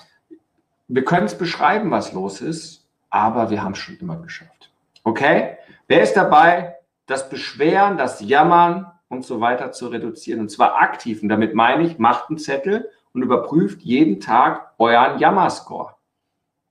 wir 0.87 1.05
können 1.05 1.25
es 1.25 1.37
beschreiben, 1.37 1.91
was 1.91 2.13
los 2.13 2.41
ist, 2.41 2.87
aber 3.09 3.49
wir 3.49 3.63
haben 3.63 3.73
es 3.73 3.79
schon 3.79 3.97
immer 3.97 4.17
geschafft. 4.17 4.71
Okay? 5.03 5.57
Wer 5.87 6.01
ist 6.01 6.13
dabei, 6.13 6.75
das 7.05 7.29
Beschweren, 7.29 7.97
das 7.97 8.21
Jammern 8.21 8.91
und 9.07 9.25
so 9.25 9.39
weiter 9.41 9.71
zu 9.71 9.87
reduzieren? 9.87 10.41
Und 10.41 10.49
zwar 10.49 10.81
aktiv. 10.81 11.21
Und 11.21 11.29
damit 11.29 11.55
meine 11.55 11.83
ich, 11.83 11.97
macht 11.97 12.29
einen 12.29 12.37
Zettel 12.37 12.89
und 13.13 13.21
überprüft 13.21 13.81
jeden 13.81 14.19
Tag 14.19 14.73
euren 14.77 15.19
Jammerscore. 15.19 15.95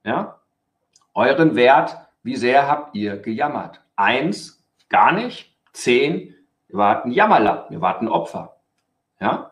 Ja? 0.05 0.37
euren 1.17 1.57
Wert, 1.57 1.97
wie 2.23 2.37
sehr 2.37 2.69
habt 2.69 2.95
ihr 2.95 3.17
gejammert? 3.17 3.81
Eins, 3.97 4.63
gar 4.89 5.13
nicht. 5.13 5.57
Zehn, 5.73 6.35
ihr 6.69 6.77
wart 6.77 7.05
ein 7.05 7.11
Jammerlappen, 7.11 7.75
ihr 7.75 7.81
wart 7.81 8.03
ein 8.03 8.09
Opfer. 8.09 8.57
Ja? 9.19 9.51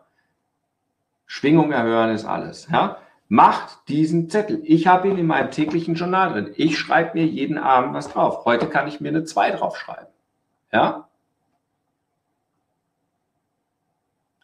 Schwingung 1.25 1.71
erhöhen 1.71 2.11
ist 2.11 2.25
alles. 2.25 2.67
Ja? 2.71 2.97
Macht 3.27 3.87
diesen 3.89 4.29
Zettel. 4.29 4.61
Ich 4.63 4.87
habe 4.87 5.07
ihn 5.07 5.17
in 5.17 5.25
meinem 5.25 5.49
täglichen 5.49 5.95
Journal 5.95 6.33
drin. 6.33 6.53
Ich 6.55 6.77
schreibe 6.77 7.17
mir 7.17 7.25
jeden 7.25 7.57
Abend 7.57 7.93
was 7.93 8.09
drauf. 8.09 8.45
Heute 8.45 8.69
kann 8.69 8.87
ich 8.87 9.01
mir 9.01 9.09
eine 9.09 9.23
2 9.23 9.51
draufschreiben. 9.51 10.07
Ja? 10.71 11.07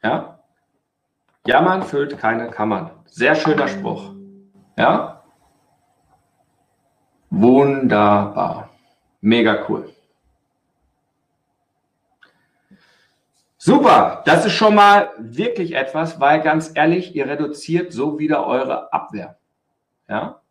Ja? 0.02 0.40
Jammern 1.46 1.84
füllt 1.84 2.18
keine 2.18 2.50
Kammern. 2.50 2.92
Sehr 3.06 3.36
schöner 3.36 3.68
Spruch. 3.68 4.14
Ja? 4.78 5.22
Wunderbar. 7.30 8.70
Mega 9.22 9.66
cool. 9.70 9.94
Super, 13.64 14.24
das 14.26 14.44
ist 14.48 14.54
schon 14.54 14.74
mal 14.74 15.12
wirklich 15.20 15.76
etwas, 15.76 16.20
weil 16.20 16.42
ganz 16.42 16.72
ehrlich, 16.74 17.14
ihr 17.14 17.28
reduziert 17.28 17.94
so 17.94 18.18
wieder 18.18 18.48
eure 18.48 18.92
Abwehr. 18.92 19.38
Ja? 20.10 20.42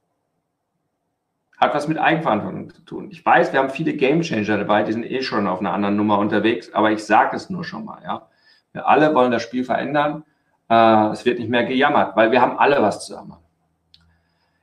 Hat 1.58 1.74
was 1.74 1.88
mit 1.88 1.98
Eigenverantwortung 1.98 2.72
zu 2.72 2.82
tun. 2.82 3.08
Ich 3.10 3.26
weiß, 3.26 3.52
wir 3.52 3.58
haben 3.58 3.70
viele 3.70 3.94
Gamechanger 3.94 4.58
dabei, 4.58 4.84
die 4.84 4.92
sind 4.92 5.02
eh 5.02 5.22
schon 5.22 5.48
auf 5.48 5.58
einer 5.58 5.72
anderen 5.72 5.96
Nummer 5.96 6.18
unterwegs, 6.18 6.72
aber 6.72 6.92
ich 6.92 7.04
sage 7.04 7.34
es 7.34 7.50
nur 7.50 7.64
schon 7.64 7.84
mal. 7.84 8.00
Ja? 8.04 8.28
Wir 8.72 8.86
alle 8.86 9.12
wollen 9.12 9.32
das 9.32 9.42
Spiel 9.42 9.64
verändern. 9.64 10.22
Äh, 10.68 11.08
es 11.08 11.24
wird 11.24 11.40
nicht 11.40 11.50
mehr 11.50 11.64
gejammert, 11.64 12.14
weil 12.14 12.30
wir 12.30 12.40
haben 12.40 12.60
alle 12.60 12.80
was 12.80 13.06
zu 13.06 13.14
jammern. 13.14 13.40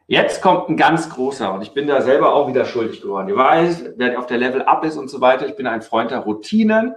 Jetzt 0.05 0.41
kommt 0.41 0.69
ein 0.69 0.77
ganz 0.77 1.09
großer 1.09 1.51
und 1.51 1.63
ich 1.63 1.73
bin 1.73 1.85
da 1.85 2.01
selber 2.01 2.33
auch 2.33 2.47
wieder 2.47 2.63
schuldig 2.63 3.01
geworden. 3.01 3.27
Ihr 3.27 3.35
weiß, 3.35 3.95
wer 3.97 4.17
auf 4.17 4.27
der 4.27 4.37
Level 4.37 4.61
Up 4.61 4.85
ist 4.85 4.95
und 4.95 5.09
so 5.09 5.19
weiter, 5.19 5.47
ich 5.47 5.57
bin 5.57 5.67
ein 5.67 5.81
Freund 5.81 6.11
der 6.11 6.19
Routinen. 6.19 6.95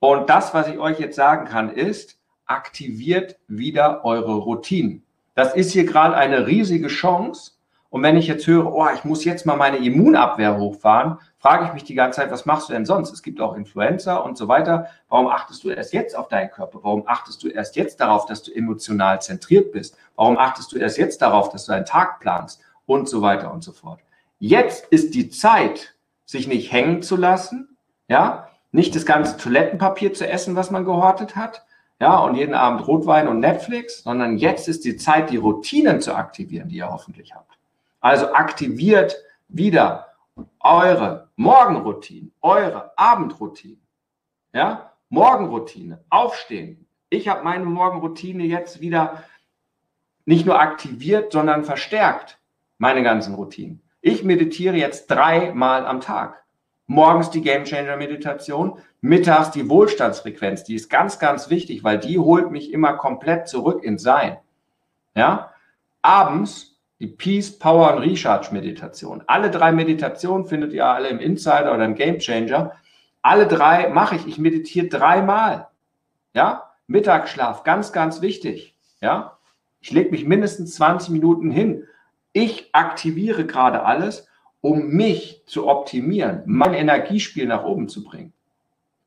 Und 0.00 0.28
das, 0.28 0.52
was 0.54 0.68
ich 0.68 0.78
euch 0.78 0.98
jetzt 0.98 1.16
sagen 1.16 1.46
kann, 1.46 1.72
ist, 1.72 2.18
aktiviert 2.46 3.38
wieder 3.46 4.04
eure 4.04 4.34
Routinen. 4.34 5.04
Das 5.34 5.54
ist 5.54 5.72
hier 5.72 5.84
gerade 5.84 6.16
eine 6.16 6.46
riesige 6.46 6.88
Chance, 6.88 7.52
und 7.90 8.04
wenn 8.04 8.16
ich 8.16 8.28
jetzt 8.28 8.46
höre, 8.46 8.72
oh, 8.72 8.86
ich 8.94 9.04
muss 9.04 9.24
jetzt 9.24 9.46
mal 9.46 9.56
meine 9.56 9.78
Immunabwehr 9.78 10.56
hochfahren, 10.56 11.18
frage 11.38 11.66
ich 11.66 11.72
mich 11.72 11.82
die 11.82 11.96
ganze 11.96 12.20
Zeit, 12.20 12.30
was 12.30 12.46
machst 12.46 12.68
du 12.68 12.72
denn 12.72 12.86
sonst? 12.86 13.12
Es 13.12 13.22
gibt 13.22 13.40
auch 13.40 13.56
Influencer 13.56 14.24
und 14.24 14.38
so 14.38 14.46
weiter. 14.46 14.86
Warum 15.08 15.26
achtest 15.26 15.64
du 15.64 15.70
erst 15.70 15.92
jetzt 15.92 16.16
auf 16.16 16.28
deinen 16.28 16.52
Körper? 16.52 16.78
Warum 16.82 17.02
achtest 17.08 17.42
du 17.42 17.48
erst 17.48 17.74
jetzt 17.74 17.98
darauf, 17.98 18.26
dass 18.26 18.44
du 18.44 18.52
emotional 18.52 19.20
zentriert 19.20 19.72
bist? 19.72 19.96
Warum 20.14 20.38
achtest 20.38 20.70
du 20.70 20.78
erst 20.78 20.98
jetzt 20.98 21.20
darauf, 21.20 21.48
dass 21.48 21.66
du 21.66 21.72
einen 21.72 21.84
Tag 21.84 22.20
planst? 22.20 22.60
Und 22.86 23.08
so 23.08 23.22
weiter 23.22 23.52
und 23.52 23.62
so 23.62 23.72
fort. 23.72 24.00
Jetzt 24.38 24.86
ist 24.86 25.14
die 25.14 25.28
Zeit, 25.28 25.94
sich 26.24 26.46
nicht 26.46 26.72
hängen 26.72 27.02
zu 27.02 27.16
lassen, 27.16 27.76
ja, 28.08 28.48
nicht 28.72 28.94
das 28.94 29.06
ganze 29.06 29.36
Toilettenpapier 29.36 30.12
zu 30.14 30.28
essen, 30.28 30.56
was 30.56 30.70
man 30.70 30.84
gehortet 30.84 31.36
hat, 31.36 31.64
ja, 32.00 32.18
und 32.18 32.34
jeden 32.34 32.54
Abend 32.54 32.86
Rotwein 32.86 33.28
und 33.28 33.40
Netflix, 33.40 34.02
sondern 34.02 34.38
jetzt 34.38 34.68
ist 34.68 34.84
die 34.86 34.96
Zeit, 34.96 35.30
die 35.30 35.36
Routinen 35.36 36.00
zu 36.00 36.14
aktivieren, 36.14 36.68
die 36.68 36.76
ihr 36.76 36.90
hoffentlich 36.90 37.34
habt. 37.34 37.58
Also 38.00 38.32
aktiviert 38.32 39.16
wieder 39.48 40.06
eure 40.60 41.28
Morgenroutine, 41.36 42.30
eure 42.40 42.96
Abendroutine. 42.96 43.76
Ja, 44.54 44.92
Morgenroutine, 45.10 46.02
aufstehen. 46.08 46.86
Ich 47.10 47.28
habe 47.28 47.44
meine 47.44 47.66
Morgenroutine 47.66 48.44
jetzt 48.44 48.80
wieder 48.80 49.24
nicht 50.24 50.46
nur 50.46 50.58
aktiviert, 50.58 51.32
sondern 51.32 51.64
verstärkt. 51.64 52.38
Meine 52.78 53.02
ganzen 53.02 53.34
Routinen. 53.34 53.82
Ich 54.00 54.24
meditiere 54.24 54.76
jetzt 54.76 55.08
dreimal 55.10 55.84
am 55.84 56.00
Tag. 56.00 56.42
Morgens 56.90 57.30
die 57.30 57.40
Game 57.40 57.66
Changer 57.66 57.96
Meditation, 57.96 58.76
mittags 59.00 59.52
die 59.52 59.68
Wohlstandsfrequenz. 59.68 60.64
Die 60.64 60.74
ist 60.74 60.90
ganz, 60.90 61.20
ganz 61.20 61.48
wichtig, 61.48 61.84
weil 61.84 62.00
die 62.00 62.18
holt 62.18 62.50
mich 62.50 62.72
immer 62.72 62.94
komplett 62.94 63.46
zurück 63.46 63.84
ins 63.84 64.02
Sein. 64.02 64.38
Ja, 65.14 65.52
abends 66.02 66.80
die 66.98 67.06
Peace, 67.06 67.56
Power 67.56 67.94
und 67.94 68.02
Recharge 68.02 68.48
Meditation. 68.50 69.22
Alle 69.28 69.52
drei 69.52 69.70
Meditationen 69.70 70.46
findet 70.46 70.72
ihr 70.72 70.84
alle 70.84 71.10
im 71.10 71.20
Insider 71.20 71.72
oder 71.72 71.84
im 71.84 71.94
Game 71.94 72.18
Changer. 72.18 72.72
Alle 73.22 73.46
drei 73.46 73.88
mache 73.90 74.16
ich. 74.16 74.26
Ich 74.26 74.38
meditiere 74.38 74.88
dreimal. 74.88 75.68
Ja, 76.34 76.72
Mittagsschlaf, 76.88 77.62
ganz, 77.62 77.92
ganz 77.92 78.20
wichtig. 78.20 78.74
Ja, 79.00 79.38
ich 79.80 79.92
lege 79.92 80.10
mich 80.10 80.24
mindestens 80.24 80.74
20 80.74 81.10
Minuten 81.10 81.52
hin. 81.52 81.84
Ich 82.32 82.74
aktiviere 82.74 83.46
gerade 83.46 83.84
alles, 83.84 84.26
um 84.60 84.88
mich 84.88 85.42
zu 85.46 85.68
optimieren, 85.68 86.42
mein 86.46 86.74
Energiespiel 86.74 87.46
nach 87.46 87.64
oben 87.64 87.88
zu 87.88 88.04
bringen. 88.04 88.32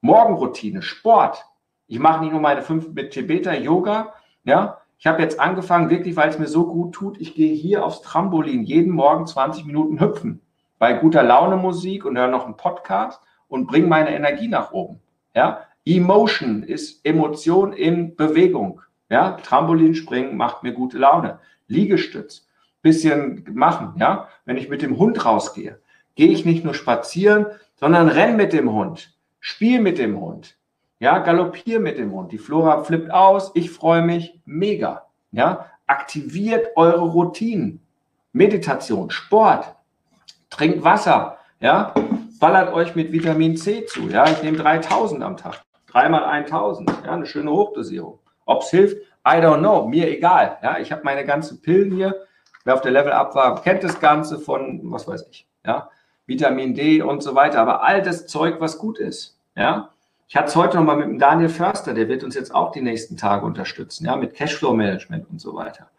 Morgenroutine, 0.01 0.81
Sport. 0.81 1.45
Ich 1.87 1.99
mache 1.99 2.21
nicht 2.21 2.31
nur 2.31 2.41
meine 2.41 2.61
fünf 2.61 2.89
mit 2.89 3.11
Tibeter 3.11 3.57
Yoga, 3.57 4.13
ja, 4.43 4.79
ich 5.03 5.07
habe 5.07 5.21
jetzt 5.21 5.37
angefangen, 5.37 5.89
wirklich, 5.89 6.15
weil 6.15 6.29
es 6.29 6.39
mir 6.39 6.47
so 6.47 6.65
gut 6.65 6.95
tut, 6.95 7.19
ich 7.19 7.35
gehe 7.35 7.53
hier 7.53 7.85
aufs 7.85 8.01
Trampolin 8.01 8.63
jeden 8.63 8.93
Morgen 8.93 9.27
20 9.27 9.65
Minuten 9.65 9.99
hüpfen. 9.99 10.41
Bei 10.79 10.93
guter 10.93 11.23
Laune 11.23 11.57
Musik 11.57 12.05
und 12.05 12.17
höre 12.17 12.29
noch 12.29 12.45
einen 12.45 12.55
Podcast 12.55 13.21
und 13.49 13.67
bringe 13.67 13.87
meine 13.87 14.15
Energie 14.15 14.47
nach 14.47 14.71
oben. 14.71 15.01
Ja? 15.35 15.65
Emotion 15.85 16.63
ist 16.63 17.05
Emotion 17.05 17.73
in 17.73 18.15
Bewegung. 18.15 18.79
Ja? 19.09 19.31
Trampolinspringen 19.43 20.37
macht 20.37 20.63
mir 20.63 20.71
gute 20.71 20.97
Laune. 20.97 21.39
Liegestütz, 21.67 22.47
bisschen 22.83 23.45
machen. 23.53 23.95
Ja? 23.97 24.27
Wenn 24.45 24.57
ich 24.57 24.69
mit 24.69 24.83
dem 24.83 24.99
Hund 24.99 25.25
rausgehe, 25.25 25.79
gehe 26.13 26.29
ich 26.29 26.45
nicht 26.45 26.63
nur 26.63 26.75
spazieren, 26.75 27.47
sondern 27.75 28.07
renn 28.07 28.35
mit 28.35 28.53
dem 28.53 28.71
Hund, 28.71 29.17
spiel 29.39 29.81
mit 29.81 29.97
dem 29.97 30.19
Hund. 30.19 30.55
Ja, 30.99 31.19
galoppier 31.19 31.81
mit 31.81 31.97
dem 31.97 32.13
Hund. 32.13 32.31
Die 32.31 32.37
Flora 32.37 32.83
flippt 32.83 33.11
aus. 33.11 33.51
Ich 33.55 33.71
freue 33.71 34.03
mich. 34.03 34.39
Mega. 34.45 35.07
Ja, 35.31 35.65
aktiviert 35.85 36.67
eure 36.77 37.01
Routinen. 37.01 37.81
Meditation, 38.31 39.09
Sport, 39.09 39.75
trinkt 40.49 40.83
Wasser. 40.83 41.39
Ja, 41.59 41.93
ballert 42.39 42.73
euch 42.73 42.95
mit 42.95 43.11
Vitamin 43.11 43.57
C 43.57 43.85
zu. 43.85 44.07
Ja, 44.09 44.29
ich 44.29 44.41
nehme 44.43 44.57
3000 44.57 45.23
am 45.23 45.35
Tag. 45.35 45.61
Dreimal 45.87 46.23
1000. 46.23 46.89
Ja, 47.05 47.13
eine 47.13 47.25
schöne 47.25 47.51
Hochdosierung. 47.51 48.19
Ob 48.45 48.61
es 48.61 48.69
hilft, 48.69 48.97
I 49.27 49.41
don't 49.41 49.59
know. 49.59 49.85
Mir 49.87 50.09
egal. 50.09 50.57
Ja, 50.63 50.79
ich 50.79 50.91
habe 50.91 51.03
meine 51.03 51.25
ganzen 51.25 51.61
Pillen 51.61 51.91
hier. 51.91 52.15
Wer 52.63 52.75
auf 52.75 52.81
der 52.81 52.91
Level 52.91 53.11
Up 53.11 53.35
war, 53.35 53.61
kennt 53.61 53.83
das 53.83 53.99
Ganze 53.99 54.39
von, 54.39 54.79
was 54.83 55.07
weiß 55.07 55.27
ich. 55.29 55.47
Ja, 55.65 55.89
Vitamin 56.25 56.73
D 56.73 57.01
und 57.01 57.21
so 57.21 57.35
weiter. 57.35 57.59
Aber 57.59 57.83
all 57.83 58.01
das 58.01 58.27
Zeug, 58.27 58.59
was 58.59 58.77
gut 58.77 58.99
ist. 58.99 59.37
Ja, 59.55 59.89
ich 60.27 60.35
hatte 60.35 60.47
es 60.47 60.55
heute 60.55 60.77
nochmal 60.77 60.97
mit 60.97 61.05
dem 61.05 61.19
Daniel 61.19 61.49
Förster, 61.49 61.93
der 61.93 62.07
wird 62.07 62.23
uns 62.23 62.35
jetzt 62.35 62.55
auch 62.55 62.71
die 62.71 62.81
nächsten 62.81 63.17
Tage 63.17 63.45
unterstützen, 63.45 64.05
ja, 64.05 64.15
mit 64.15 64.33
Cashflow-Management 64.33 65.29
und 65.29 65.39
so 65.39 65.53
weiter. 65.53 65.89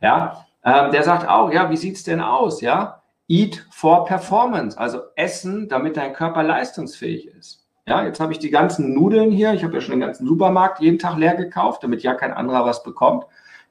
Ja, 0.00 0.44
ähm, 0.64 0.90
der 0.92 1.02
sagt 1.02 1.26
auch, 1.28 1.52
ja, 1.52 1.70
wie 1.70 1.76
sieht 1.76 1.96
es 1.96 2.04
denn 2.04 2.20
aus? 2.20 2.60
Ja, 2.60 3.02
Eat 3.28 3.66
for 3.70 4.04
Performance, 4.04 4.78
also 4.78 5.00
Essen, 5.16 5.68
damit 5.68 5.96
dein 5.96 6.12
Körper 6.12 6.42
leistungsfähig 6.42 7.28
ist. 7.28 7.66
Ja, 7.86 8.04
jetzt 8.04 8.20
habe 8.20 8.32
ich 8.32 8.38
die 8.38 8.50
ganzen 8.50 8.92
Nudeln 8.92 9.30
hier, 9.30 9.54
ich 9.54 9.64
habe 9.64 9.74
ja 9.74 9.80
schon 9.80 9.92
den 9.92 10.00
ganzen 10.00 10.26
Supermarkt 10.26 10.80
jeden 10.80 10.98
Tag 10.98 11.16
leer 11.16 11.34
gekauft, 11.34 11.82
damit 11.82 12.02
ja 12.02 12.14
kein 12.14 12.34
anderer 12.34 12.66
was 12.66 12.82
bekommt. 12.82 13.24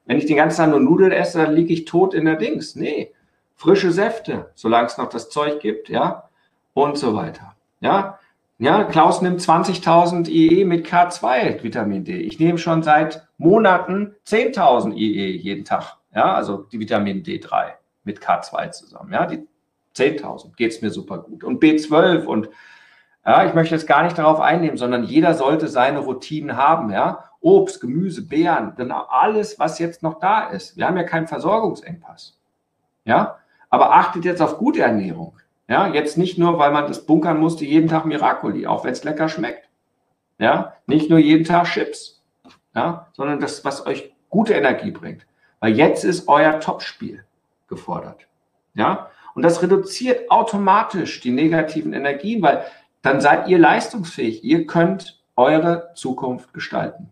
Wenn 0.08 0.16
ich 0.16 0.24
den 0.24 0.36
ganzen 0.36 0.56
Tag 0.56 0.70
nur 0.70 0.80
Nudeln 0.80 1.12
esse, 1.12 1.36
dann 1.36 1.54
liege 1.54 1.74
ich 1.74 1.84
tot 1.84 2.14
in 2.14 2.24
der 2.24 2.36
Dings. 2.36 2.74
Nee, 2.74 3.12
frische 3.54 3.92
Säfte, 3.92 4.50
solange 4.54 4.86
es 4.86 4.96
noch 4.96 5.10
das 5.10 5.28
Zeug 5.28 5.60
gibt, 5.60 5.90
ja, 5.90 6.30
und 6.72 6.96
so 6.96 7.14
weiter. 7.14 7.54
Ja, 7.80 8.18
ja, 8.56 8.84
Klaus 8.84 9.20
nimmt 9.20 9.40
20.000 9.40 10.28
IE 10.30 10.64
mit 10.64 10.86
K2 10.86 11.62
Vitamin 11.62 12.04
D. 12.04 12.16
Ich 12.22 12.40
nehme 12.40 12.56
schon 12.56 12.82
seit 12.82 13.28
Monaten 13.36 14.14
10.000 14.26 14.94
IE 14.94 15.36
jeden 15.36 15.66
Tag. 15.66 15.98
Ja, 16.14 16.34
also 16.34 16.62
die 16.72 16.80
Vitamin 16.80 17.22
D3 17.22 17.74
mit 18.04 18.20
K2 18.20 18.70
zusammen. 18.70 19.12
Ja, 19.12 19.26
die 19.26 19.46
10.000 19.94 20.56
geht 20.56 20.72
es 20.72 20.80
mir 20.80 20.90
super 20.90 21.18
gut. 21.18 21.44
Und 21.44 21.62
B12 21.62 22.24
und 22.24 22.48
ja, 23.28 23.44
ich 23.44 23.52
möchte 23.52 23.74
jetzt 23.74 23.86
gar 23.86 24.04
nicht 24.04 24.16
darauf 24.16 24.40
einnehmen, 24.40 24.78
sondern 24.78 25.04
jeder 25.04 25.34
sollte 25.34 25.68
seine 25.68 25.98
Routinen 25.98 26.56
haben. 26.56 26.90
Ja, 26.90 27.24
Obst, 27.40 27.78
Gemüse, 27.78 28.26
Beeren, 28.26 28.72
genau 28.74 29.02
alles, 29.10 29.58
was 29.58 29.78
jetzt 29.78 30.02
noch 30.02 30.18
da 30.18 30.48
ist. 30.48 30.78
Wir 30.78 30.86
haben 30.86 30.96
ja 30.96 31.04
keinen 31.04 31.26
Versorgungsengpass. 31.26 32.38
Ja, 33.04 33.36
aber 33.68 33.92
achtet 33.94 34.24
jetzt 34.24 34.40
auf 34.40 34.56
gute 34.56 34.80
Ernährung. 34.80 35.36
Ja, 35.68 35.88
jetzt 35.88 36.16
nicht 36.16 36.38
nur, 36.38 36.58
weil 36.58 36.70
man 36.70 36.86
das 36.86 37.04
bunkern 37.04 37.38
musste, 37.38 37.66
jeden 37.66 37.90
Tag 37.90 38.06
Miracoli, 38.06 38.66
auch 38.66 38.84
wenn 38.84 38.92
es 38.92 39.04
lecker 39.04 39.28
schmeckt. 39.28 39.68
Ja, 40.38 40.72
nicht 40.86 41.10
nur 41.10 41.18
jeden 41.18 41.44
Tag 41.44 41.66
Chips, 41.66 42.22
ja, 42.74 43.08
sondern 43.12 43.40
das, 43.40 43.62
was 43.62 43.86
euch 43.86 44.14
gute 44.30 44.54
Energie 44.54 44.90
bringt. 44.90 45.26
Weil 45.60 45.76
jetzt 45.76 46.02
ist 46.02 46.28
euer 46.28 46.60
Topspiel 46.60 47.24
gefordert. 47.68 48.26
Ja, 48.72 49.10
und 49.34 49.42
das 49.42 49.62
reduziert 49.62 50.30
automatisch 50.30 51.20
die 51.20 51.30
negativen 51.30 51.92
Energien, 51.92 52.40
weil 52.40 52.64
dann 53.08 53.20
seid 53.20 53.48
ihr 53.48 53.58
leistungsfähig. 53.58 54.44
Ihr 54.44 54.66
könnt 54.66 55.20
eure 55.34 55.90
Zukunft 55.94 56.52
gestalten. 56.52 57.10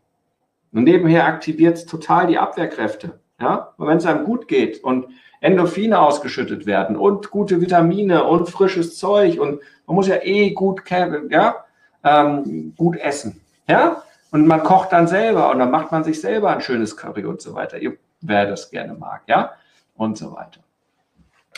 Und 0.72 0.84
nebenher 0.84 1.26
aktiviert 1.26 1.78
es 1.78 1.86
total 1.86 2.26
die 2.26 2.38
Abwehrkräfte. 2.38 3.18
Ja, 3.40 3.72
wenn 3.78 3.98
es 3.98 4.06
einem 4.06 4.24
gut 4.24 4.48
geht 4.48 4.82
und 4.82 5.06
Endorphine 5.40 6.00
ausgeschüttet 6.00 6.66
werden 6.66 6.96
und 6.96 7.30
gute 7.30 7.60
Vitamine 7.60 8.24
und 8.24 8.48
frisches 8.48 8.98
Zeug 8.98 9.38
und 9.38 9.60
man 9.86 9.94
muss 9.94 10.08
ja 10.08 10.16
eh 10.22 10.50
gut, 10.50 10.82
ja, 10.90 11.64
ähm, 12.02 12.74
gut 12.76 12.96
essen. 12.96 13.40
Ja, 13.68 14.02
und 14.30 14.46
man 14.46 14.62
kocht 14.62 14.92
dann 14.92 15.06
selber 15.06 15.50
und 15.50 15.58
dann 15.58 15.70
macht 15.70 15.92
man 15.92 16.04
sich 16.04 16.20
selber 16.20 16.50
ein 16.50 16.60
schönes 16.60 16.96
Curry 16.96 17.24
und 17.24 17.40
so 17.40 17.54
weiter. 17.54 17.78
Ihr, 17.78 17.96
wer 18.20 18.46
das 18.46 18.70
gerne 18.70 18.94
mag, 18.94 19.22
ja, 19.26 19.52
und 19.96 20.16
so 20.16 20.34
weiter. 20.34 20.60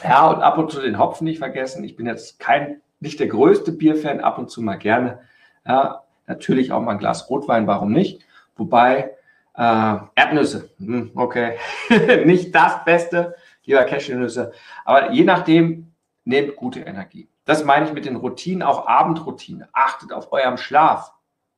Ja, 0.02 0.28
und 0.28 0.42
ab 0.42 0.58
und 0.58 0.70
zu 0.70 0.80
den 0.80 0.98
Hopfen 0.98 1.24
nicht 1.24 1.38
vergessen. 1.38 1.82
Ich 1.82 1.96
bin 1.96 2.06
jetzt 2.06 2.38
kein, 2.38 2.80
nicht 3.00 3.20
der 3.20 3.28
größte 3.28 3.72
Bierfan, 3.72 4.20
ab 4.20 4.38
und 4.38 4.50
zu 4.50 4.62
mal 4.62 4.76
gerne. 4.76 5.20
Ja, 5.66 6.02
natürlich 6.26 6.72
auch 6.72 6.80
mal 6.80 6.92
ein 6.92 6.98
Glas 6.98 7.28
Rotwein, 7.30 7.66
warum 7.66 7.92
nicht? 7.92 8.22
Wobei, 8.56 9.16
äh, 9.54 9.96
Erdnüsse, 10.14 10.70
hm, 10.78 11.12
okay, 11.14 11.56
nicht 12.24 12.54
das 12.54 12.84
Beste 12.84 13.34
lieber 13.68 13.84
Cashewnüsse. 13.84 14.52
Aber 14.84 15.12
je 15.12 15.24
nachdem, 15.24 15.92
nehmt 16.24 16.56
gute 16.56 16.80
Energie. 16.80 17.28
Das 17.44 17.64
meine 17.64 17.86
ich 17.86 17.92
mit 17.92 18.06
den 18.06 18.16
Routinen, 18.16 18.62
auch 18.62 18.86
Abendroutine. 18.86 19.68
Achtet 19.72 20.12
auf 20.12 20.32
eurem 20.32 20.56
Schlaf. 20.56 21.12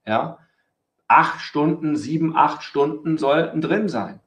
Ja, 0.06 0.38
acht 1.08 1.40
Stunden, 1.40 1.96
sieben, 1.96 2.36
acht 2.36 2.62
Stunden 2.62 3.16
sollten 3.16 3.60
drin 3.60 3.88
sein. 3.88 4.20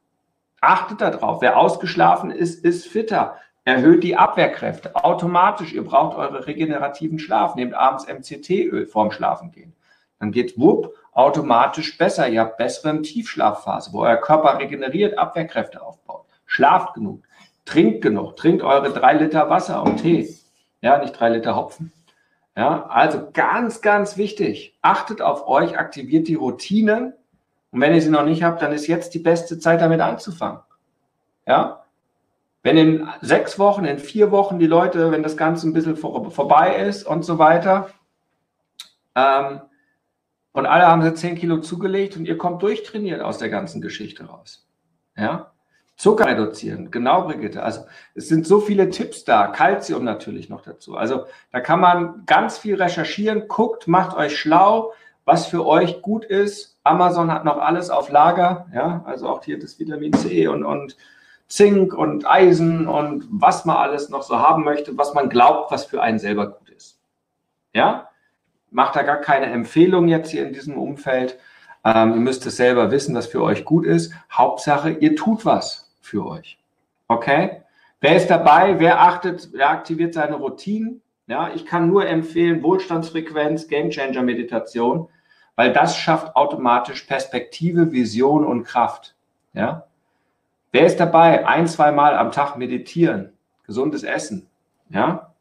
Achtet 0.60 1.00
darauf. 1.00 1.42
Wer 1.42 1.58
ausgeschlafen 1.58 2.30
ist, 2.30 2.64
ist 2.64 2.86
fitter. 2.86 3.36
Erhöht 3.64 4.04
die 4.04 4.16
Abwehrkräfte 4.16 4.94
automatisch. 4.94 5.72
Ihr 5.72 5.84
braucht 5.84 6.16
eure 6.18 6.46
regenerativen 6.46 7.18
Schlaf. 7.18 7.54
Nehmt 7.54 7.74
abends 7.74 8.06
MCT-Öl 8.06 8.86
vorm 8.86 9.10
Schlafengehen. 9.10 9.74
Dann 10.18 10.32
geht 10.32 10.58
wupp 10.58 10.94
automatisch 11.12 11.96
besser. 11.96 12.28
Ihr 12.28 12.40
habt 12.40 12.58
bessere 12.58 13.00
Tiefschlafphase, 13.00 13.92
wo 13.92 14.02
euer 14.02 14.16
Körper 14.16 14.58
regeneriert, 14.58 15.18
Abwehrkräfte 15.18 15.82
aufbaut. 15.82 16.26
Schlaft 16.44 16.94
genug. 16.94 17.22
Trinkt 17.64 18.02
genug, 18.02 18.36
trinkt 18.36 18.62
eure 18.62 18.92
drei 18.92 19.14
Liter 19.14 19.48
Wasser 19.48 19.82
und 19.82 19.96
Tee. 19.96 20.36
Ja, 20.82 20.98
nicht 20.98 21.18
drei 21.18 21.30
Liter 21.30 21.56
Hopfen. 21.56 21.92
Ja, 22.56 22.86
also 22.86 23.30
ganz, 23.32 23.80
ganz 23.80 24.16
wichtig. 24.16 24.78
Achtet 24.82 25.22
auf 25.22 25.48
euch, 25.48 25.78
aktiviert 25.78 26.28
die 26.28 26.34
Routinen. 26.34 27.14
Und 27.70 27.80
wenn 27.80 27.94
ihr 27.94 28.02
sie 28.02 28.10
noch 28.10 28.24
nicht 28.24 28.42
habt, 28.42 28.60
dann 28.60 28.72
ist 28.72 28.86
jetzt 28.86 29.14
die 29.14 29.18
beste 29.18 29.58
Zeit, 29.58 29.80
damit 29.80 30.00
anzufangen. 30.00 30.60
Ja, 31.46 31.83
wenn 32.64 32.76
in 32.78 33.08
sechs 33.20 33.58
Wochen, 33.58 33.84
in 33.84 33.98
vier 33.98 34.32
Wochen 34.32 34.58
die 34.58 34.66
Leute, 34.66 35.12
wenn 35.12 35.22
das 35.22 35.36
Ganze 35.36 35.68
ein 35.68 35.74
bisschen 35.74 35.96
vor, 35.96 36.30
vorbei 36.30 36.76
ist 36.76 37.06
und 37.06 37.22
so 37.24 37.38
weiter, 37.38 37.90
ähm, 39.14 39.60
und 40.52 40.66
alle 40.66 40.86
haben 40.86 41.02
sie 41.02 41.14
zehn 41.14 41.36
Kilo 41.36 41.58
zugelegt 41.58 42.16
und 42.16 42.26
ihr 42.26 42.38
kommt 42.38 42.62
durchtrainiert 42.62 43.20
aus 43.20 43.38
der 43.38 43.50
ganzen 43.50 43.80
Geschichte 43.80 44.24
raus. 44.24 44.66
Ja, 45.16 45.52
Zucker 45.96 46.26
reduzieren, 46.26 46.90
genau, 46.90 47.22
Brigitte. 47.22 47.62
Also 47.62 47.82
es 48.14 48.28
sind 48.28 48.46
so 48.46 48.60
viele 48.60 48.88
Tipps 48.88 49.24
da, 49.24 49.48
Kalzium 49.48 50.02
natürlich 50.02 50.48
noch 50.48 50.62
dazu. 50.62 50.96
Also 50.96 51.26
da 51.52 51.60
kann 51.60 51.80
man 51.80 52.24
ganz 52.24 52.56
viel 52.56 52.76
recherchieren, 52.76 53.46
guckt, 53.46 53.88
macht 53.88 54.16
euch 54.16 54.38
schlau, 54.38 54.92
was 55.24 55.46
für 55.46 55.66
euch 55.66 56.02
gut 56.02 56.24
ist. 56.24 56.78
Amazon 56.82 57.30
hat 57.30 57.44
noch 57.44 57.58
alles 57.58 57.90
auf 57.90 58.10
Lager, 58.10 58.66
ja, 58.74 59.02
also 59.06 59.28
auch 59.28 59.44
hier 59.44 59.58
das 59.58 59.78
Vitamin 59.78 60.14
C 60.14 60.48
und, 60.48 60.64
und 60.64 60.96
Zink 61.48 61.94
und 61.94 62.26
Eisen 62.26 62.86
und 62.86 63.26
was 63.30 63.64
man 63.64 63.76
alles 63.76 64.08
noch 64.08 64.22
so 64.22 64.38
haben 64.38 64.64
möchte, 64.64 64.96
was 64.96 65.14
man 65.14 65.28
glaubt, 65.28 65.70
was 65.70 65.84
für 65.84 66.02
einen 66.02 66.18
selber 66.18 66.50
gut 66.50 66.70
ist. 66.70 67.00
Ja, 67.72 68.08
macht 68.70 68.96
da 68.96 69.02
gar 69.02 69.18
keine 69.18 69.46
Empfehlung 69.46 70.08
jetzt 70.08 70.30
hier 70.30 70.46
in 70.46 70.52
diesem 70.52 70.76
Umfeld. 70.76 71.38
Ähm, 71.84 72.14
ihr 72.14 72.20
müsst 72.20 72.46
es 72.46 72.56
selber 72.56 72.90
wissen, 72.90 73.14
was 73.14 73.26
für 73.26 73.42
euch 73.42 73.64
gut 73.64 73.84
ist. 73.84 74.12
Hauptsache, 74.32 74.90
ihr 74.90 75.16
tut 75.16 75.44
was 75.44 75.94
für 76.00 76.26
euch. 76.26 76.58
Okay? 77.08 77.62
Wer 78.00 78.16
ist 78.16 78.28
dabei? 78.28 78.80
Wer 78.80 79.00
achtet, 79.00 79.50
wer 79.52 79.70
aktiviert 79.70 80.14
seine 80.14 80.36
Routinen? 80.36 81.02
Ja, 81.26 81.50
ich 81.54 81.64
kann 81.64 81.88
nur 81.88 82.06
empfehlen 82.06 82.62
Wohlstandsfrequenz, 82.62 83.68
Gamechanger 83.68 84.22
Meditation, 84.22 85.08
weil 85.56 85.72
das 85.72 85.96
schafft 85.96 86.36
automatisch 86.36 87.02
Perspektive, 87.02 87.92
Vision 87.92 88.44
und 88.44 88.64
Kraft. 88.64 89.14
Ja? 89.54 89.86
Wer 90.74 90.86
ist 90.86 90.98
dabei? 90.98 91.46
Ein, 91.46 91.68
zwei 91.68 91.92
Mal 91.92 92.16
am 92.18 92.32
Tag 92.32 92.56
meditieren, 92.56 93.32
gesundes 93.62 94.02
Essen. 94.02 94.48
Ja? 94.88 95.32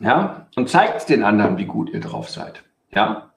Ja, 0.00 0.48
und 0.56 0.68
zeigt 0.68 1.08
den 1.08 1.22
anderen, 1.22 1.56
wie 1.56 1.66
gut 1.66 1.90
ihr 1.90 2.00
drauf 2.00 2.28
seid. 2.28 2.64
Ja, 2.90 3.30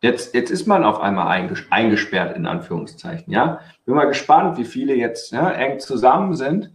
Jetzt, 0.00 0.34
jetzt 0.34 0.50
ist 0.50 0.66
man 0.66 0.82
auf 0.82 0.98
einmal 0.98 1.46
eingesperrt, 1.68 2.34
in 2.34 2.46
Anführungszeichen. 2.46 3.30
Ja? 3.30 3.60
Bin 3.84 3.94
mal 3.94 4.06
gespannt, 4.06 4.56
wie 4.56 4.64
viele 4.64 4.94
jetzt 4.94 5.30
ja, 5.32 5.50
eng 5.50 5.78
zusammen 5.78 6.34
sind 6.34 6.70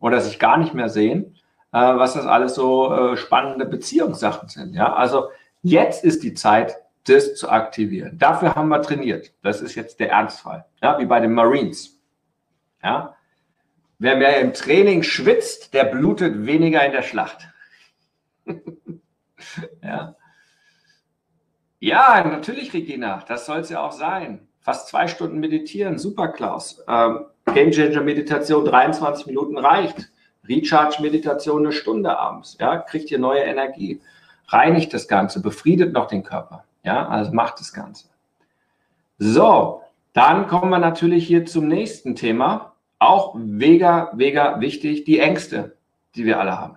oder 0.00 0.20
sich 0.20 0.38
gar 0.38 0.58
nicht 0.58 0.74
mehr 0.74 0.90
sehen, 0.90 1.36
äh, 1.72 1.78
was 1.78 2.12
das 2.12 2.26
alles 2.26 2.54
so 2.54 2.92
äh, 2.92 3.16
spannende 3.16 3.64
Beziehungssachen 3.64 4.50
sind. 4.50 4.74
Ja? 4.74 4.92
Also 4.92 5.28
jetzt 5.62 6.04
ist 6.04 6.22
die 6.22 6.34
Zeit, 6.34 6.76
das 7.04 7.34
zu 7.34 7.48
aktivieren. 7.48 8.18
Dafür 8.18 8.54
haben 8.54 8.68
wir 8.68 8.82
trainiert. 8.82 9.32
Das 9.42 9.60
ist 9.60 9.74
jetzt 9.74 10.00
der 10.00 10.10
Ernstfall. 10.10 10.66
Ja? 10.82 10.98
Wie 10.98 11.06
bei 11.06 11.20
den 11.20 11.32
Marines. 11.32 12.00
Ja? 12.82 13.16
Wer 13.98 14.16
mehr 14.16 14.40
im 14.40 14.52
Training 14.52 15.02
schwitzt, 15.02 15.74
der 15.74 15.84
blutet 15.84 16.46
weniger 16.46 16.84
in 16.84 16.92
der 16.92 17.02
Schlacht. 17.02 17.48
ja. 19.82 20.16
Ja, 21.78 22.24
natürlich, 22.24 22.72
Regina. 22.72 23.24
Das 23.26 23.46
soll 23.46 23.58
es 23.58 23.70
ja 23.70 23.80
auch 23.80 23.92
sein. 23.92 24.48
Fast 24.60 24.88
zwei 24.88 25.08
Stunden 25.08 25.40
meditieren. 25.40 25.98
Super, 25.98 26.28
Klaus. 26.28 26.84
Ähm, 26.88 27.26
Game 27.52 27.72
Changer 27.72 28.02
Meditation, 28.02 28.64
23 28.64 29.26
Minuten 29.26 29.58
reicht. 29.58 30.10
Recharge-Meditation 30.48 31.64
eine 31.64 31.72
Stunde 31.72 32.18
abends. 32.18 32.56
Ja, 32.60 32.78
kriegt 32.78 33.10
ihr 33.10 33.18
neue 33.18 33.42
Energie. 33.42 34.00
Reinigt 34.48 34.92
das 34.92 35.08
Ganze, 35.08 35.40
befriedet 35.40 35.92
noch 35.92 36.06
den 36.06 36.24
Körper. 36.24 36.64
Ja, 36.82 37.08
also 37.08 37.32
macht 37.32 37.60
das 37.60 37.72
Ganze. 37.72 38.08
So, 39.18 39.82
dann 40.12 40.48
kommen 40.48 40.70
wir 40.70 40.78
natürlich 40.78 41.26
hier 41.26 41.46
zum 41.46 41.68
nächsten 41.68 42.16
Thema. 42.16 42.74
Auch 42.98 43.34
mega, 43.34 44.12
mega 44.14 44.60
wichtig, 44.60 45.04
die 45.04 45.18
Ängste, 45.18 45.76
die 46.14 46.24
wir 46.24 46.38
alle 46.38 46.58
haben. 46.58 46.76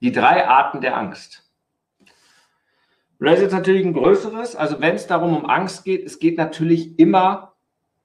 Die 0.00 0.12
drei 0.12 0.46
Arten 0.46 0.80
der 0.80 0.96
Angst. 0.96 1.48
Das 3.18 3.40
ist 3.40 3.52
natürlich 3.52 3.86
ein 3.86 3.92
größeres. 3.92 4.56
Also 4.56 4.80
wenn 4.80 4.96
es 4.96 5.06
darum 5.06 5.36
um 5.36 5.48
Angst 5.48 5.84
geht, 5.84 6.04
es 6.04 6.18
geht 6.18 6.36
natürlich 6.38 6.98
immer 6.98 7.52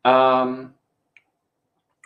ähm, 0.03 0.73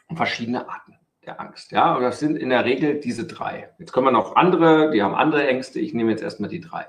um 0.07 0.15
verschiedene 0.15 0.69
Arten 0.69 0.97
der 1.25 1.39
Angst. 1.39 1.71
Ja, 1.71 1.95
und 1.95 2.03
das 2.03 2.19
sind 2.19 2.37
in 2.37 2.49
der 2.49 2.63
Regel 2.63 2.99
diese 2.99 3.27
drei. 3.27 3.69
Jetzt 3.79 3.91
kommen 3.91 4.13
noch 4.13 4.35
andere, 4.37 4.91
die 4.91 5.03
haben 5.03 5.13
andere 5.13 5.45
Ängste. 5.45 5.79
Ich 5.79 5.93
nehme 5.93 6.11
jetzt 6.11 6.23
erstmal 6.23 6.49
die 6.49 6.61
drei. 6.61 6.87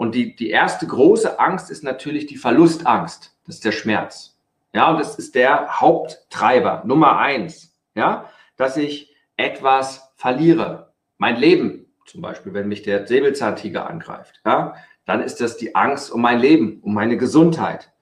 Und 0.00 0.14
die, 0.14 0.34
die 0.34 0.48
erste 0.48 0.86
große 0.86 1.38
Angst 1.38 1.70
ist 1.70 1.84
natürlich 1.84 2.24
die 2.24 2.38
Verlustangst. 2.38 3.36
Das 3.44 3.56
ist 3.56 3.66
der 3.66 3.72
Schmerz. 3.72 4.34
Ja, 4.72 4.90
und 4.90 4.98
das 4.98 5.18
ist 5.18 5.34
der 5.34 5.78
Haupttreiber, 5.78 6.82
Nummer 6.86 7.18
eins. 7.18 7.76
Ja, 7.94 8.30
dass 8.56 8.78
ich 8.78 9.14
etwas 9.36 10.10
verliere. 10.16 10.94
Mein 11.18 11.36
Leben, 11.36 11.84
zum 12.06 12.22
Beispiel, 12.22 12.54
wenn 12.54 12.66
mich 12.66 12.80
der 12.80 13.06
Säbelzahntiger 13.06 13.90
angreift. 13.90 14.40
Ja, 14.46 14.74
dann 15.04 15.20
ist 15.20 15.42
das 15.42 15.58
die 15.58 15.74
Angst 15.74 16.10
um 16.10 16.22
mein 16.22 16.40
Leben, 16.40 16.80
um 16.80 16.94
meine 16.94 17.18
Gesundheit. 17.18 17.92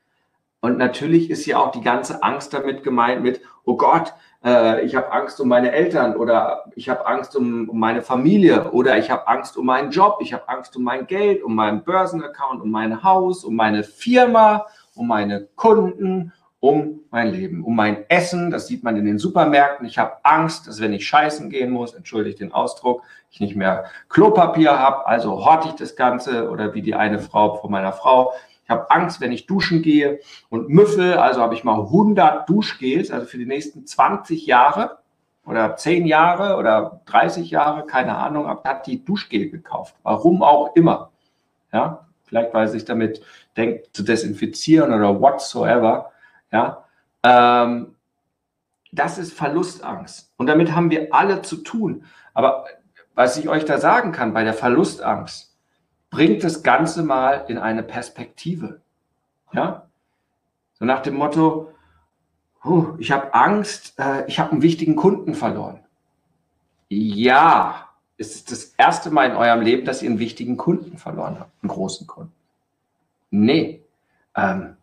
Und 0.60 0.78
natürlich 0.78 1.30
ist 1.30 1.46
ja 1.46 1.58
auch 1.58 1.72
die 1.72 1.82
ganze 1.82 2.22
Angst 2.22 2.54
damit 2.54 2.84
gemeint 2.84 3.24
mit, 3.24 3.40
oh 3.64 3.76
Gott, 3.76 4.14
äh, 4.44 4.84
ich 4.84 4.94
habe 4.94 5.12
Angst 5.12 5.40
um 5.40 5.48
meine 5.48 5.72
Eltern 5.72 6.16
oder 6.16 6.64
ich 6.76 6.88
habe 6.88 7.06
Angst 7.06 7.34
um, 7.36 7.68
um, 7.68 7.78
meine 7.78 8.02
Familie 8.02 8.70
oder 8.70 8.98
ich 8.98 9.10
habe 9.10 9.26
Angst 9.26 9.56
um 9.56 9.66
meinen 9.66 9.90
Job, 9.90 10.18
ich 10.20 10.32
habe 10.32 10.48
Angst 10.48 10.76
um 10.76 10.82
mein 10.84 11.06
Geld, 11.06 11.42
um 11.42 11.54
meinen 11.54 11.82
Börsenaccount, 11.82 12.62
um 12.62 12.70
mein 12.70 13.02
Haus, 13.02 13.44
um 13.44 13.56
meine 13.56 13.82
Firma, 13.82 14.66
um 14.94 15.08
meine 15.08 15.48
Kunden, 15.56 16.32
um 16.60 17.00
mein 17.10 17.32
Leben, 17.32 17.64
um 17.64 17.74
mein 17.74 18.08
Essen. 18.08 18.50
Das 18.50 18.66
sieht 18.66 18.82
man 18.82 18.96
in 18.96 19.04
den 19.04 19.18
Supermärkten. 19.18 19.86
Ich 19.86 19.98
habe 19.98 20.16
Angst, 20.24 20.66
dass 20.66 20.80
wenn 20.80 20.92
ich 20.92 21.06
scheißen 21.06 21.50
gehen 21.50 21.70
muss, 21.70 21.94
entschuldigt 21.94 22.40
den 22.40 22.52
Ausdruck, 22.52 23.02
ich 23.30 23.40
nicht 23.40 23.56
mehr 23.56 23.84
Klopapier 24.08 24.78
habe, 24.78 25.06
also 25.06 25.44
horte 25.44 25.68
ich 25.68 25.74
das 25.74 25.96
Ganze 25.96 26.48
oder 26.48 26.74
wie 26.74 26.82
die 26.82 26.94
eine 26.94 27.18
Frau 27.18 27.56
von 27.56 27.70
meiner 27.70 27.92
Frau, 27.92 28.32
ich 28.68 28.70
habe 28.70 28.90
Angst, 28.90 29.22
wenn 29.22 29.32
ich 29.32 29.46
duschen 29.46 29.80
gehe 29.80 30.20
und 30.50 30.68
müffel, 30.68 31.14
also 31.14 31.40
habe 31.40 31.54
ich 31.54 31.64
mal 31.64 31.80
100 31.80 32.46
Duschgels, 32.46 33.10
also 33.10 33.24
für 33.24 33.38
die 33.38 33.46
nächsten 33.46 33.86
20 33.86 34.44
Jahre 34.44 34.98
oder 35.46 35.74
10 35.74 36.04
Jahre 36.04 36.56
oder 36.56 37.00
30 37.06 37.50
Jahre, 37.50 37.86
keine 37.86 38.18
Ahnung, 38.18 38.46
hat 38.46 38.86
die 38.86 39.02
Duschgel 39.02 39.48
gekauft. 39.48 39.94
Warum 40.02 40.42
auch 40.42 40.76
immer. 40.76 41.12
Ja, 41.72 42.06
vielleicht 42.24 42.52
weil 42.52 42.68
sich 42.68 42.84
damit 42.84 43.22
denkt, 43.56 43.88
zu 43.96 44.02
desinfizieren 44.02 44.92
oder 44.92 45.18
whatsoever. 45.18 46.10
Ja, 46.52 46.84
ähm, 47.22 47.94
das 48.92 49.16
ist 49.16 49.32
Verlustangst. 49.32 50.30
Und 50.36 50.46
damit 50.46 50.74
haben 50.74 50.90
wir 50.90 51.14
alle 51.14 51.40
zu 51.40 51.56
tun. 51.56 52.04
Aber 52.34 52.66
was 53.14 53.38
ich 53.38 53.48
euch 53.48 53.64
da 53.64 53.78
sagen 53.78 54.12
kann 54.12 54.34
bei 54.34 54.44
der 54.44 54.52
Verlustangst, 54.52 55.47
bringt 56.10 56.42
das 56.44 56.62
Ganze 56.62 57.02
mal 57.02 57.44
in 57.48 57.58
eine 57.58 57.82
Perspektive. 57.82 58.80
Ja? 59.52 59.88
So 60.74 60.84
nach 60.84 61.00
dem 61.00 61.14
Motto, 61.16 61.72
oh, 62.64 62.94
ich 62.98 63.10
habe 63.10 63.34
Angst, 63.34 63.98
äh, 63.98 64.26
ich 64.26 64.38
habe 64.38 64.52
einen 64.52 64.62
wichtigen 64.62 64.96
Kunden 64.96 65.34
verloren. 65.34 65.80
Ja, 66.88 67.88
es 68.16 68.34
ist 68.34 68.50
das 68.50 68.64
erste 68.76 69.10
Mal 69.10 69.30
in 69.30 69.36
eurem 69.36 69.60
Leben, 69.60 69.84
dass 69.84 70.02
ihr 70.02 70.08
einen 70.08 70.18
wichtigen 70.18 70.56
Kunden 70.56 70.96
verloren 70.96 71.38
habt, 71.38 71.52
einen 71.62 71.68
großen 71.68 72.06
Kunden. 72.06 72.32
Nee, 73.30 73.82
ähm, 74.34 74.77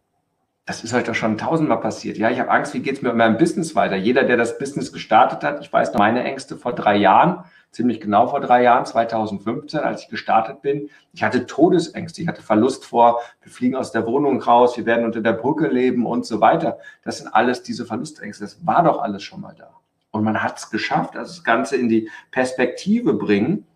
das 0.65 0.83
ist 0.83 0.93
heute 0.93 1.13
schon 1.13 1.37
tausendmal 1.37 1.79
passiert. 1.79 2.17
Ja, 2.17 2.31
ich 2.31 2.39
habe 2.39 2.49
Angst, 2.49 2.73
wie 2.73 2.79
geht 2.79 2.95
es 2.95 3.01
mir 3.03 3.09
mit 3.09 3.17
meinem 3.17 3.37
Business 3.37 3.75
weiter? 3.75 3.95
Jeder, 3.95 4.23
der 4.23 4.35
das 4.35 4.57
Business 4.57 4.91
gestartet 4.91 5.43
hat, 5.43 5.61
ich 5.61 5.71
weiß 5.71 5.93
noch 5.93 5.99
meine 5.99 6.23
Ängste 6.23 6.57
vor 6.57 6.73
drei 6.73 6.95
Jahren, 6.95 7.43
ziemlich 7.69 8.01
genau 8.01 8.27
vor 8.27 8.39
drei 8.39 8.63
Jahren, 8.63 8.83
2015, 8.83 9.81
als 9.81 10.03
ich 10.03 10.09
gestartet 10.09 10.63
bin. 10.63 10.89
Ich 11.13 11.21
hatte 11.21 11.45
Todesängste, 11.45 12.23
ich 12.23 12.27
hatte 12.27 12.41
Verlust 12.41 12.83
vor, 12.83 13.19
wir 13.43 13.51
fliegen 13.51 13.75
aus 13.75 13.91
der 13.91 14.07
Wohnung 14.07 14.41
raus, 14.41 14.75
wir 14.75 14.87
werden 14.87 15.05
unter 15.05 15.21
der 15.21 15.33
Brücke 15.33 15.67
leben 15.67 16.07
und 16.07 16.25
so 16.25 16.41
weiter. 16.41 16.79
Das 17.03 17.19
sind 17.19 17.27
alles 17.27 17.61
diese 17.61 17.85
Verlustängste. 17.85 18.43
Das 18.43 18.65
war 18.65 18.81
doch 18.81 19.03
alles 19.03 19.21
schon 19.21 19.41
mal 19.41 19.53
da. 19.55 19.69
Und 20.09 20.23
man 20.23 20.41
hat 20.41 20.57
es 20.57 20.71
geschafft, 20.71 21.15
also 21.15 21.31
das 21.31 21.43
Ganze 21.43 21.75
in 21.75 21.89
die 21.89 22.09
Perspektive 22.31 23.13
bringen 23.13 23.67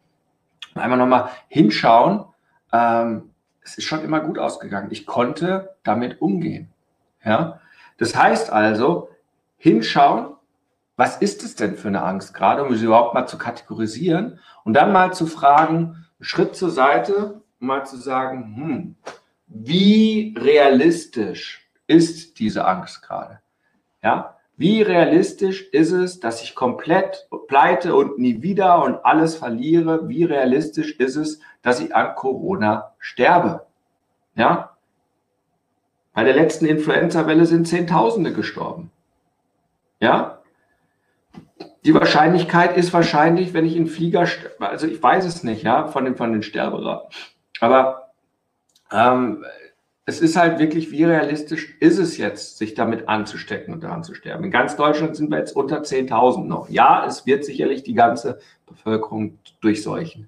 einmal 0.73 0.97
nochmal 0.97 1.29
hinschauen. 1.49 2.25
Ähm, 2.73 3.29
es 3.61 3.77
ist 3.77 3.83
schon 3.85 4.03
immer 4.03 4.21
gut 4.21 4.39
ausgegangen. 4.39 4.87
Ich 4.89 5.05
konnte 5.05 5.75
damit 5.83 6.21
umgehen. 6.21 6.71
Ja? 7.24 7.59
Das 7.97 8.15
heißt 8.15 8.51
also, 8.51 9.09
hinschauen, 9.57 10.36
was 10.95 11.17
ist 11.17 11.43
es 11.43 11.55
denn 11.55 11.76
für 11.76 11.88
eine 11.88 12.03
Angst 12.03 12.34
gerade, 12.34 12.63
um 12.63 12.76
sie 12.76 12.86
überhaupt 12.86 13.13
mal 13.13 13.28
zu 13.28 13.38
kategorisieren 13.38 14.39
und 14.63 14.74
dann 14.74 14.91
mal 14.91 15.13
zu 15.13 15.28
fragen, 15.28 16.05
Schritt 16.20 16.55
zur 16.55 16.70
Seite, 16.70 17.41
mal 17.59 17.86
zu 17.86 17.97
sagen, 17.97 18.55
hm, 18.55 18.95
wie 19.47 20.36
realistisch 20.38 21.70
ist 21.88 22.39
diese 22.39 22.65
Angst 22.65 23.01
gerade? 23.01 23.39
Ja, 24.03 24.38
wie 24.57 24.82
realistisch 24.82 25.70
ist 25.72 25.91
es, 25.91 26.20
dass 26.20 26.43
ich 26.43 26.53
komplett 26.53 27.30
pleite 27.47 27.95
und 27.95 28.20
nie 28.20 28.41
wieder 28.41 28.84
und 28.84 29.05
alles 29.05 29.38
verliere? 29.38 30.09
Wie 30.09 30.26
realistisch 30.26 30.99
ist 30.99 31.15
es, 31.15 31.39
dass 31.61 31.80
ich 31.80 31.95
an 31.95 32.13
Corona 32.15 32.93
sterbe? 32.99 33.65
Ja? 34.36 34.76
Bei 36.20 36.26
der 36.26 36.36
letzten 36.36 36.65
Influenza-Welle 36.65 37.45
sind 37.45 37.65
Zehntausende 37.65 38.34
gestorben. 38.34 38.91
Ja? 40.01 40.41
Die 41.86 41.93
Wahrscheinlichkeit 41.93 42.76
ist 42.76 42.91
wahrscheinlich, 42.91 43.53
wenn 43.53 43.65
ich 43.65 43.78
in 43.78 43.88
Flieger, 43.88 44.28
also 44.59 44.86
ich 44.86 45.01
weiß 45.01 45.24
es 45.24 45.45
nicht, 45.45 45.63
ja, 45.63 45.88
von 45.88 46.03
den, 46.03 46.17
von 46.17 46.34
den 46.34 46.43
Sterberaten. 46.43 47.07
Aber 47.61 48.11
ähm, 48.91 49.45
es 50.05 50.20
ist 50.20 50.36
halt 50.36 50.59
wirklich, 50.59 50.91
wie 50.91 51.05
realistisch 51.05 51.78
ist 51.80 51.99
es 51.99 52.17
jetzt, 52.17 52.57
sich 52.57 52.74
damit 52.74 53.07
anzustecken 53.07 53.74
und 53.74 53.82
daran 53.86 54.03
zu 54.03 54.13
sterben? 54.13 54.43
In 54.43 54.51
ganz 54.51 54.76
Deutschland 54.76 55.15
sind 55.15 55.32
wir 55.32 55.38
jetzt 55.38 55.55
unter 55.55 55.84
10.000 55.84 56.43
noch. 56.43 56.70
Ja, 56.70 57.05
es 57.07 57.28
wird 57.28 57.45
sicherlich 57.45 57.84
die 57.84 57.93
ganze 57.93 58.39
Bevölkerung 58.65 59.39
durchseuchen. 59.61 60.28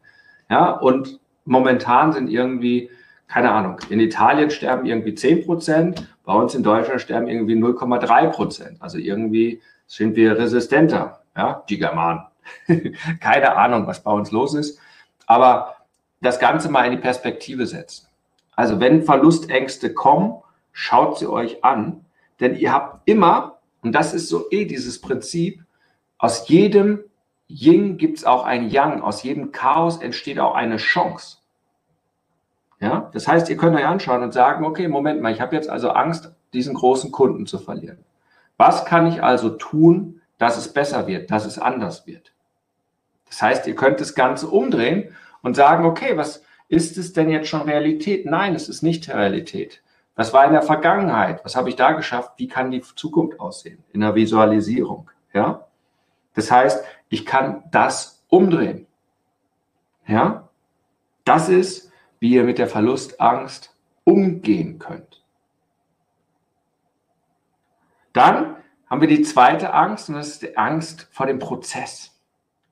Ja, 0.50 0.72
und 0.72 1.20
momentan 1.44 2.14
sind 2.14 2.30
irgendwie, 2.30 2.90
keine 3.32 3.52
Ahnung, 3.52 3.78
in 3.90 4.02
Italien 4.02 4.52
sterben 4.52 4.86
irgendwie 4.86 5.16
10 5.16 5.46
Prozent, 5.46 6.06
bei 6.26 6.34
uns 6.34 6.54
in 6.54 6.64
Deutschland 6.64 7.00
sterben 7.00 7.28
irgendwie 7.28 7.56
0,3 7.56 8.28
Prozent. 8.28 8.82
Also 8.82 8.98
irgendwie 8.98 9.62
sind 9.88 10.18
wir 10.18 10.38
resistenter 10.38 11.22
ja, 11.38 11.64
Gigaman. 11.66 12.28
Keine 13.22 13.56
Ahnung, 13.56 13.88
was 13.88 14.04
bei 14.04 14.12
uns 14.12 14.32
los 14.32 14.54
ist. 14.54 14.80
Aber 15.28 15.78
das 16.20 16.40
Ganze 16.40 16.70
mal 16.70 16.84
in 16.84 16.92
die 16.92 16.98
Perspektive 16.98 17.68
setzen. 17.68 18.08
Also 18.58 18.82
wenn 18.82 19.04
Verlustängste 19.04 19.94
kommen, 19.94 20.42
schaut 20.74 21.18
sie 21.18 21.28
euch 21.28 21.64
an, 21.64 22.04
denn 22.42 22.58
ihr 22.58 22.74
habt 22.74 23.08
immer, 23.08 23.60
und 23.82 23.94
das 23.94 24.14
ist 24.14 24.28
so 24.28 24.52
eh 24.52 24.66
dieses 24.66 25.00
Prinzip, 25.00 25.64
aus 26.18 26.50
jedem 26.50 27.00
Yin 27.48 27.98
gibt 27.98 28.18
es 28.18 28.26
auch 28.26 28.44
ein 28.44 28.70
Yang, 28.70 29.02
aus 29.02 29.24
jedem 29.24 29.54
Chaos 29.54 30.02
entsteht 30.02 30.38
auch 30.38 30.54
eine 30.54 30.78
Chance. 30.78 31.38
Ja, 32.82 33.10
das 33.14 33.28
heißt, 33.28 33.50
ihr 33.50 33.56
könnt 33.58 33.78
euch 33.78 33.86
anschauen 33.86 34.24
und 34.24 34.34
sagen, 34.34 34.66
okay, 34.66 34.90
Moment 34.90 35.22
mal, 35.22 35.32
ich 35.32 35.40
habe 35.40 35.56
jetzt 35.56 35.70
also 35.70 35.92
Angst, 35.92 36.34
diesen 36.52 36.74
großen 36.74 37.12
Kunden 37.12 37.46
zu 37.46 37.60
verlieren. 37.60 38.04
Was 38.58 38.84
kann 38.84 39.08
ich 39.08 39.24
also 39.24 39.52
tun, 39.52 40.22
dass 40.42 40.58
es 40.58 40.74
besser 40.74 41.06
wird, 41.06 41.30
dass 41.30 41.46
es 41.46 41.60
anders 41.60 42.08
wird. 42.08 42.34
Das 43.30 43.44
heißt, 43.44 43.68
ihr 43.68 43.76
könnt 43.76 44.02
das 44.02 44.16
Ganze 44.16 44.48
umdrehen 44.48 45.16
und 45.44 45.56
sagen, 45.56 45.86
okay, 45.86 46.18
was 46.18 46.44
ist 46.68 46.98
es 46.98 47.14
denn 47.14 47.30
jetzt 47.30 47.48
schon 47.48 47.62
Realität? 47.62 48.26
Nein, 48.26 48.56
es 48.56 48.68
ist 48.68 48.82
nicht 48.82 49.08
Realität. 49.08 49.84
Was 50.16 50.34
war 50.34 50.48
in 50.48 50.54
der 50.54 50.64
Vergangenheit? 50.64 51.46
Was 51.46 51.56
habe 51.56 51.70
ich 51.70 51.76
da 51.76 51.92
geschafft? 51.92 52.32
Wie 52.38 52.48
kann 52.48 52.72
die 52.72 52.82
Zukunft 52.82 53.40
aussehen? 53.40 53.84
In 53.94 54.02
der 54.02 54.16
Visualisierung. 54.16 55.12
Ja? 55.32 55.68
Das 56.34 56.50
heißt, 56.50 56.84
ich 57.10 57.24
kann 57.24 57.64
das 57.70 58.24
umdrehen. 58.28 58.88
Ja? 60.08 60.50
Das 61.24 61.50
ist, 61.50 61.91
wie 62.22 62.36
ihr 62.36 62.44
mit 62.44 62.60
der 62.60 62.68
Verlustangst 62.68 63.76
umgehen 64.06 64.80
könnt. 64.80 65.24
Dann 68.14 68.56
haben 68.90 69.02
wir 69.02 69.08
die 69.08 69.24
zweite 69.24 69.74
Angst 69.74 70.08
und 70.08 70.16
das 70.16 70.28
ist 70.28 70.44
die 70.44 70.56
Angst 70.56 71.08
vor 71.12 71.26
dem 71.26 71.40
Prozess. 71.40 72.22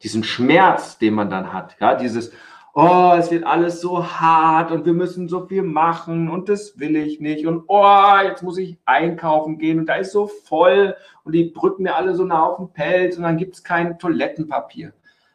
Diesen 0.04 0.24
Schmerz, 0.24 0.98
den 1.00 1.16
man 1.16 1.30
dann 1.30 1.52
hat. 1.52 1.76
Ja, 1.80 1.96
dieses, 1.96 2.32
oh, 2.74 3.16
es 3.18 3.32
wird 3.32 3.44
alles 3.44 3.82
so 3.82 4.06
hart 4.06 4.72
und 4.72 4.86
wir 4.86 4.94
müssen 4.94 5.28
so 5.28 5.48
viel 5.48 5.64
machen 5.64 6.30
und 6.30 6.48
das 6.48 6.78
will 6.78 6.96
ich 6.96 7.20
nicht 7.20 7.48
und 7.48 7.64
oh, 7.68 8.18
jetzt 8.24 8.44
muss 8.44 8.60
ich 8.60 8.78
einkaufen 8.86 9.58
gehen 9.58 9.80
und 9.80 9.88
da 9.88 9.96
ist 9.96 10.12
so 10.12 10.28
voll 10.28 10.96
und 11.24 11.34
die 11.34 11.54
drücken 11.54 11.84
mir 11.84 11.96
alle 11.96 12.14
so 12.14 12.24
nah 12.24 12.44
auf 12.44 12.58
den 12.58 12.72
Pelz 12.72 13.18
und 13.18 13.24
dann 13.24 13.38
gibt 13.38 13.56
es 13.56 13.64
kein 13.64 13.98
Toilettenpapier. 13.98 14.94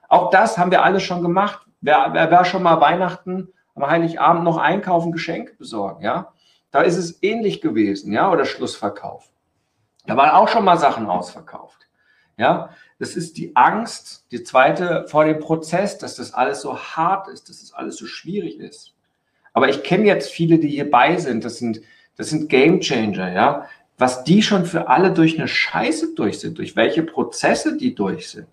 Auch 0.08 0.30
das 0.30 0.56
haben 0.56 0.70
wir 0.70 0.84
alles 0.84 1.02
schon 1.02 1.22
gemacht. 1.22 1.66
Wer, 1.80 2.10
wer 2.12 2.30
war 2.30 2.44
schon 2.44 2.62
mal 2.62 2.80
Weihnachten 2.80 3.48
am 3.74 3.86
Heiligabend 3.86 4.44
noch 4.44 4.58
einkaufen, 4.58 5.12
Geschenke 5.12 5.54
besorgen, 5.54 6.02
ja? 6.02 6.32
Da 6.70 6.82
ist 6.82 6.96
es 6.96 7.22
ähnlich 7.22 7.60
gewesen, 7.60 8.12
ja, 8.12 8.30
oder 8.30 8.44
Schlussverkauf. 8.44 9.28
Da 10.06 10.16
waren 10.16 10.30
auch 10.30 10.48
schon 10.48 10.64
mal 10.64 10.76
Sachen 10.76 11.06
ausverkauft. 11.06 11.86
Ja, 12.36 12.70
das 12.98 13.14
ist 13.14 13.36
die 13.36 13.54
Angst, 13.54 14.26
die 14.32 14.42
zweite 14.42 15.06
vor 15.06 15.24
dem 15.24 15.38
Prozess, 15.38 15.98
dass 15.98 16.16
das 16.16 16.34
alles 16.34 16.60
so 16.62 16.76
hart 16.76 17.28
ist, 17.28 17.48
dass 17.48 17.60
das 17.60 17.72
alles 17.72 17.96
so 17.96 18.06
schwierig 18.06 18.58
ist. 18.58 18.92
Aber 19.52 19.68
ich 19.68 19.84
kenne 19.84 20.06
jetzt 20.06 20.30
viele, 20.30 20.58
die 20.58 20.68
hierbei 20.68 21.16
sind. 21.16 21.44
Das 21.44 21.58
sind, 21.58 21.80
das 22.16 22.30
sind 22.30 22.48
Game 22.48 22.80
Changer, 22.80 23.32
ja. 23.32 23.68
Was 23.96 24.24
die 24.24 24.42
schon 24.42 24.66
für 24.66 24.88
alle 24.88 25.12
durch 25.12 25.38
eine 25.38 25.46
Scheiße 25.46 26.14
durch 26.16 26.40
sind, 26.40 26.58
durch 26.58 26.74
welche 26.74 27.04
Prozesse 27.04 27.76
die 27.76 27.94
durch 27.94 28.30
sind, 28.30 28.48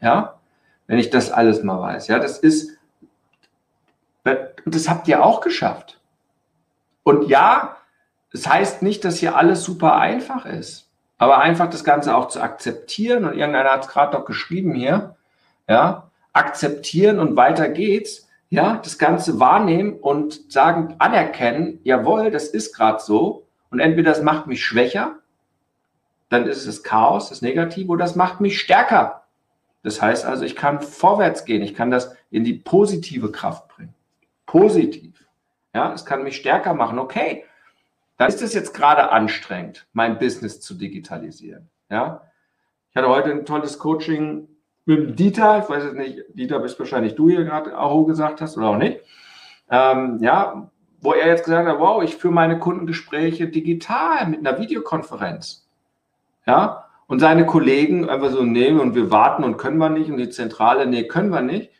ja. 0.00 0.40
Wenn 0.88 0.98
ich 0.98 1.10
das 1.10 1.30
alles 1.30 1.62
mal 1.62 1.80
weiß, 1.80 2.08
ja, 2.08 2.18
das 2.18 2.38
ist, 2.38 2.76
das 4.66 4.88
habt 4.88 5.08
ihr 5.08 5.24
auch 5.24 5.40
geschafft. 5.40 6.00
Und 7.02 7.28
ja, 7.28 7.76
es 8.32 8.42
das 8.42 8.52
heißt 8.52 8.82
nicht, 8.82 9.04
dass 9.04 9.18
hier 9.18 9.36
alles 9.36 9.64
super 9.64 9.96
einfach 9.96 10.46
ist. 10.46 10.88
Aber 11.18 11.38
einfach 11.38 11.68
das 11.68 11.84
Ganze 11.84 12.16
auch 12.16 12.28
zu 12.28 12.40
akzeptieren, 12.40 13.24
und 13.24 13.34
irgendeiner 13.34 13.72
hat 13.72 13.84
es 13.84 13.88
gerade 13.88 14.16
noch 14.16 14.24
geschrieben 14.24 14.72
hier, 14.74 15.16
ja, 15.68 16.10
akzeptieren 16.32 17.18
und 17.18 17.36
weiter 17.36 17.68
geht's, 17.68 18.28
ja, 18.48 18.80
das 18.82 18.98
Ganze 18.98 19.38
wahrnehmen 19.38 19.94
und 19.94 20.52
sagen, 20.52 20.96
anerkennen, 20.98 21.80
jawohl, 21.84 22.30
das 22.30 22.48
ist 22.48 22.74
gerade 22.74 23.00
so, 23.00 23.46
und 23.70 23.80
entweder 23.80 24.10
das 24.10 24.22
macht 24.22 24.46
mich 24.46 24.64
schwächer, 24.64 25.16
dann 26.28 26.46
ist 26.46 26.58
es 26.58 26.66
das 26.66 26.82
Chaos, 26.82 27.28
das 27.28 27.42
Negative, 27.42 27.90
oder 27.90 28.04
das 28.04 28.16
macht 28.16 28.40
mich 28.40 28.60
stärker. 28.60 29.24
Das 29.82 30.00
heißt 30.00 30.24
also, 30.24 30.44
ich 30.44 30.56
kann 30.56 30.80
vorwärts 30.80 31.44
gehen, 31.44 31.62
ich 31.62 31.74
kann 31.74 31.90
das 31.90 32.14
in 32.30 32.44
die 32.44 32.54
positive 32.54 33.30
Kraft 33.30 33.68
bringen. 33.68 33.94
Positiv. 34.50 35.24
Ja, 35.72 35.92
es 35.92 36.04
kann 36.04 36.24
mich 36.24 36.34
stärker 36.34 36.74
machen. 36.74 36.98
Okay, 36.98 37.44
dann 38.16 38.26
ist 38.26 38.42
es 38.42 38.52
jetzt 38.52 38.74
gerade 38.74 39.12
anstrengend, 39.12 39.86
mein 39.92 40.18
Business 40.18 40.60
zu 40.60 40.74
digitalisieren. 40.74 41.70
Ja? 41.88 42.22
Ich 42.90 42.96
hatte 42.96 43.08
heute 43.08 43.30
ein 43.30 43.46
tolles 43.46 43.78
Coaching 43.78 44.48
mit 44.86 45.20
Dieter. 45.20 45.60
Ich 45.60 45.68
weiß 45.68 45.84
jetzt 45.84 45.96
nicht, 45.96 46.24
Dieter, 46.30 46.58
bist 46.58 46.80
wahrscheinlich 46.80 47.14
du 47.14 47.30
hier 47.30 47.44
gerade 47.44 47.78
auch 47.78 48.04
gesagt 48.06 48.40
hast 48.40 48.56
oder 48.56 48.70
auch 48.70 48.76
nicht. 48.76 48.98
Ähm, 49.70 50.18
ja, 50.20 50.68
wo 51.00 51.12
er 51.12 51.28
jetzt 51.28 51.44
gesagt 51.44 51.68
hat, 51.68 51.78
wow, 51.78 52.02
ich 52.02 52.16
führe 52.16 52.34
meine 52.34 52.58
Kundengespräche 52.58 53.46
digital 53.46 54.26
mit 54.26 54.40
einer 54.40 54.58
Videokonferenz. 54.58 55.68
Ja, 56.44 56.86
und 57.06 57.20
seine 57.20 57.46
Kollegen 57.46 58.10
einfach 58.10 58.30
so, 58.30 58.42
nee, 58.42 58.72
und 58.72 58.96
wir 58.96 59.12
warten 59.12 59.44
und 59.44 59.58
können 59.58 59.78
wir 59.78 59.90
nicht 59.90 60.10
und 60.10 60.16
die 60.16 60.30
Zentrale, 60.30 60.86
nee, 60.88 61.06
können 61.06 61.30
wir 61.30 61.40
nicht. 61.40 61.70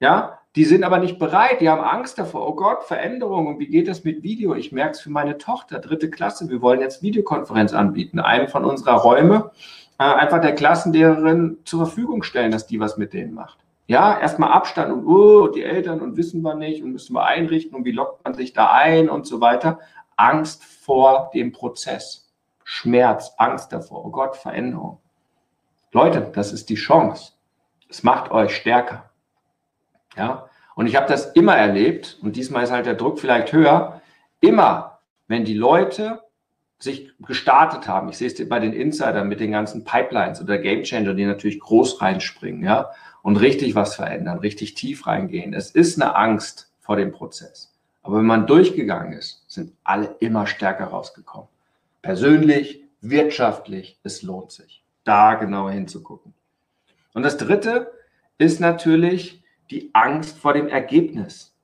Ja, 0.00 0.35
die 0.56 0.64
sind 0.64 0.84
aber 0.84 0.98
nicht 0.98 1.18
bereit, 1.18 1.60
die 1.60 1.68
haben 1.68 1.82
Angst 1.82 2.18
davor. 2.18 2.48
Oh 2.48 2.54
Gott, 2.54 2.84
Veränderung. 2.84 3.46
Und 3.46 3.58
wie 3.58 3.66
geht 3.66 3.88
das 3.88 4.04
mit 4.04 4.22
Video? 4.22 4.54
Ich 4.54 4.72
merke 4.72 4.92
es 4.92 5.00
für 5.00 5.10
meine 5.10 5.36
Tochter, 5.36 5.78
dritte 5.80 6.08
Klasse. 6.08 6.48
Wir 6.48 6.62
wollen 6.62 6.80
jetzt 6.80 7.02
Videokonferenz 7.02 7.74
anbieten. 7.74 8.20
Einen 8.20 8.48
von 8.48 8.64
unserer 8.64 8.94
Räume 8.94 9.50
äh, 9.98 10.04
einfach 10.04 10.40
der 10.40 10.54
Klassenlehrerin 10.54 11.58
zur 11.64 11.86
Verfügung 11.86 12.22
stellen, 12.22 12.52
dass 12.52 12.66
die 12.66 12.80
was 12.80 12.96
mit 12.96 13.12
denen 13.12 13.34
macht. 13.34 13.58
Ja, 13.86 14.18
erstmal 14.18 14.50
Abstand 14.50 14.92
und 14.92 15.06
oh, 15.06 15.48
die 15.48 15.62
Eltern 15.62 16.00
und 16.00 16.16
wissen 16.16 16.40
wir 16.40 16.54
nicht 16.54 16.82
und 16.82 16.90
müssen 16.92 17.14
wir 17.14 17.24
einrichten 17.24 17.76
und 17.76 17.84
wie 17.84 17.92
lockt 17.92 18.24
man 18.24 18.34
sich 18.34 18.52
da 18.52 18.72
ein 18.72 19.08
und 19.10 19.26
so 19.26 19.40
weiter. 19.42 19.78
Angst 20.16 20.64
vor 20.64 21.30
dem 21.34 21.52
Prozess. 21.52 22.32
Schmerz, 22.64 23.34
Angst 23.36 23.72
davor. 23.72 24.04
Oh 24.06 24.10
Gott, 24.10 24.36
Veränderung. 24.36 24.98
Leute, 25.92 26.32
das 26.34 26.52
ist 26.52 26.68
die 26.68 26.74
Chance. 26.74 27.34
Es 27.88 28.02
macht 28.02 28.30
euch 28.32 28.56
stärker. 28.56 29.10
Ja, 30.16 30.48
und 30.74 30.86
ich 30.86 30.96
habe 30.96 31.06
das 31.08 31.32
immer 31.32 31.56
erlebt, 31.56 32.18
und 32.22 32.36
diesmal 32.36 32.64
ist 32.64 32.70
halt 32.70 32.86
der 32.86 32.94
Druck 32.94 33.18
vielleicht 33.18 33.52
höher, 33.52 34.00
immer, 34.40 35.00
wenn 35.28 35.44
die 35.44 35.54
Leute 35.54 36.22
sich 36.78 37.12
gestartet 37.20 37.88
haben, 37.88 38.08
ich 38.08 38.18
sehe 38.18 38.28
es 38.28 38.48
bei 38.48 38.58
den 38.58 38.72
Insidern 38.72 39.28
mit 39.28 39.40
den 39.40 39.52
ganzen 39.52 39.84
Pipelines 39.84 40.42
oder 40.42 40.58
Game 40.58 40.82
Changer, 40.82 41.14
die 41.14 41.24
natürlich 41.24 41.60
groß 41.60 42.02
reinspringen, 42.02 42.62
ja, 42.62 42.90
und 43.22 43.36
richtig 43.38 43.74
was 43.74 43.94
verändern, 43.94 44.38
richtig 44.38 44.74
tief 44.74 45.06
reingehen. 45.06 45.54
Es 45.54 45.70
ist 45.70 46.00
eine 46.00 46.14
Angst 46.14 46.70
vor 46.80 46.96
dem 46.96 47.12
Prozess. 47.12 47.72
Aber 48.02 48.18
wenn 48.18 48.26
man 48.26 48.46
durchgegangen 48.46 49.14
ist, 49.14 49.44
sind 49.48 49.72
alle 49.82 50.14
immer 50.20 50.46
stärker 50.46 50.84
rausgekommen. 50.84 51.48
Persönlich, 52.02 52.84
wirtschaftlich, 53.00 53.98
es 54.04 54.22
lohnt 54.22 54.52
sich, 54.52 54.84
da 55.02 55.34
genauer 55.34 55.72
hinzugucken. 55.72 56.34
Und 57.14 57.24
das 57.24 57.36
dritte 57.36 57.90
ist 58.38 58.60
natürlich, 58.60 59.42
die 59.70 59.90
Angst 59.92 60.38
vor 60.38 60.52
dem 60.52 60.68
Ergebnis. 60.68 61.54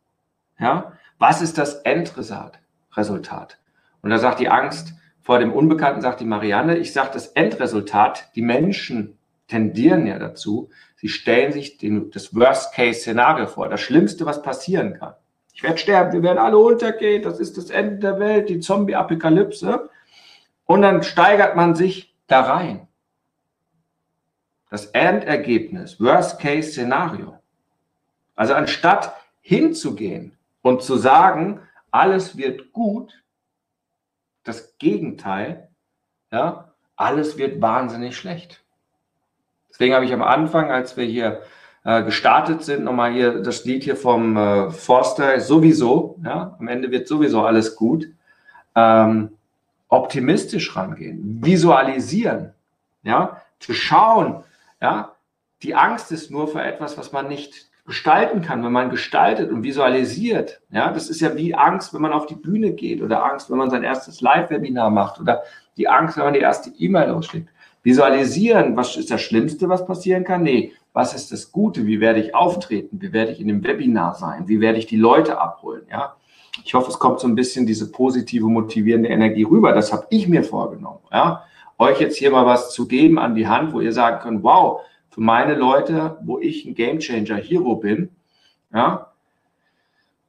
Ja, 0.58 0.92
was 1.18 1.42
ist 1.42 1.58
das 1.58 1.76
Endresultat? 1.82 2.58
Und 4.02 4.10
da 4.10 4.18
sagt 4.18 4.40
die 4.40 4.48
Angst 4.48 4.94
vor 5.20 5.38
dem 5.38 5.52
Unbekannten, 5.52 6.02
sagt 6.02 6.20
die 6.20 6.24
Marianne, 6.24 6.76
ich 6.78 6.92
sage 6.92 7.10
das 7.12 7.28
Endresultat, 7.28 8.34
die 8.34 8.42
Menschen 8.42 9.18
tendieren 9.46 10.06
ja 10.06 10.18
dazu, 10.18 10.70
sie 10.96 11.08
stellen 11.08 11.52
sich 11.52 11.78
den, 11.78 12.10
das 12.10 12.34
Worst-Case-Szenario 12.34 13.46
vor, 13.46 13.68
das 13.68 13.80
Schlimmste, 13.80 14.26
was 14.26 14.42
passieren 14.42 14.94
kann. 14.98 15.14
Ich 15.54 15.62
werde 15.62 15.78
sterben, 15.78 16.12
wir 16.12 16.22
werden 16.22 16.38
alle 16.38 16.58
untergehen, 16.58 17.22
das 17.22 17.38
ist 17.38 17.56
das 17.56 17.70
Ende 17.70 17.98
der 17.98 18.18
Welt, 18.18 18.48
die 18.48 18.60
Zombie-Apokalypse. 18.60 19.90
Und 20.64 20.82
dann 20.82 21.02
steigert 21.02 21.54
man 21.54 21.74
sich 21.74 22.14
da 22.26 22.40
rein. 22.40 22.88
Das 24.70 24.86
Endergebnis, 24.86 26.00
Worst-Case-Szenario. 26.00 27.41
Also 28.34 28.54
anstatt 28.54 29.14
hinzugehen 29.40 30.36
und 30.62 30.82
zu 30.82 30.96
sagen, 30.96 31.60
alles 31.90 32.36
wird 32.36 32.72
gut, 32.72 33.22
das 34.44 34.76
Gegenteil, 34.78 35.68
ja, 36.30 36.72
alles 36.96 37.36
wird 37.36 37.60
wahnsinnig 37.60 38.16
schlecht. 38.16 38.62
Deswegen 39.70 39.94
habe 39.94 40.04
ich 40.04 40.12
am 40.12 40.22
Anfang, 40.22 40.70
als 40.70 40.96
wir 40.96 41.04
hier 41.04 41.42
äh, 41.84 42.02
gestartet 42.04 42.62
sind, 42.62 42.84
nochmal 42.84 43.12
hier 43.12 43.42
das 43.42 43.64
Lied 43.64 43.84
hier 43.84 43.96
vom 43.96 44.36
äh, 44.36 44.70
Forster, 44.70 45.40
sowieso, 45.40 46.18
ja, 46.24 46.56
am 46.58 46.68
Ende 46.68 46.90
wird 46.90 47.08
sowieso 47.08 47.42
alles 47.44 47.76
gut, 47.76 48.08
ähm, 48.74 49.36
optimistisch 49.88 50.74
rangehen, 50.76 51.44
visualisieren, 51.44 52.54
ja, 53.02 53.42
zu 53.58 53.74
schauen, 53.74 54.44
ja, 54.80 55.12
die 55.62 55.74
Angst 55.74 56.12
ist 56.12 56.30
nur 56.30 56.48
für 56.48 56.62
etwas, 56.62 56.96
was 56.98 57.12
man 57.12 57.28
nicht 57.28 57.68
gestalten 57.84 58.42
kann, 58.42 58.62
wenn 58.64 58.72
man 58.72 58.90
gestaltet 58.90 59.50
und 59.50 59.64
visualisiert. 59.64 60.60
Ja, 60.70 60.92
das 60.92 61.10
ist 61.10 61.20
ja 61.20 61.34
wie 61.36 61.54
Angst, 61.54 61.92
wenn 61.92 62.02
man 62.02 62.12
auf 62.12 62.26
die 62.26 62.36
Bühne 62.36 62.72
geht 62.72 63.02
oder 63.02 63.24
Angst, 63.24 63.50
wenn 63.50 63.58
man 63.58 63.70
sein 63.70 63.82
erstes 63.82 64.20
Live-Webinar 64.20 64.90
macht 64.90 65.20
oder 65.20 65.42
die 65.76 65.88
Angst, 65.88 66.16
wenn 66.16 66.24
man 66.24 66.34
die 66.34 66.40
erste 66.40 66.70
E-Mail 66.78 67.10
ausschickt. 67.10 67.48
Visualisieren, 67.82 68.76
was 68.76 68.96
ist 68.96 69.10
das 69.10 69.20
Schlimmste, 69.20 69.68
was 69.68 69.84
passieren 69.84 70.22
kann? 70.22 70.44
Nee, 70.44 70.72
was 70.92 71.14
ist 71.14 71.32
das 71.32 71.50
Gute? 71.50 71.86
Wie 71.86 72.00
werde 72.00 72.20
ich 72.20 72.34
auftreten? 72.34 73.00
Wie 73.00 73.12
werde 73.12 73.32
ich 73.32 73.40
in 73.40 73.48
dem 73.48 73.64
Webinar 73.64 74.14
sein? 74.14 74.46
Wie 74.46 74.60
werde 74.60 74.78
ich 74.78 74.86
die 74.86 74.96
Leute 74.96 75.40
abholen? 75.40 75.82
Ja, 75.90 76.14
ich 76.64 76.74
hoffe, 76.74 76.90
es 76.90 76.98
kommt 76.98 77.18
so 77.18 77.26
ein 77.26 77.34
bisschen 77.34 77.66
diese 77.66 77.90
positive, 77.90 78.46
motivierende 78.46 79.08
Energie 79.08 79.42
rüber. 79.42 79.72
Das 79.72 79.92
habe 79.92 80.06
ich 80.10 80.28
mir 80.28 80.44
vorgenommen. 80.44 81.00
Ja, 81.10 81.44
euch 81.78 81.98
jetzt 82.00 82.18
hier 82.18 82.30
mal 82.30 82.46
was 82.46 82.72
zu 82.72 82.86
geben 82.86 83.18
an 83.18 83.34
die 83.34 83.48
Hand, 83.48 83.72
wo 83.72 83.80
ihr 83.80 83.92
sagen 83.92 84.20
könnt, 84.20 84.44
wow, 84.44 84.82
für 85.12 85.20
meine 85.20 85.54
Leute, 85.54 86.18
wo 86.22 86.38
ich 86.38 86.64
ein 86.64 86.74
Gamechanger 86.74 87.36
Hero 87.36 87.76
bin, 87.76 88.08
ja, 88.72 89.12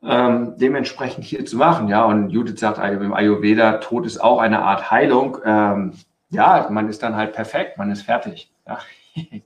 ähm, 0.04 0.56
dementsprechend 0.58 1.24
hier 1.24 1.46
zu 1.46 1.56
machen. 1.56 1.88
Ja, 1.88 2.04
und 2.04 2.30
Judith 2.30 2.60
sagt 2.60 2.80
im 2.80 3.14
Ayurveda, 3.14 3.78
Tod 3.78 4.06
ist 4.06 4.20
auch 4.20 4.40
eine 4.40 4.62
Art 4.62 4.92
Heilung. 4.92 5.38
Ähm, 5.46 5.94
ja, 6.30 6.68
man 6.70 6.90
ist 6.90 7.02
dann 7.02 7.16
halt 7.16 7.34
perfekt, 7.34 7.78
man 7.78 7.90
ist 7.90 8.02
fertig. 8.02 8.52
Ja. 8.68 8.80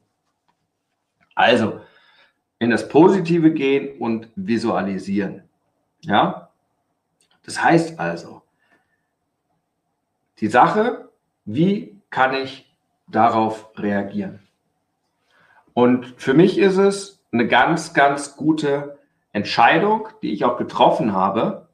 also, 1.35 1.81
in 2.57 2.71
das 2.71 2.89
Positive 2.89 3.51
gehen 3.51 3.99
und 3.99 4.29
visualisieren. 4.35 5.43
Ja, 6.01 6.49
das 7.45 7.63
heißt 7.63 7.99
also, 7.99 8.41
die 10.39 10.47
Sache, 10.47 11.09
wie 11.45 12.01
kann 12.09 12.33
ich 12.33 12.75
darauf 13.07 13.69
reagieren? 13.77 14.46
Und 15.77 16.15
für 16.17 16.33
mich 16.33 16.57
ist 16.57 16.77
es 16.77 17.23
eine 17.31 17.47
ganz, 17.47 17.93
ganz 17.93 18.35
gute 18.35 18.97
Entscheidung, 19.31 20.09
die 20.23 20.33
ich 20.33 20.43
auch 20.43 20.57
getroffen 20.57 21.13
habe 21.13 21.67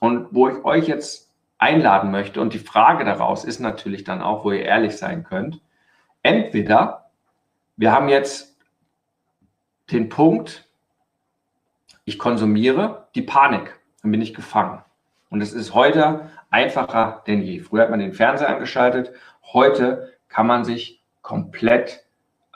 und 0.00 0.28
wo 0.30 0.48
ich 0.48 0.64
euch 0.64 0.88
jetzt 0.88 1.30
einladen 1.58 2.10
möchte. 2.10 2.40
Und 2.40 2.54
die 2.54 2.58
Frage 2.58 3.04
daraus 3.04 3.44
ist 3.44 3.60
natürlich 3.60 4.04
dann 4.04 4.22
auch, 4.22 4.46
wo 4.46 4.52
ihr 4.52 4.64
ehrlich 4.64 4.96
sein 4.96 5.22
könnt. 5.22 5.60
Entweder 6.22 7.10
wir 7.76 7.92
haben 7.92 8.08
jetzt 8.08 8.56
den 9.90 10.08
Punkt, 10.08 10.66
ich 12.06 12.18
konsumiere 12.18 13.06
die 13.14 13.20
Panik, 13.20 13.78
dann 14.00 14.12
bin 14.12 14.22
ich 14.22 14.32
gefangen. 14.32 14.80
Und 15.28 15.42
es 15.42 15.52
ist 15.52 15.74
heute 15.74 16.30
einfacher 16.48 17.22
denn 17.26 17.42
je. 17.42 17.60
Früher 17.60 17.82
hat 17.82 17.90
man 17.90 18.00
den 18.00 18.14
Fernseher 18.14 18.48
angeschaltet, 18.48 19.12
heute 19.52 20.10
kann 20.30 20.46
man 20.46 20.64
sich 20.64 21.02
komplett, 21.20 22.06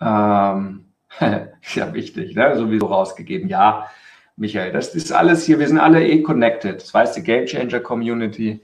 ähm, 0.00 0.85
ja 1.74 1.94
wichtig, 1.94 2.34
ne? 2.34 2.56
sowieso 2.56 2.86
rausgegeben. 2.86 3.48
Ja, 3.48 3.86
Michael, 4.36 4.72
das 4.72 4.94
ist 4.94 5.12
alles 5.12 5.44
hier, 5.44 5.58
wir 5.58 5.68
sind 5.68 5.78
alle 5.78 6.06
eh 6.06 6.22
connected. 6.22 6.82
Das 6.82 6.92
weiß 6.92 7.14
die 7.14 7.22
Game 7.22 7.46
Changer 7.46 7.80
Community. 7.80 8.60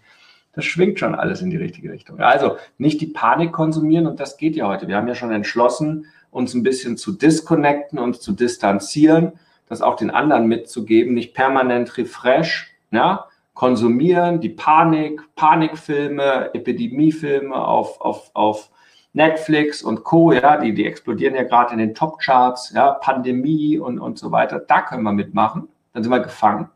Das 0.55 0.67
schwingt 0.67 0.99
schon 0.99 1.15
alles 1.15 1.41
in 1.41 1.49
die 1.49 1.57
richtige 1.57 1.91
Richtung. 1.91 2.21
Also 2.21 2.59
nicht 2.77 3.01
die 3.01 3.07
Panik 3.07 3.53
konsumieren 3.53 4.07
und 4.07 4.21
das 4.21 4.37
geht 4.37 4.55
ja 4.55 4.69
heute. 4.69 4.87
Wir 4.87 4.97
haben 4.97 5.09
ja 5.09 5.15
schon 5.15 5.33
entschlossen, 5.33 6.07
uns 6.31 6.53
ein 6.53 6.63
bisschen 6.63 6.97
zu 6.99 7.13
disconnecten, 7.13 7.99
uns 7.99 8.21
zu 8.21 8.33
distanzieren, 8.33 9.33
das 9.69 9.81
auch 9.81 9.97
den 9.97 10.11
anderen 10.11 10.47
mitzugeben, 10.47 11.15
nicht 11.15 11.33
permanent 11.33 11.97
refresh, 11.97 12.71
ja, 12.91 13.29
konsumieren, 13.55 14.41
die 14.41 14.51
Panik, 14.51 15.23
Panikfilme, 15.37 16.51
Epidemiefilme 16.53 17.55
auf, 17.55 18.01
auf, 18.01 18.31
auf 18.35 18.71
Netflix 19.13 19.83
und 19.83 20.05
Co., 20.05 20.33
ja, 20.33 20.57
die, 20.57 20.75
die 20.75 20.87
explodieren 20.87 21.35
ja 21.35 21.43
gerade 21.43 21.73
in 21.73 21.79
den 21.79 21.95
Top-Charts, 21.95 22.73
ja, 22.73 22.93
Pandemie 22.93 23.79
und, 23.79 23.99
und 23.99 24.19
so 24.19 24.33
weiter. 24.33 24.59
Da 24.59 24.81
können 24.81 25.03
wir 25.03 25.13
mitmachen, 25.13 25.69
dann 25.93 26.03
sind 26.03 26.13
wir 26.13 26.21
gefangen. 26.21 26.71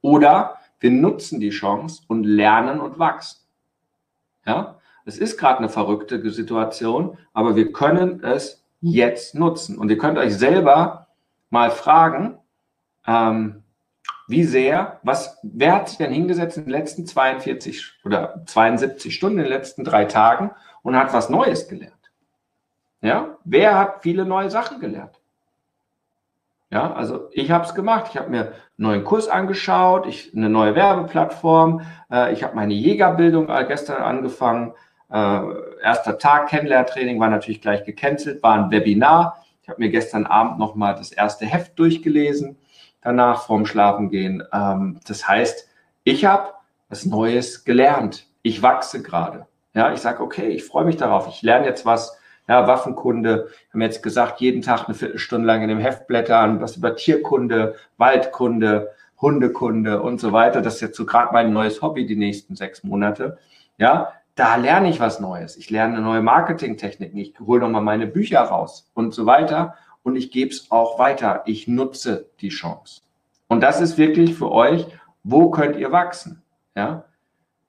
Oder 0.00 0.58
wir 0.80 0.90
nutzen 0.90 1.40
die 1.40 1.50
Chance 1.50 2.02
und 2.06 2.24
lernen 2.24 2.80
und 2.80 2.98
wachsen. 2.98 3.40
Ja, 4.46 4.76
es 5.04 5.18
ist 5.18 5.38
gerade 5.38 5.58
eine 5.58 5.68
verrückte 5.68 6.30
Situation, 6.30 7.18
aber 7.32 7.56
wir 7.56 7.72
können 7.72 8.22
es 8.22 8.64
jetzt 8.80 9.34
nutzen. 9.34 9.76
Und 9.76 9.90
ihr 9.90 9.98
könnt 9.98 10.18
euch 10.18 10.36
selber 10.36 11.08
mal 11.50 11.70
fragen, 11.70 12.38
ähm, 13.06 13.62
wie 14.28 14.44
sehr, 14.44 15.00
was, 15.02 15.38
wer 15.42 15.74
hat 15.74 15.88
sich 15.88 15.98
denn 15.98 16.12
hingesetzt 16.12 16.58
in 16.58 16.64
den 16.64 16.72
letzten 16.72 17.06
42 17.06 18.00
oder 18.04 18.42
72 18.46 19.14
Stunden, 19.14 19.38
in 19.38 19.44
den 19.44 19.52
letzten 19.52 19.84
drei 19.84 20.04
Tagen 20.04 20.50
und 20.88 20.96
hat 20.96 21.12
was 21.12 21.28
Neues 21.28 21.68
gelernt? 21.68 21.94
Ja, 23.02 23.36
wer 23.44 23.78
hat 23.78 24.02
viele 24.02 24.24
neue 24.24 24.50
Sachen 24.50 24.80
gelernt? 24.80 25.20
Ja, 26.70 26.92
also 26.92 27.28
ich 27.32 27.50
habe 27.50 27.64
es 27.64 27.74
gemacht. 27.74 28.06
Ich 28.10 28.16
habe 28.16 28.30
mir 28.30 28.40
einen 28.40 28.52
neuen 28.76 29.04
Kurs 29.04 29.28
angeschaut, 29.28 30.06
ich, 30.06 30.34
eine 30.34 30.48
neue 30.48 30.74
Werbeplattform. 30.74 31.82
Äh, 32.10 32.32
ich 32.32 32.42
habe 32.42 32.56
meine 32.56 32.74
Jägerbildung 32.74 33.46
gestern 33.68 34.02
angefangen. 34.02 34.72
Äh, 35.10 35.40
erster 35.82 36.18
Tag 36.18 36.48
Kennenlerntraining 36.48 37.20
war 37.20 37.28
natürlich 37.28 37.60
gleich 37.60 37.84
gecancelt, 37.84 38.42
war 38.42 38.54
ein 38.54 38.70
Webinar. 38.70 39.44
Ich 39.62 39.68
habe 39.68 39.80
mir 39.80 39.90
gestern 39.90 40.26
Abend 40.26 40.58
nochmal 40.58 40.94
das 40.94 41.12
erste 41.12 41.46
Heft 41.46 41.78
durchgelesen 41.78 42.56
danach 43.02 43.42
vorm 43.42 43.66
Schlafengehen. 43.66 44.42
Ähm, 44.52 45.00
das 45.06 45.28
heißt, 45.28 45.68
ich 46.04 46.24
habe 46.24 46.54
was 46.88 47.04
Neues 47.04 47.64
gelernt. 47.64 48.26
Ich 48.42 48.62
wachse 48.62 49.02
gerade. 49.02 49.46
Ja, 49.74 49.92
ich 49.92 50.00
sage, 50.00 50.22
okay, 50.22 50.48
ich 50.48 50.64
freue 50.64 50.84
mich 50.84 50.96
darauf. 50.96 51.28
Ich 51.28 51.42
lerne 51.42 51.66
jetzt 51.66 51.86
was. 51.86 52.18
Ja, 52.48 52.66
Waffenkunde. 52.66 53.48
Haben 53.72 53.82
jetzt 53.82 54.02
gesagt, 54.02 54.40
jeden 54.40 54.62
Tag 54.62 54.86
eine 54.86 54.94
Viertelstunde 54.94 55.46
lang 55.46 55.62
in 55.62 55.68
dem 55.68 55.78
Heft 55.78 56.06
blättern, 56.06 56.60
was 56.60 56.76
über 56.76 56.96
Tierkunde, 56.96 57.74
Waldkunde, 57.98 58.92
Hundekunde 59.20 60.00
und 60.00 60.20
so 60.20 60.32
weiter. 60.32 60.62
Das 60.62 60.76
ist 60.76 60.80
jetzt 60.80 60.96
so 60.96 61.04
gerade 61.04 61.32
mein 61.32 61.52
neues 61.52 61.82
Hobby 61.82 62.06
die 62.06 62.16
nächsten 62.16 62.56
sechs 62.56 62.82
Monate. 62.84 63.38
Ja, 63.76 64.12
da 64.34 64.56
lerne 64.56 64.88
ich 64.88 65.00
was 65.00 65.20
Neues. 65.20 65.56
Ich 65.56 65.68
lerne 65.68 66.00
neue 66.00 66.22
Marketingtechniken. 66.22 67.18
Ich 67.18 67.34
hole 67.40 67.60
nochmal 67.60 67.82
meine 67.82 68.06
Bücher 68.06 68.40
raus 68.40 68.88
und 68.94 69.12
so 69.12 69.26
weiter 69.26 69.74
und 70.02 70.16
ich 70.16 70.30
gebe 70.30 70.50
es 70.50 70.70
auch 70.70 70.98
weiter. 70.98 71.42
Ich 71.46 71.68
nutze 71.68 72.30
die 72.40 72.48
Chance. 72.48 73.02
Und 73.48 73.62
das 73.62 73.80
ist 73.80 73.98
wirklich 73.98 74.34
für 74.34 74.50
euch, 74.52 74.86
wo 75.24 75.50
könnt 75.50 75.76
ihr 75.76 75.90
wachsen? 75.90 76.42
Ja? 76.76 77.04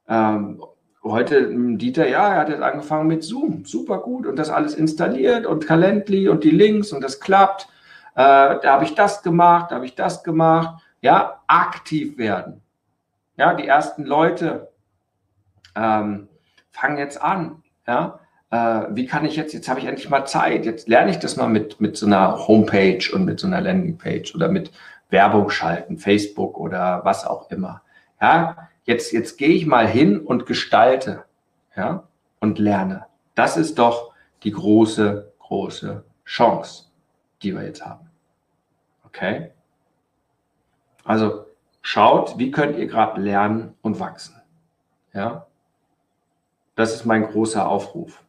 Ähm, 0.07 0.61
heute 1.03 1.49
Dieter, 1.77 2.07
ja, 2.07 2.33
er 2.33 2.41
hat 2.41 2.49
jetzt 2.49 2.61
angefangen 2.61 3.07
mit 3.07 3.23
Zoom, 3.23 3.65
super 3.65 3.99
gut 3.99 4.25
und 4.25 4.37
das 4.37 4.49
alles 4.49 4.73
installiert 4.73 5.45
und 5.45 5.65
Calendly 5.65 6.27
und 6.27 6.43
die 6.43 6.51
Links 6.51 6.91
und 6.91 7.01
das 7.01 7.19
klappt. 7.19 7.67
Äh, 8.15 8.59
da 8.61 8.61
habe 8.65 8.83
ich 8.83 8.95
das 8.95 9.23
gemacht, 9.23 9.71
da 9.71 9.75
habe 9.75 9.85
ich 9.85 9.95
das 9.95 10.23
gemacht. 10.23 10.81
Ja, 11.01 11.41
aktiv 11.47 12.17
werden. 12.17 12.61
Ja, 13.37 13.53
die 13.53 13.67
ersten 13.67 14.03
Leute 14.03 14.69
ähm, 15.75 16.27
fangen 16.71 16.97
jetzt 16.97 17.21
an. 17.21 17.63
Ja, 17.87 18.19
äh, 18.51 18.87
wie 18.91 19.05
kann 19.05 19.25
ich 19.25 19.35
jetzt, 19.35 19.53
jetzt 19.53 19.69
habe 19.69 19.79
ich 19.79 19.85
endlich 19.85 20.09
mal 20.09 20.25
Zeit, 20.25 20.65
jetzt 20.65 20.87
lerne 20.87 21.11
ich 21.11 21.19
das 21.19 21.37
mal 21.37 21.47
mit, 21.47 21.79
mit 21.79 21.97
so 21.97 22.05
einer 22.05 22.47
Homepage 22.47 23.03
und 23.13 23.25
mit 23.25 23.39
so 23.39 23.47
einer 23.47 23.61
Landingpage 23.61 24.35
oder 24.35 24.49
mit 24.49 24.71
Werbung 25.09 25.49
schalten, 25.49 25.97
Facebook 25.97 26.59
oder 26.59 27.01
was 27.03 27.25
auch 27.25 27.49
immer. 27.49 27.81
Ja, 28.21 28.68
jetzt, 28.83 29.11
jetzt 29.11 29.37
gehe 29.37 29.49
ich 29.49 29.65
mal 29.65 29.87
hin 29.87 30.19
und 30.19 30.45
gestalte, 30.45 31.25
ja, 31.75 32.07
und 32.39 32.59
lerne. 32.59 33.05
Das 33.35 33.57
ist 33.57 33.79
doch 33.79 34.13
die 34.43 34.51
große, 34.51 35.31
große 35.39 36.03
Chance, 36.25 36.85
die 37.41 37.53
wir 37.55 37.63
jetzt 37.63 37.85
haben. 37.85 38.09
Okay? 39.05 39.51
Also 41.03 41.45
schaut, 41.81 42.37
wie 42.37 42.51
könnt 42.51 42.77
ihr 42.77 42.87
gerade 42.87 43.19
lernen 43.21 43.75
und 43.81 43.99
wachsen. 43.99 44.41
Ja? 45.13 45.47
Das 46.75 46.93
ist 46.93 47.05
mein 47.05 47.23
großer 47.23 47.67
Aufruf. 47.67 48.23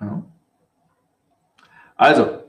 Ja. 0.00 0.22
Also, 1.96 2.44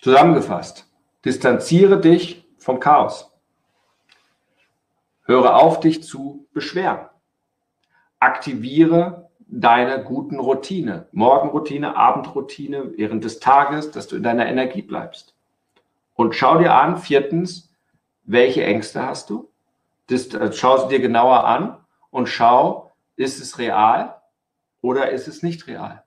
zusammengefasst, 0.00 0.86
distanziere 1.24 2.00
dich 2.00 2.46
vom 2.58 2.78
Chaos. 2.80 3.33
Höre 5.24 5.56
auf, 5.56 5.80
dich 5.80 6.02
zu 6.02 6.46
beschweren. 6.52 7.08
Aktiviere 8.20 9.30
deine 9.46 10.04
guten 10.04 10.38
Routine. 10.38 11.08
Morgenroutine, 11.12 11.96
Abendroutine 11.96 12.92
während 12.96 13.24
des 13.24 13.40
Tages, 13.40 13.90
dass 13.90 14.06
du 14.06 14.16
in 14.16 14.22
deiner 14.22 14.46
Energie 14.46 14.82
bleibst. 14.82 15.34
Und 16.14 16.34
schau 16.34 16.58
dir 16.58 16.74
an, 16.74 16.96
viertens, 16.98 17.72
welche 18.24 18.64
Ängste 18.64 19.04
hast 19.04 19.30
du? 19.30 19.50
Das, 20.06 20.32
äh, 20.34 20.52
schau 20.52 20.78
sie 20.78 20.88
dir 20.88 21.00
genauer 21.00 21.44
an 21.44 21.78
und 22.10 22.28
schau, 22.28 22.92
ist 23.16 23.40
es 23.40 23.58
real? 23.58 24.14
oder 24.84 25.10
ist 25.10 25.28
es 25.28 25.42
nicht 25.42 25.66
real? 25.66 26.04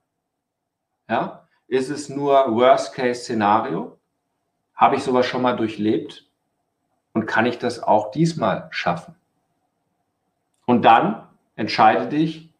Ja? 1.08 1.48
Ist 1.66 1.90
es 1.90 2.08
nur 2.08 2.54
Worst-Case-Szenario? 2.54 3.98
Habe 4.72 4.94
ich 4.94 5.02
sowas 5.02 5.26
schon 5.26 5.42
mal 5.42 5.56
durchlebt? 5.56 6.27
Und 7.18 7.26
kann 7.26 7.46
ich 7.46 7.58
das 7.58 7.82
auch 7.82 8.12
diesmal 8.12 8.68
schaffen? 8.70 9.16
Und 10.66 10.84
dann 10.84 11.26
entscheide 11.56 12.06
dich 12.06 12.54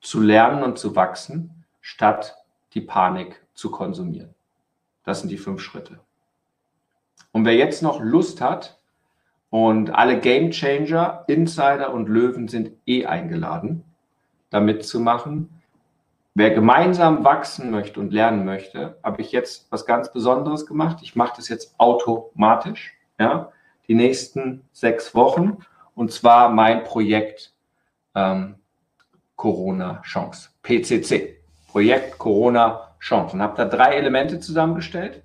zu 0.00 0.22
lernen 0.22 0.62
und 0.62 0.78
zu 0.78 0.96
wachsen, 0.96 1.66
statt 1.82 2.34
die 2.72 2.80
Panik 2.80 3.44
zu 3.52 3.70
konsumieren. 3.70 4.34
Das 5.04 5.20
sind 5.20 5.28
die 5.28 5.36
fünf 5.36 5.60
Schritte. 5.60 6.00
Und 7.30 7.44
wer 7.44 7.54
jetzt 7.56 7.82
noch 7.82 8.00
Lust 8.00 8.40
hat, 8.40 8.80
und 9.50 9.94
alle 9.94 10.18
Game 10.18 10.50
Changer, 10.50 11.24
Insider 11.26 11.92
und 11.92 12.08
Löwen 12.08 12.48
sind 12.48 12.70
eh 12.86 13.04
eingeladen, 13.04 13.84
da 14.48 14.60
mitzumachen. 14.60 15.60
Wer 16.32 16.52
gemeinsam 16.52 17.22
wachsen 17.22 17.70
möchte 17.70 18.00
und 18.00 18.14
lernen 18.14 18.46
möchte, 18.46 18.96
habe 19.04 19.20
ich 19.20 19.30
jetzt 19.30 19.70
was 19.70 19.84
ganz 19.84 20.10
Besonderes 20.10 20.64
gemacht. 20.64 21.00
Ich 21.02 21.16
mache 21.16 21.34
das 21.36 21.50
jetzt 21.50 21.74
automatisch, 21.76 22.94
ja, 23.18 23.52
die 23.90 23.96
nächsten 23.96 24.62
sechs 24.72 25.16
Wochen. 25.16 25.58
Und 25.96 26.12
zwar 26.12 26.48
mein 26.48 26.84
Projekt 26.84 27.52
ähm, 28.14 28.54
Corona 29.34 30.00
Chance, 30.02 30.50
PCC, 30.62 31.40
Projekt 31.66 32.16
Corona 32.16 32.94
Chance. 33.00 33.34
Und 33.34 33.42
habe 33.42 33.56
da 33.56 33.64
drei 33.64 33.96
Elemente 33.96 34.38
zusammengestellt, 34.38 35.24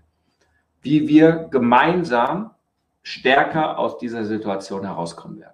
wie 0.82 1.07
wir 1.07 1.47
gemeinsam 1.51 2.55
stärker 3.03 3.78
aus 3.78 3.99
dieser 3.99 4.26
Situation 4.26 4.84
herauskommen 4.84 5.39
werden. 5.41 5.53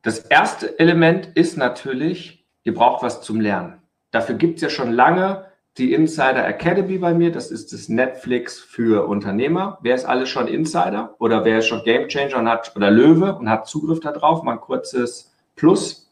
Das 0.00 0.20
erste 0.20 0.78
Element 0.78 1.26
ist 1.34 1.58
natürlich, 1.58 2.46
ihr 2.62 2.72
braucht 2.72 3.02
was 3.02 3.20
zum 3.20 3.42
Lernen. 3.42 3.82
Dafür 4.12 4.36
gibt 4.36 4.56
es 4.56 4.62
ja 4.62 4.70
schon 4.70 4.92
lange 4.92 5.45
die 5.78 5.92
Insider 5.92 6.46
Academy 6.46 6.98
bei 6.98 7.12
mir. 7.12 7.30
Das 7.30 7.50
ist 7.50 7.72
das 7.72 7.88
Netflix 7.88 8.58
für 8.58 9.06
Unternehmer. 9.06 9.78
Wer 9.82 9.94
ist 9.94 10.04
alles 10.04 10.28
schon 10.28 10.48
Insider 10.48 11.14
oder 11.18 11.44
wer 11.44 11.58
ist 11.58 11.66
schon 11.66 11.82
Game 11.84 12.08
Changer 12.08 12.38
und 12.38 12.48
hat 12.48 12.72
oder 12.74 12.90
Löwe 12.90 13.36
und 13.36 13.50
hat 13.50 13.66
Zugriff 13.66 14.00
darauf? 14.00 14.42
Mal 14.42 14.52
ein 14.52 14.60
kurzes 14.60 15.34
Plus 15.54 16.10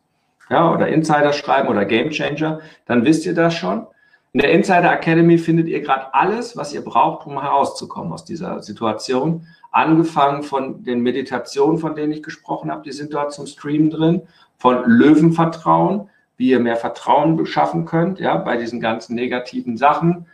ja, 0.51 0.73
oder 0.73 0.89
Insider 0.89 1.33
schreiben 1.33 1.69
oder 1.69 1.85
Game 1.85 2.11
Changer, 2.11 2.61
dann 2.87 3.05
wisst 3.05 3.25
ihr 3.27 3.35
das 3.35 3.55
schon. 3.55 3.87
In 4.33 4.41
der 4.41 4.51
Insider 4.51 4.93
Academy 4.93 5.39
findet 5.39 5.69
ihr 5.69 5.81
gerade 5.81 6.13
alles, 6.13 6.57
was 6.57 6.75
ihr 6.75 6.83
braucht, 6.83 7.27
um 7.27 7.41
herauszukommen 7.41 8.13
aus 8.13 8.25
dieser 8.25 8.63
Situation. 8.63 9.47
Angefangen 9.71 10.43
von 10.43 10.83
den 10.83 11.01
Meditationen, 11.01 11.79
von 11.79 11.95
denen 11.95 12.13
ich 12.13 12.23
gesprochen 12.23 12.71
habe, 12.71 12.83
die 12.83 12.93
sind 12.93 13.15
dort 13.15 13.33
zum 13.33 13.47
Stream 13.47 13.91
drin, 13.91 14.23
von 14.59 14.83
Löwenvertrauen, 14.87 16.11
wie 16.37 16.51
ihr 16.51 16.61
mehr 16.61 16.77
Vertrauen 16.77 17.37
beschaffen 17.37 17.85
könnt, 17.85 18.19
ja, 18.21 18.37
bei 18.37 18.57
diesen 18.57 18.81
ganzen 18.81 19.15
negativen 19.15 19.77
Sachen. 19.77 20.27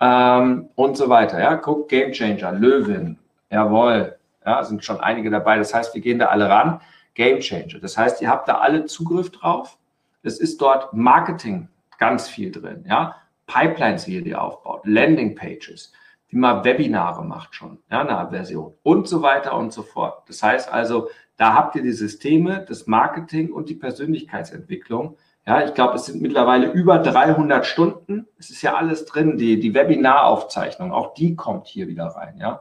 ähm, 0.00 0.68
und 0.74 0.96
so 0.96 1.08
weiter. 1.08 1.40
Ja, 1.40 1.56
guck, 1.56 1.88
Game 1.88 2.12
Changer, 2.12 2.52
Löwin, 2.52 3.18
jawohl, 3.50 4.16
ja, 4.44 4.62
sind 4.64 4.84
schon 4.84 5.00
einige 5.00 5.30
dabei. 5.30 5.58
Das 5.58 5.74
heißt, 5.74 5.94
wir 5.94 6.00
gehen 6.00 6.18
da 6.18 6.26
alle 6.26 6.48
ran. 6.48 6.80
Game 7.14 7.40
Changer. 7.40 7.80
Das 7.80 7.98
heißt, 7.98 8.22
ihr 8.22 8.30
habt 8.30 8.48
da 8.48 8.58
alle 8.58 8.84
Zugriff 8.86 9.30
drauf. 9.30 9.76
Es 10.22 10.38
ist 10.38 10.60
dort 10.60 10.92
Marketing 10.94 11.68
ganz 11.98 12.28
viel 12.28 12.52
drin, 12.52 12.84
ja. 12.88 13.16
Pipelines, 13.46 14.06
wie 14.06 14.16
ihr 14.16 14.22
die 14.22 14.34
aufbaut, 14.34 14.82
Landing 14.84 15.34
Pages, 15.34 15.92
wie 16.28 16.36
man 16.36 16.64
Webinare 16.64 17.24
macht 17.24 17.54
schon, 17.54 17.78
ja, 17.90 18.06
eine 18.06 18.30
Version 18.30 18.74
und 18.82 19.08
so 19.08 19.22
weiter 19.22 19.56
und 19.56 19.72
so 19.72 19.82
fort. 19.82 20.22
Das 20.28 20.42
heißt 20.42 20.70
also, 20.70 21.08
da 21.38 21.54
habt 21.54 21.74
ihr 21.74 21.82
die 21.82 21.92
Systeme, 21.92 22.64
das 22.68 22.86
Marketing 22.86 23.50
und 23.50 23.68
die 23.70 23.74
Persönlichkeitsentwicklung. 23.74 25.16
Ja, 25.48 25.64
ich 25.64 25.74
glaube, 25.74 25.94
es 25.94 26.04
sind 26.04 26.20
mittlerweile 26.20 26.70
über 26.70 26.98
300 26.98 27.64
Stunden. 27.64 28.28
Es 28.38 28.50
ist 28.50 28.62
ja 28.62 28.74
alles 28.74 29.06
drin, 29.06 29.38
die, 29.38 29.58
die 29.58 29.74
Webinaraufzeichnung, 29.74 30.92
auch 30.92 31.14
die 31.14 31.34
kommt 31.34 31.66
hier 31.66 31.88
wieder 31.88 32.06
rein, 32.06 32.36
ja. 32.38 32.60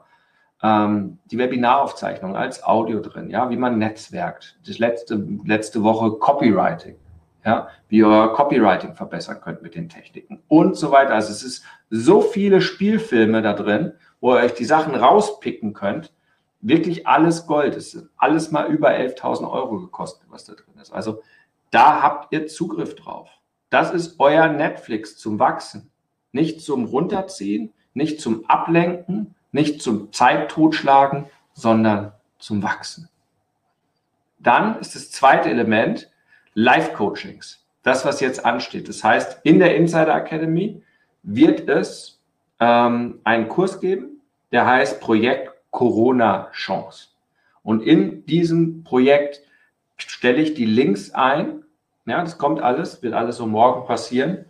Ähm, 0.64 1.20
die 1.26 1.38
Webinaraufzeichnung 1.38 2.36
als 2.36 2.64
Audio 2.64 3.02
drin, 3.02 3.30
ja, 3.30 3.50
wie 3.50 3.58
man 3.58 3.78
netzwerkt. 3.78 4.58
Das 4.66 4.80
letzte, 4.80 5.24
letzte 5.46 5.84
Woche 5.84 6.12
Copywriting 6.18 6.96
ja, 7.48 7.70
wie 7.88 8.00
ihr 8.00 8.08
euer 8.08 8.34
Copywriting 8.34 8.94
verbessern 8.94 9.40
könnt 9.42 9.62
mit 9.62 9.74
den 9.74 9.88
Techniken 9.88 10.44
und 10.50 10.76
so 10.76 10.92
weiter. 10.92 11.14
Also 11.14 11.32
es 11.32 11.44
ist 11.44 11.64
so 11.90 12.20
viele 12.20 12.60
Spielfilme 12.60 13.42
da 13.42 13.54
drin, 13.54 13.94
wo 14.20 14.36
ihr 14.36 14.42
euch 14.42 14.54
die 14.54 14.66
Sachen 14.66 14.96
rauspicken 14.96 15.74
könnt. 15.74 16.12
Wirklich 16.60 17.08
alles 17.08 17.48
Gold. 17.48 17.78
Es 17.78 17.94
ist 17.94 18.10
alles 18.18 18.52
mal 18.52 18.68
über 18.68 18.90
11.000 18.90 19.50
Euro 19.50 19.80
gekostet, 19.80 20.28
was 20.30 20.44
da 20.44 20.56
drin 20.56 20.76
ist. 20.82 20.92
Also 20.92 21.22
da 21.72 22.02
habt 22.02 22.34
ihr 22.34 22.48
Zugriff 22.48 22.96
drauf. 22.96 23.30
Das 23.70 23.94
ist 23.94 24.20
euer 24.20 24.48
Netflix 24.48 25.18
zum 25.18 25.40
Wachsen. 25.40 25.92
Nicht 26.32 26.62
zum 26.62 26.86
Runterziehen, 26.86 27.74
nicht 27.94 28.22
zum 28.22 28.46
Ablenken, 28.50 29.36
nicht 29.52 29.82
zum 29.82 30.12
Zeittotschlagen, 30.14 31.26
sondern 31.54 32.14
zum 32.40 32.64
Wachsen. 32.64 33.10
Dann 34.40 34.80
ist 34.80 34.96
das 34.96 35.12
zweite 35.12 35.50
Element, 35.50 36.12
Live-Coachings. 36.54 37.66
Das, 37.84 38.06
was 38.06 38.20
jetzt 38.20 38.46
ansteht. 38.46 38.88
Das 38.90 39.04
heißt, 39.04 39.40
in 39.44 39.60
der 39.60 39.76
Insider 39.76 40.16
Academy 40.16 40.84
wird 41.24 41.68
es 41.68 42.22
ähm, 42.60 43.20
einen 43.24 43.48
Kurs 43.48 43.80
geben, 43.80 44.22
der 44.52 44.66
heißt 44.66 45.00
Projekt 45.00 45.52
Corona 45.72 46.50
Chance. 46.52 47.10
Und 47.64 47.82
in 47.82 48.26
diesem 48.26 48.84
Projekt 48.84 49.42
stelle 49.98 50.42
ich 50.42 50.54
die 50.54 50.66
Links 50.66 51.12
ein. 51.12 51.64
Ja, 52.06 52.22
das 52.22 52.38
kommt 52.38 52.62
alles, 52.62 53.02
wird 53.04 53.14
alles 53.14 53.38
so 53.38 53.48
morgen 53.48 53.86
passieren. 53.86 54.46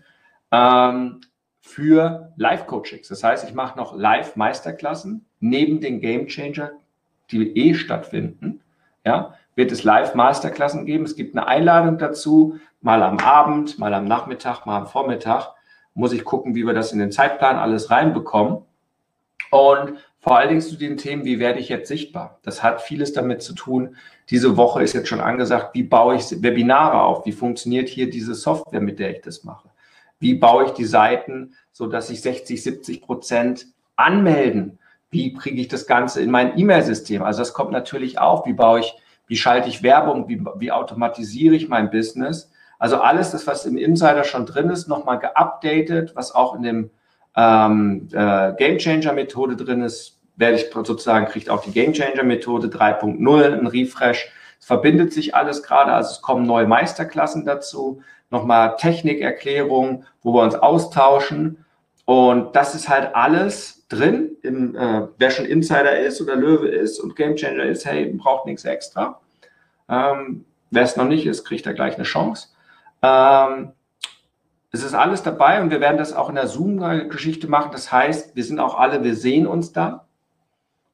Ähm, 0.52 1.22
für 1.68 2.32
Live-Coachings. 2.38 3.10
Das 3.10 3.24
heißt, 3.24 3.48
ich 3.48 3.54
mache 3.54 3.78
noch 3.78 3.96
Live-Meisterklassen 3.96 5.26
neben 5.40 5.82
den 5.82 6.00
Game 6.00 6.28
Changer, 6.28 6.72
die 7.30 7.58
eh 7.58 7.74
stattfinden. 7.74 8.62
Ja, 9.04 9.34
wird 9.56 9.72
es 9.72 9.84
Live-Masterklassen 9.84 10.86
geben. 10.86 11.04
Es 11.04 11.16
gibt 11.16 11.36
eine 11.36 11.48
Einladung 11.48 11.98
dazu, 11.98 12.60
mal 12.82 13.04
am 13.04 13.20
Abend, 13.20 13.80
mal 13.80 13.94
am 13.94 14.06
Nachmittag, 14.06 14.66
mal 14.66 14.78
am 14.78 14.88
Vormittag. 14.88 15.54
Muss 15.94 16.14
ich 16.14 16.24
gucken, 16.24 16.56
wie 16.56 16.66
wir 16.66 16.74
das 16.74 16.94
in 16.94 17.00
den 17.00 17.12
Zeitplan 17.12 17.58
alles 17.58 17.92
reinbekommen. 17.92 18.60
Und 19.52 19.94
vor 20.28 20.38
allen 20.38 20.50
Dingen 20.50 20.62
zu 20.62 20.76
den 20.76 20.98
Themen, 20.98 21.26
wie 21.26 21.40
werde 21.40 21.60
ich 21.60 21.70
jetzt 21.70 21.88
sichtbar? 21.88 22.40
Das 22.44 22.62
hat 22.64 22.82
vieles 22.82 23.14
damit 23.14 23.42
zu 23.42 23.54
tun. 23.54 23.96
Diese 24.30 24.58
Woche 24.58 24.84
ist 24.84 24.94
jetzt 24.94 25.08
schon 25.08 25.22
angesagt, 25.22 25.74
wie 25.74 25.84
baue 25.84 26.16
ich 26.16 26.44
Webinare 26.44 27.02
auf? 27.02 27.26
Wie 27.26 27.32
funktioniert 27.32 27.88
hier 27.88 28.10
diese 28.10 28.36
Software, 28.36 28.82
mit 28.82 29.00
der 29.00 29.12
ich 29.12 29.22
das 29.22 29.44
mache? 29.44 29.70
Wie 30.20 30.34
baue 30.34 30.66
ich 30.66 30.72
die 30.72 30.86
Seiten, 30.86 31.54
so 31.72 31.88
dass 31.88 32.08
sich 32.08 32.22
60, 32.22 32.62
70 32.62 33.02
Prozent 33.02 33.68
anmelden? 33.96 34.80
Wie 35.10 35.34
kriege 35.34 35.62
ich 35.62 35.70
das 35.70 35.88
Ganze 35.88 36.22
in 36.22 36.30
mein 36.30 36.58
E-Mail-System? 36.60 37.24
Also 37.24 37.40
das 37.40 37.54
kommt 37.54 37.72
natürlich 37.72 38.20
auf. 38.20 38.46
Wie 38.46 38.54
baue 38.54 38.82
ich 38.82 38.96
wie 39.28 39.36
schalte 39.36 39.70
ich 39.70 39.84
Werbung, 39.84 40.28
wie, 40.28 40.44
wie 40.58 40.72
automatisiere 40.72 41.56
ich 41.56 41.68
mein 41.68 41.92
Business. 41.92 42.50
Also 42.80 42.98
alles 42.98 43.32
das, 43.32 43.46
was 43.46 43.66
im 43.66 43.78
Insider 43.78 44.24
schon 44.24 44.46
drin 44.46 44.70
ist, 44.70 44.88
nochmal 44.88 45.20
geupdatet, 45.20 46.16
was 46.16 46.34
auch 46.34 46.56
in 46.56 46.64
dem 46.64 46.90
ähm, 47.36 48.08
äh, 48.14 48.54
Game 48.54 48.78
Changer 48.78 49.14
Methode 49.14 49.56
drin 49.56 49.82
ist, 49.82 50.17
werde 50.38 50.56
ich 50.56 50.72
sozusagen, 50.72 51.26
kriegt 51.26 51.50
auch 51.50 51.62
die 51.62 51.72
Game 51.72 51.94
Changer 51.94 52.24
Methode 52.24 52.68
3.0 52.68 53.60
ein 53.60 53.68
Refresh. 53.68 54.32
Es 54.60 54.66
verbindet 54.66 55.12
sich 55.12 55.36
alles 55.36 55.64
gerade, 55.64 55.92
also 55.92 56.12
es 56.12 56.22
kommen 56.22 56.46
neue 56.46 56.68
Meisterklassen 56.68 57.46
dazu, 57.46 58.02
nochmal 58.30 58.76
Technikerklärung, 58.78 60.06
wo 60.22 60.34
wir 60.34 60.44
uns 60.44 60.56
austauschen. 60.56 61.66
Und 62.06 62.56
das 62.56 62.76
ist 62.76 62.88
halt 62.88 63.16
alles 63.16 63.86
drin. 63.90 64.38
Im, 64.44 64.76
äh, 64.76 65.08
wer 65.18 65.32
schon 65.32 65.46
Insider 65.46 66.00
ist 66.00 66.22
oder 66.22 66.36
Löwe 66.36 66.68
ist 66.68 67.00
und 67.00 67.16
Gamechanger 67.16 67.64
ist, 67.64 67.86
hey, 67.86 68.14
braucht 68.14 68.46
nichts 68.46 68.64
extra. 68.64 69.20
Ähm, 69.90 70.46
wer 70.72 70.84
es 70.84 70.96
noch 70.96 71.08
nicht 71.08 71.26
ist, 71.26 71.46
kriegt 71.46 71.66
da 71.66 71.74
gleich 71.74 71.96
eine 71.96 72.04
Chance. 72.04 72.50
Ähm, 73.02 73.72
es 74.72 74.84
ist 74.84 74.94
alles 74.94 75.24
dabei 75.24 75.62
und 75.62 75.72
wir 75.72 75.80
werden 75.80 75.98
das 75.98 76.14
auch 76.14 76.30
in 76.30 76.36
der 76.36 76.48
Zoom-Geschichte 76.48 77.48
machen. 77.48 77.72
Das 77.72 77.92
heißt, 77.92 78.36
wir 78.36 78.44
sind 78.44 78.60
auch 78.60 78.78
alle, 78.78 79.04
wir 79.04 79.16
sehen 79.16 79.48
uns 79.48 79.72
dann 79.72 80.02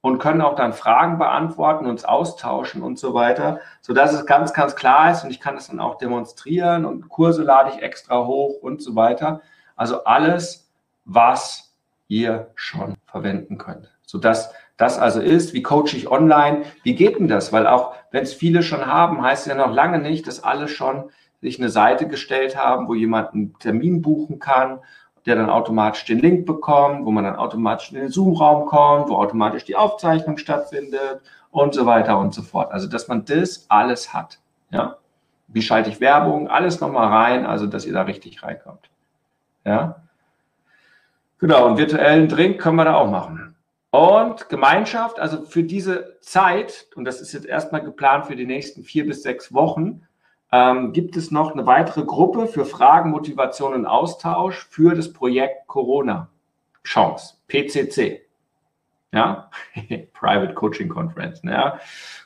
und 0.03 0.19
können 0.19 0.41
auch 0.41 0.55
dann 0.55 0.73
Fragen 0.73 1.17
beantworten, 1.17 1.85
uns 1.85 2.03
austauschen 2.03 2.83
und 2.83 2.99
so 2.99 3.13
weiter, 3.13 3.61
sodass 3.79 4.11
es 4.11 4.25
ganz, 4.25 4.51
ganz 4.51 4.75
klar 4.75 5.09
ist 5.09 5.23
und 5.23 5.31
ich 5.31 5.39
kann 5.39 5.55
das 5.55 5.67
dann 5.67 5.79
auch 5.79 5.97
demonstrieren 5.97 6.83
und 6.83 7.07
Kurse 7.07 7.41
lade 7.41 7.71
ich 7.73 7.81
extra 7.81 8.25
hoch 8.25 8.61
und 8.61 8.81
so 8.81 8.97
weiter. 8.97 9.39
Also 9.77 10.03
alles 10.03 10.69
was 11.05 11.73
ihr 12.09 12.51
schon 12.55 12.95
verwenden 13.05 13.57
könnt. 13.57 13.93
Sodass 14.05 14.53
das 14.75 14.99
also 14.99 15.21
ist, 15.21 15.53
wie 15.53 15.63
coache 15.63 15.95
ich 15.95 16.11
online, 16.11 16.63
wie 16.83 16.95
geht 16.95 17.17
denn 17.17 17.29
das? 17.29 17.53
Weil 17.53 17.65
auch 17.65 17.95
wenn 18.11 18.23
es 18.23 18.33
viele 18.33 18.61
schon 18.61 18.85
haben, 18.85 19.21
heißt 19.21 19.47
es 19.47 19.53
ja 19.53 19.55
noch 19.55 19.73
lange 19.73 19.99
nicht, 19.99 20.27
dass 20.27 20.43
alle 20.43 20.67
schon 20.67 21.11
sich 21.39 21.59
eine 21.59 21.69
Seite 21.69 22.09
gestellt 22.09 22.57
haben, 22.57 22.89
wo 22.89 22.93
jemand 22.93 23.33
einen 23.33 23.57
Termin 23.59 24.01
buchen 24.01 24.39
kann, 24.39 24.81
der 25.25 25.35
dann 25.35 25.49
automatisch 25.49 26.05
den 26.05 26.19
Link 26.19 26.45
bekommt, 26.45 27.05
wo 27.05 27.11
man 27.11 27.23
dann 27.23 27.35
automatisch 27.35 27.91
in 27.91 27.99
den 27.99 28.09
Zoom-Raum 28.09 28.65
kommt, 28.65 29.09
wo 29.09 29.15
automatisch 29.15 29.63
die 29.63 29.75
Aufzeichnung 29.75 30.37
stattfindet 30.37 31.21
und 31.51 31.73
so 31.73 31.85
weiter 31.85 32.17
und 32.19 32.33
so 32.33 32.41
fort. 32.41 32.71
Also, 32.71 32.87
dass 32.87 33.07
man 33.07 33.25
das 33.25 33.65
alles 33.69 34.13
hat. 34.13 34.39
Ja? 34.69 34.97
Wie 35.47 35.61
schalte 35.61 35.89
ich 35.89 36.01
Werbung? 36.01 36.49
Alles 36.49 36.81
nochmal 36.81 37.07
rein, 37.07 37.45
also 37.45 37.67
dass 37.67 37.85
ihr 37.85 37.93
da 37.93 38.01
richtig 38.01 38.43
reinkommt. 38.43 38.89
Ja? 39.65 40.03
Genau, 41.39 41.67
und 41.67 41.77
virtuellen 41.77 42.27
Drink 42.27 42.59
können 42.59 42.77
wir 42.77 42.85
da 42.85 42.95
auch 42.95 43.09
machen. 43.09 43.55
Und 43.91 44.49
Gemeinschaft, 44.49 45.19
also 45.19 45.43
für 45.43 45.63
diese 45.63 46.17
Zeit, 46.19 46.87
und 46.95 47.05
das 47.05 47.21
ist 47.21 47.31
jetzt 47.33 47.45
erstmal 47.45 47.83
geplant 47.83 48.25
für 48.25 48.35
die 48.35 48.47
nächsten 48.47 48.83
vier 48.83 49.05
bis 49.05 49.21
sechs 49.21 49.53
Wochen, 49.53 50.07
ähm, 50.53 50.93
gibt 50.93 51.17
es 51.17 51.31
noch 51.31 51.53
eine 51.53 51.65
weitere 51.65 52.03
Gruppe 52.05 52.45
für 52.45 52.63
Fragen, 52.63 53.09
Motivation 53.09 53.73
und 53.73 53.87
Austausch 53.87 54.67
für 54.69 54.93
das 54.93 55.11
Projekt 55.11 55.67
Corona 55.67 56.29
Chance, 56.83 57.37
PCC. 57.47 58.21
Ja, 59.11 59.49
Private 60.13 60.53
Coaching 60.53 60.89
Conference, 60.89 61.43
ne? 61.43 61.53
ja, 61.53 61.79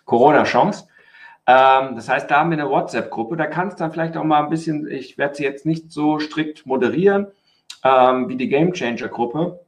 Corona 0.03 0.43
Chance. 0.43 0.89
Ähm, 1.47 1.95
das 1.95 2.09
heißt, 2.09 2.29
da 2.29 2.41
haben 2.41 2.51
wir 2.51 2.57
eine 2.57 2.69
WhatsApp-Gruppe, 2.69 3.37
da 3.37 3.45
kannst 3.45 3.79
du 3.79 3.85
dann 3.85 3.93
vielleicht 3.93 4.17
auch 4.17 4.25
mal 4.25 4.43
ein 4.43 4.49
bisschen, 4.49 4.91
ich 4.91 5.17
werde 5.17 5.35
sie 5.35 5.43
jetzt 5.43 5.65
nicht 5.65 5.89
so 5.93 6.19
strikt 6.19 6.65
moderieren, 6.65 7.27
ähm, 7.85 8.27
wie 8.27 8.35
die 8.35 8.49
Game 8.49 8.73
Changer 8.73 9.07
Gruppe. 9.07 9.65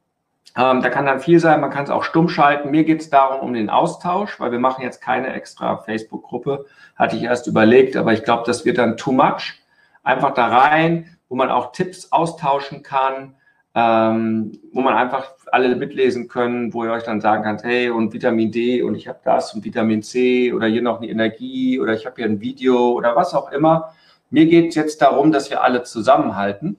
Ähm, 0.59 0.81
da 0.81 0.89
kann 0.89 1.05
dann 1.05 1.21
viel 1.21 1.39
sein, 1.39 1.61
man 1.61 1.69
kann 1.69 1.85
es 1.85 1.89
auch 1.89 2.03
stumm 2.03 2.27
schalten. 2.27 2.69
Mir 2.69 2.83
geht 2.83 2.99
es 2.99 3.09
darum, 3.09 3.39
um 3.39 3.53
den 3.53 3.69
Austausch, 3.69 4.41
weil 4.41 4.51
wir 4.51 4.59
machen 4.59 4.83
jetzt 4.83 4.99
keine 5.01 5.31
extra 5.31 5.77
Facebook-Gruppe, 5.77 6.65
hatte 6.97 7.15
ich 7.15 7.23
erst 7.23 7.47
überlegt, 7.47 7.95
aber 7.95 8.11
ich 8.11 8.25
glaube, 8.25 8.43
das 8.45 8.65
wird 8.65 8.77
dann 8.77 8.97
too 8.97 9.13
much. 9.13 9.61
Einfach 10.03 10.33
da 10.33 10.47
rein, 10.47 11.15
wo 11.29 11.35
man 11.35 11.49
auch 11.49 11.71
Tipps 11.71 12.11
austauschen 12.11 12.83
kann, 12.83 13.35
ähm, 13.73 14.59
wo 14.73 14.81
man 14.81 14.95
einfach 14.95 15.31
alle 15.49 15.73
mitlesen 15.77 16.27
können, 16.27 16.73
wo 16.73 16.83
ihr 16.83 16.91
euch 16.91 17.03
dann 17.03 17.21
sagen 17.21 17.43
könnt, 17.43 17.63
hey, 17.63 17.89
und 17.89 18.11
Vitamin 18.11 18.51
D 18.51 18.81
und 18.81 18.95
ich 18.95 19.07
habe 19.07 19.19
das 19.23 19.53
und 19.53 19.63
Vitamin 19.63 20.03
C 20.03 20.51
oder 20.51 20.67
hier 20.67 20.81
noch 20.81 20.97
eine 20.97 21.07
Energie 21.07 21.79
oder 21.79 21.93
ich 21.93 22.05
habe 22.05 22.17
hier 22.17 22.25
ein 22.25 22.41
Video 22.41 22.91
oder 22.91 23.15
was 23.15 23.33
auch 23.33 23.51
immer. 23.51 23.93
Mir 24.29 24.45
geht 24.47 24.69
es 24.69 24.75
jetzt 24.75 25.01
darum, 25.01 25.31
dass 25.31 25.49
wir 25.49 25.63
alle 25.63 25.83
zusammenhalten 25.83 26.77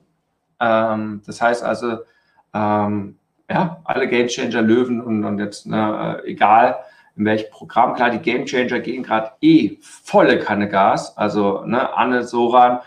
ähm, 0.61 1.21
das 1.25 1.41
heißt 1.41 1.63
also, 1.63 1.97
ähm, 2.53 3.17
ja, 3.51 3.81
alle 3.83 4.07
Game 4.07 4.27
Changer 4.27 4.61
Löwen 4.61 5.01
und, 5.01 5.25
und 5.25 5.39
jetzt, 5.39 5.67
ne, 5.67 6.21
äh, 6.23 6.31
egal 6.31 6.79
in 7.17 7.25
welchem 7.25 7.51
Programm, 7.51 7.93
klar, 7.95 8.09
die 8.09 8.19
Game 8.19 8.45
Changer 8.45 8.79
gehen 8.79 9.03
gerade 9.03 9.31
eh 9.41 9.77
volle 9.81 10.39
Kanne 10.39 10.69
Gas. 10.69 11.17
Also, 11.17 11.65
ne, 11.65 11.93
Anne 11.93 12.23
Soran, 12.23 12.79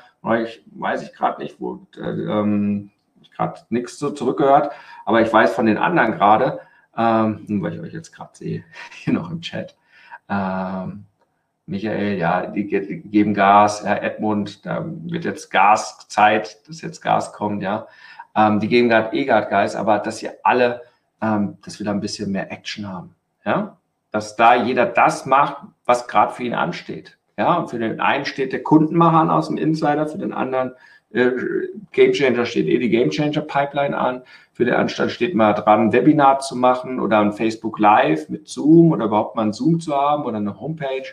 ich 0.43 0.63
weiß 0.67 1.03
ich 1.03 1.13
gerade 1.13 1.43
nicht, 1.43 1.61
wo 1.61 1.87
äh, 1.99 2.01
ähm, 2.01 2.91
ich 3.21 3.31
gerade 3.31 3.61
nichts 3.69 3.99
so 3.99 4.11
zurückgehört, 4.11 4.73
aber 5.05 5.21
ich 5.21 5.31
weiß 5.31 5.55
von 5.55 5.67
den 5.67 5.77
anderen 5.77 6.13
gerade, 6.13 6.61
ähm, 6.97 7.45
weil 7.63 7.75
ich 7.75 7.81
euch 7.81 7.93
jetzt 7.93 8.13
gerade 8.13 8.31
sehe, 8.33 8.65
hier 8.93 9.13
noch 9.13 9.31
im 9.31 9.43
Chat. 9.43 9.77
Ähm, 10.31 11.05
Michael, 11.67 12.19
ja, 12.19 12.47
die, 12.47 12.67
geben 12.67 13.35
Gas, 13.35 13.83
ja, 13.85 13.97
Edmund, 13.97 14.65
da 14.65 14.85
wird 14.87 15.25
jetzt 15.25 15.51
Gaszeit, 15.51 16.67
dass 16.69 16.81
jetzt 16.81 17.03
Gas 17.03 17.33
kommt, 17.33 17.63
ja. 17.63 17.87
Ähm, 18.37 18.61
die 18.61 18.69
geben 18.69 18.89
gerade 18.89 19.17
eh 19.17 19.25
gerade 19.25 19.49
Geist, 19.49 19.77
aber 19.77 19.99
dass 19.99 20.23
ihr 20.23 20.35
alle, 20.43 20.83
ähm, 21.21 21.59
dass 21.65 21.79
wir 21.79 21.87
da 21.87 21.93
ein 21.93 22.01
bisschen 22.01 22.33
mehr 22.33 22.51
Action 22.51 22.89
haben. 22.89 23.15
Ja? 23.45 23.77
Dass 24.11 24.37
da 24.37 24.55
jeder 24.55 24.87
das 24.87 25.27
macht, 25.27 25.57
was 25.85 26.09
gerade 26.09 26.33
für 26.33 26.45
ihn 26.45 26.55
ansteht. 26.55 27.17
Ja, 27.37 27.55
und 27.55 27.69
für 27.69 27.79
den 27.81 28.01
einen 28.01 28.27
steht 28.27 28.53
der 28.53 28.63
Kundenmacher 28.63 29.33
aus 29.33 29.49
dem 29.49 29.57
Insider, 29.57 30.07
für 30.07 30.19
den 30.19 30.33
anderen 30.33 30.75
äh, 31.15 31.31
Game 31.93 32.13
Changer 32.13 32.45
steht 32.45 32.67
eh 32.67 32.79
die 32.79 32.91
Game 32.91 33.11
Changer 33.11 33.41
Pipeline 33.41 33.97
an. 33.97 34.23
Für 34.53 34.65
den 34.65 34.75
Anstand 34.75 35.11
steht 35.11 35.35
mal 35.35 35.53
dran, 35.53 35.89
ein 35.89 35.93
Webinar 35.93 36.41
zu 36.41 36.57
machen 36.57 37.01
oder 37.01 37.21
ein 37.21 37.33
Facebook 37.33 37.79
Live 37.79 38.29
mit 38.29 38.49
Zoom 38.49 38.93
oder 38.93 39.07
überhaupt 39.07 39.35
mal 39.35 39.43
ein 39.43 39.53
Zoom 39.53 39.81
zu 39.81 39.95
haben 39.95 40.25
oder 40.25 40.37
eine 40.37 40.61
Homepage. 40.61 41.07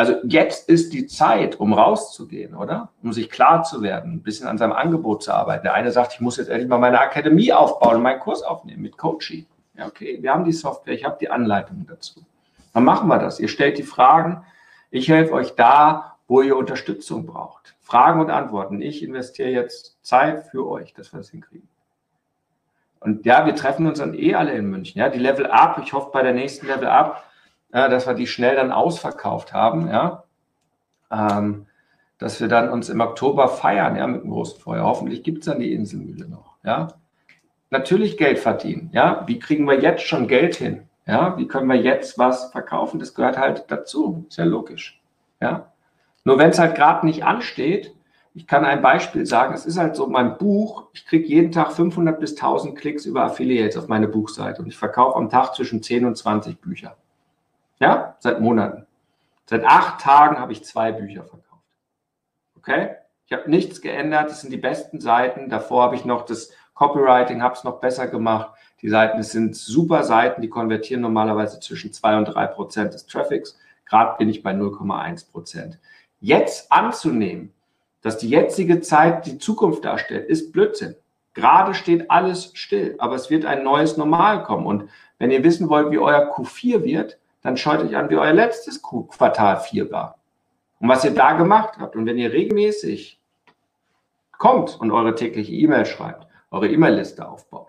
Also 0.00 0.14
jetzt 0.24 0.70
ist 0.70 0.94
die 0.94 1.06
Zeit, 1.06 1.60
um 1.60 1.74
rauszugehen, 1.74 2.54
oder? 2.54 2.88
Um 3.02 3.12
sich 3.12 3.28
klar 3.28 3.64
zu 3.64 3.82
werden, 3.82 4.14
ein 4.14 4.22
bisschen 4.22 4.48
an 4.48 4.56
seinem 4.56 4.72
Angebot 4.72 5.22
zu 5.22 5.30
arbeiten. 5.30 5.64
Der 5.64 5.74
eine 5.74 5.92
sagt, 5.92 6.14
ich 6.14 6.22
muss 6.22 6.38
jetzt 6.38 6.48
endlich 6.48 6.70
mal 6.70 6.78
meine 6.78 6.98
Akademie 6.98 7.52
aufbauen 7.52 7.96
und 7.96 8.02
meinen 8.02 8.18
Kurs 8.18 8.42
aufnehmen 8.42 8.80
mit 8.80 8.96
Coaching. 8.96 9.44
Ja, 9.74 9.86
okay, 9.86 10.16
wir 10.22 10.32
haben 10.32 10.46
die 10.46 10.54
Software, 10.54 10.94
ich 10.94 11.04
habe 11.04 11.18
die 11.20 11.28
Anleitung 11.28 11.84
dazu. 11.86 12.24
Dann 12.72 12.84
machen 12.84 13.08
wir 13.08 13.18
das. 13.18 13.40
Ihr 13.40 13.48
stellt 13.48 13.76
die 13.76 13.82
Fragen. 13.82 14.42
Ich 14.90 15.06
helfe 15.10 15.34
euch 15.34 15.54
da, 15.54 16.16
wo 16.26 16.40
ihr 16.40 16.56
Unterstützung 16.56 17.26
braucht. 17.26 17.74
Fragen 17.82 18.22
und 18.22 18.30
Antworten. 18.30 18.80
Ich 18.80 19.02
investiere 19.02 19.50
jetzt 19.50 19.98
Zeit 20.02 20.46
für 20.46 20.66
euch, 20.66 20.94
dass 20.94 21.12
wir 21.12 21.18
das 21.18 21.28
hinkriegen. 21.28 21.68
Und 23.00 23.26
ja, 23.26 23.44
wir 23.44 23.54
treffen 23.54 23.86
uns 23.86 23.98
dann 23.98 24.14
eh 24.14 24.34
alle 24.34 24.52
in 24.52 24.70
München. 24.70 24.98
Ja, 24.98 25.10
die 25.10 25.18
Level 25.18 25.44
Up, 25.44 25.78
ich 25.84 25.92
hoffe 25.92 26.08
bei 26.10 26.22
der 26.22 26.32
nächsten 26.32 26.68
Level 26.68 26.88
Up, 26.88 27.22
äh, 27.72 27.88
dass 27.88 28.06
wir 28.06 28.14
die 28.14 28.26
schnell 28.26 28.56
dann 28.56 28.72
ausverkauft 28.72 29.52
haben. 29.52 29.88
Ja, 29.88 30.24
ähm, 31.10 31.66
dass 32.18 32.40
wir 32.40 32.48
dann 32.48 32.68
uns 32.68 32.88
im 32.88 33.00
Oktober 33.00 33.48
feiern, 33.48 33.96
ja, 33.96 34.06
mit 34.06 34.22
dem 34.22 34.30
großen 34.30 34.60
Feuer. 34.60 34.84
Hoffentlich 34.84 35.22
gibt 35.22 35.38
es 35.40 35.46
dann 35.46 35.60
die 35.60 35.72
Inselmühle 35.72 36.28
noch. 36.28 36.56
Ja, 36.62 36.88
natürlich 37.70 38.18
Geld 38.18 38.38
verdienen. 38.38 38.90
Ja, 38.92 39.24
wie 39.26 39.38
kriegen 39.38 39.64
wir 39.64 39.80
jetzt 39.80 40.02
schon 40.02 40.28
Geld 40.28 40.56
hin? 40.56 40.88
Ja, 41.06 41.36
wie 41.38 41.48
können 41.48 41.66
wir 41.66 41.80
jetzt 41.80 42.18
was 42.18 42.52
verkaufen? 42.52 43.00
Das 43.00 43.14
gehört 43.14 43.38
halt 43.38 43.64
dazu. 43.68 44.26
Ist 44.28 44.36
ja 44.36 44.44
logisch. 44.44 45.00
Ja, 45.40 45.72
nur 46.24 46.38
wenn 46.38 46.50
es 46.50 46.58
halt 46.58 46.74
gerade 46.74 47.06
nicht 47.06 47.24
ansteht, 47.24 47.94
ich 48.34 48.46
kann 48.46 48.64
ein 48.64 48.82
Beispiel 48.82 49.26
sagen, 49.26 49.54
es 49.54 49.66
ist 49.66 49.78
halt 49.78 49.96
so, 49.96 50.06
mein 50.06 50.38
Buch, 50.38 50.84
ich 50.92 51.04
kriege 51.04 51.26
jeden 51.26 51.50
Tag 51.50 51.72
500 51.72 52.20
bis 52.20 52.32
1000 52.32 52.78
Klicks 52.78 53.04
über 53.04 53.24
Affiliates 53.24 53.76
auf 53.76 53.88
meine 53.88 54.06
Buchseite 54.06 54.62
und 54.62 54.68
ich 54.68 54.76
verkaufe 54.76 55.16
am 55.16 55.30
Tag 55.30 55.54
zwischen 55.54 55.82
10 55.82 56.04
und 56.04 56.16
20 56.16 56.60
Bücher. 56.60 56.96
Ja, 57.80 58.16
seit 58.18 58.40
Monaten. 58.40 58.86
Seit 59.46 59.64
acht 59.64 60.00
Tagen 60.00 60.38
habe 60.38 60.52
ich 60.52 60.64
zwei 60.64 60.92
Bücher 60.92 61.24
verkauft. 61.24 61.64
Okay? 62.56 62.96
Ich 63.26 63.32
habe 63.32 63.48
nichts 63.48 63.80
geändert, 63.80 64.30
das 64.30 64.42
sind 64.42 64.52
die 64.52 64.58
besten 64.58 65.00
Seiten. 65.00 65.48
Davor 65.48 65.84
habe 65.84 65.96
ich 65.96 66.04
noch 66.04 66.24
das 66.24 66.50
Copywriting, 66.74 67.42
habe 67.42 67.54
es 67.54 67.64
noch 67.64 67.80
besser 67.80 68.06
gemacht. 68.06 68.52
Die 68.82 68.88
Seiten, 68.88 69.18
es 69.18 69.32
sind 69.32 69.56
super 69.56 70.02
Seiten, 70.02 70.42
die 70.42 70.48
konvertieren 70.48 71.02
normalerweise 71.02 71.60
zwischen 71.60 71.92
2 71.92 72.18
und 72.18 72.24
3 72.26 72.46
Prozent 72.48 72.94
des 72.94 73.06
Traffics. 73.06 73.58
Gerade 73.86 74.16
bin 74.18 74.28
ich 74.28 74.42
bei 74.42 74.52
0,1 74.52 75.30
Prozent. 75.30 75.78
Jetzt 76.20 76.70
anzunehmen, 76.70 77.52
dass 78.02 78.18
die 78.18 78.28
jetzige 78.28 78.80
Zeit 78.80 79.26
die 79.26 79.38
Zukunft 79.38 79.84
darstellt, 79.84 80.28
ist 80.28 80.52
Blödsinn. 80.52 80.96
Gerade 81.34 81.74
steht 81.74 82.10
alles 82.10 82.50
still, 82.54 82.96
aber 82.98 83.14
es 83.14 83.30
wird 83.30 83.44
ein 83.44 83.62
neues 83.62 83.96
Normal 83.96 84.42
kommen. 84.42 84.66
Und 84.66 84.90
wenn 85.18 85.30
ihr 85.30 85.44
wissen 85.44 85.68
wollt, 85.68 85.90
wie 85.90 85.98
euer 85.98 86.34
Q4 86.34 86.82
wird, 86.82 87.19
dann 87.42 87.56
schaut 87.56 87.80
euch 87.80 87.96
an, 87.96 88.10
wie 88.10 88.16
euer 88.16 88.32
letztes 88.32 88.82
Quartal 88.82 89.60
4 89.60 89.90
war. 89.90 90.18
Und 90.78 90.88
was 90.88 91.04
ihr 91.04 91.14
da 91.14 91.32
gemacht 91.34 91.78
habt. 91.78 91.96
Und 91.96 92.06
wenn 92.06 92.18
ihr 92.18 92.32
regelmäßig 92.32 93.20
kommt 94.38 94.80
und 94.80 94.90
eure 94.90 95.14
tägliche 95.14 95.52
E-Mail 95.52 95.86
schreibt, 95.86 96.26
eure 96.50 96.68
E-Mail-Liste 96.68 97.28
aufbaut, 97.28 97.68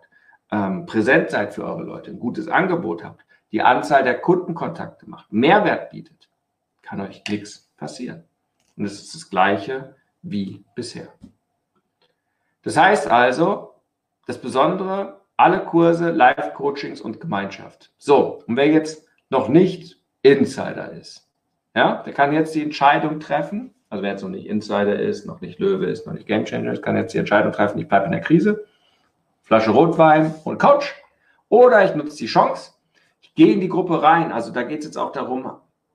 ähm, 0.52 0.86
präsent 0.86 1.30
seid 1.30 1.54
für 1.54 1.64
eure 1.64 1.84
Leute, 1.84 2.12
ein 2.12 2.20
gutes 2.20 2.48
Angebot 2.48 3.04
habt, 3.04 3.26
die 3.52 3.62
Anzahl 3.62 4.04
der 4.04 4.20
Kundenkontakte 4.20 5.10
macht, 5.10 5.32
Mehrwert 5.32 5.90
bietet, 5.90 6.30
kann 6.82 7.02
euch 7.02 7.24
nichts 7.30 7.70
passieren. 7.78 8.24
Und 8.78 8.86
es 8.86 8.94
ist 8.94 9.14
das 9.14 9.30
Gleiche 9.30 9.96
wie 10.22 10.64
bisher. 10.76 11.10
Das 12.64 12.78
heißt 12.78 13.08
also, 13.08 13.74
das 14.28 14.40
Besondere, 14.40 15.22
alle 15.36 15.66
Kurse, 15.66 16.12
Live-Coachings 16.12 17.02
und 17.02 17.20
Gemeinschaft. 17.20 17.92
So, 17.98 18.44
und 18.46 18.56
wer 18.56 18.68
jetzt 18.68 19.08
noch 19.32 19.50
nicht 19.50 19.98
Insider 20.22 20.92
ist, 20.92 21.28
ja, 21.74 22.04
der 22.04 22.14
kann 22.14 22.34
jetzt 22.34 22.54
die 22.54 22.62
Entscheidung 22.62 23.20
treffen, 23.20 23.74
also 23.90 24.04
wer 24.04 24.12
jetzt 24.12 24.22
noch 24.22 24.30
nicht 24.30 24.46
Insider 24.46 25.00
ist, 25.00 25.26
noch 25.26 25.42
nicht 25.42 25.60
Löwe 25.60 25.88
ist, 25.88 26.06
noch 26.06 26.14
nicht 26.14 26.28
Gamechanger 26.28 26.72
ist, 26.72 26.84
kann 26.84 26.96
jetzt 26.96 27.14
die 27.14 27.18
Entscheidung 27.18 27.52
treffen, 27.52 27.80
ich 27.80 27.88
bleibe 27.88 28.06
in 28.06 28.12
der 28.12 28.22
Krise, 28.22 28.66
Flasche 29.42 29.72
Rotwein 29.72 30.34
und 30.46 30.60
Coach. 30.60 30.96
Oder 31.50 31.84
ich 31.84 31.96
nutze 31.96 32.18
die 32.18 32.28
Chance, 32.28 32.72
ich 33.20 33.34
gehe 33.34 33.54
in 33.54 33.60
die 33.60 33.68
Gruppe 33.68 34.02
rein. 34.02 34.32
Also 34.32 34.54
da 34.54 34.64
geht 34.64 34.80
es 34.80 34.86
jetzt 34.86 34.98
auch 34.98 35.12
darum, 35.12 35.50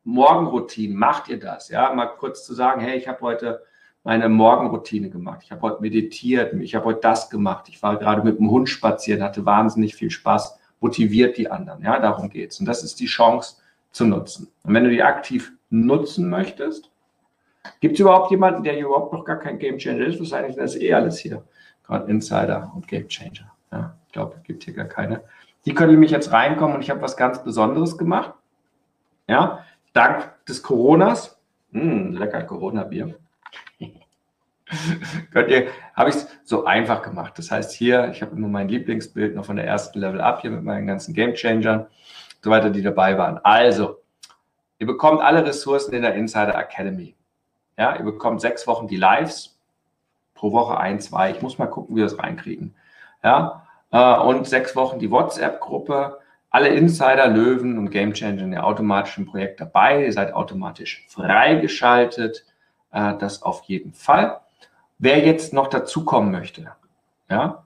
Morgenroutine, 0.04 0.94
macht 0.94 1.28
ihr 1.28 1.38
das? 1.40 1.70
Ja, 1.70 1.92
mal 1.94 2.06
kurz 2.06 2.44
zu 2.44 2.52
sagen, 2.52 2.80
hey, 2.80 2.98
ich 2.98 3.08
habe 3.08 3.20
heute 3.22 3.62
meine 4.04 4.28
Morgenroutine 4.28 5.08
gemacht. 5.08 5.40
Ich 5.42 5.50
habe 5.50 5.62
heute 5.62 5.80
meditiert, 5.80 6.52
ich 6.54 6.74
habe 6.74 6.84
heute 6.84 7.00
das 7.00 7.30
gemacht. 7.30 7.68
Ich 7.68 7.82
war 7.82 7.96
gerade 7.98 8.22
mit 8.22 8.38
dem 8.38 8.50
Hund 8.50 8.68
spazieren, 8.68 9.22
hatte 9.22 9.46
wahnsinnig 9.46 9.94
viel 9.94 10.10
Spaß, 10.10 10.58
motiviert 10.86 11.36
die 11.36 11.50
anderen. 11.50 11.82
Ja, 11.82 11.98
darum 11.98 12.28
geht 12.30 12.52
es. 12.52 12.60
Und 12.60 12.66
das 12.66 12.84
ist 12.84 13.00
die 13.00 13.06
Chance 13.06 13.56
zu 13.90 14.04
nutzen. 14.04 14.48
Und 14.62 14.74
wenn 14.74 14.84
du 14.84 14.90
die 14.90 15.02
aktiv 15.02 15.52
nutzen 15.70 16.30
möchtest, 16.30 16.90
gibt 17.80 17.94
es 17.94 18.00
überhaupt 18.00 18.30
jemanden, 18.30 18.62
der 18.62 18.78
überhaupt 18.78 19.12
noch 19.12 19.24
gar 19.24 19.38
kein 19.38 19.58
Game 19.58 19.78
Changer 19.78 20.06
ist? 20.06 20.20
Wahrscheinlich 20.20 20.56
das 20.56 20.74
ist 20.74 20.82
eh 20.82 20.94
alles 20.94 21.18
hier. 21.18 21.42
Gerade 21.84 22.10
Insider 22.10 22.72
und 22.74 22.86
Game 22.86 23.08
Changer. 23.08 23.52
Ja, 23.72 23.96
ich 24.06 24.12
glaube, 24.12 24.36
es 24.36 24.42
gibt 24.44 24.64
hier 24.64 24.74
gar 24.74 24.86
keine. 24.86 25.22
Die 25.64 25.74
können 25.74 25.92
nämlich 25.92 26.12
jetzt 26.12 26.30
reinkommen 26.30 26.76
und 26.76 26.82
ich 26.82 26.90
habe 26.90 27.02
was 27.02 27.16
ganz 27.16 27.42
Besonderes 27.42 27.98
gemacht. 27.98 28.32
Ja, 29.28 29.64
dank 29.92 30.32
des 30.46 30.62
Coronas. 30.62 31.40
Mh, 31.72 31.82
hm, 31.82 32.12
lecker 32.12 32.42
Corona-Bier. 32.44 33.16
Könnt 35.30 35.48
ihr, 35.50 35.68
habe 35.94 36.10
ich 36.10 36.16
es 36.16 36.28
so 36.44 36.64
einfach 36.64 37.02
gemacht. 37.02 37.34
Das 37.36 37.50
heißt 37.50 37.72
hier, 37.72 38.10
ich 38.10 38.22
habe 38.22 38.34
immer 38.36 38.48
mein 38.48 38.68
Lieblingsbild 38.68 39.34
noch 39.34 39.44
von 39.44 39.56
der 39.56 39.66
ersten 39.66 39.98
Level 40.00 40.20
Up 40.20 40.42
hier 40.42 40.50
mit 40.50 40.64
meinen 40.64 40.86
ganzen 40.86 41.14
Game 41.14 41.34
Changern, 41.34 41.86
so 42.42 42.50
weiter, 42.50 42.70
die 42.70 42.82
dabei 42.82 43.16
waren. 43.16 43.38
Also, 43.44 43.98
ihr 44.78 44.86
bekommt 44.86 45.20
alle 45.20 45.44
Ressourcen 45.44 45.94
in 45.94 46.02
der 46.02 46.14
Insider 46.14 46.56
Academy. 46.56 47.14
Ja, 47.78 47.96
ihr 47.96 48.04
bekommt 48.04 48.40
sechs 48.40 48.66
Wochen 48.66 48.88
die 48.88 48.96
Lives, 48.96 49.58
pro 50.34 50.52
Woche 50.52 50.78
ein, 50.78 51.00
zwei. 51.00 51.30
Ich 51.30 51.42
muss 51.42 51.58
mal 51.58 51.66
gucken, 51.66 51.94
wie 51.94 52.00
wir 52.00 52.06
das 52.06 52.18
reinkriegen. 52.18 52.74
Ja, 53.22 53.66
äh, 53.92 54.18
und 54.18 54.46
sechs 54.46 54.74
Wochen 54.74 54.98
die 54.98 55.10
WhatsApp-Gruppe. 55.10 56.18
Alle 56.50 56.68
Insider, 56.68 57.26
Löwen 57.28 57.76
und 57.78 57.90
Game 57.90 58.14
Changer 58.14 58.42
in 58.42 58.50
der 58.52 58.64
automatischen 58.64 59.26
Projekt 59.26 59.60
dabei. 59.60 60.06
Ihr 60.06 60.12
seid 60.12 60.32
automatisch 60.32 61.04
freigeschaltet. 61.08 62.44
Äh, 62.92 63.14
das 63.18 63.42
auf 63.42 63.62
jeden 63.64 63.92
Fall. 63.92 64.40
Wer 64.98 65.24
jetzt 65.24 65.52
noch 65.52 65.68
dazukommen 65.68 66.30
möchte, 66.30 66.72
ja, 67.28 67.64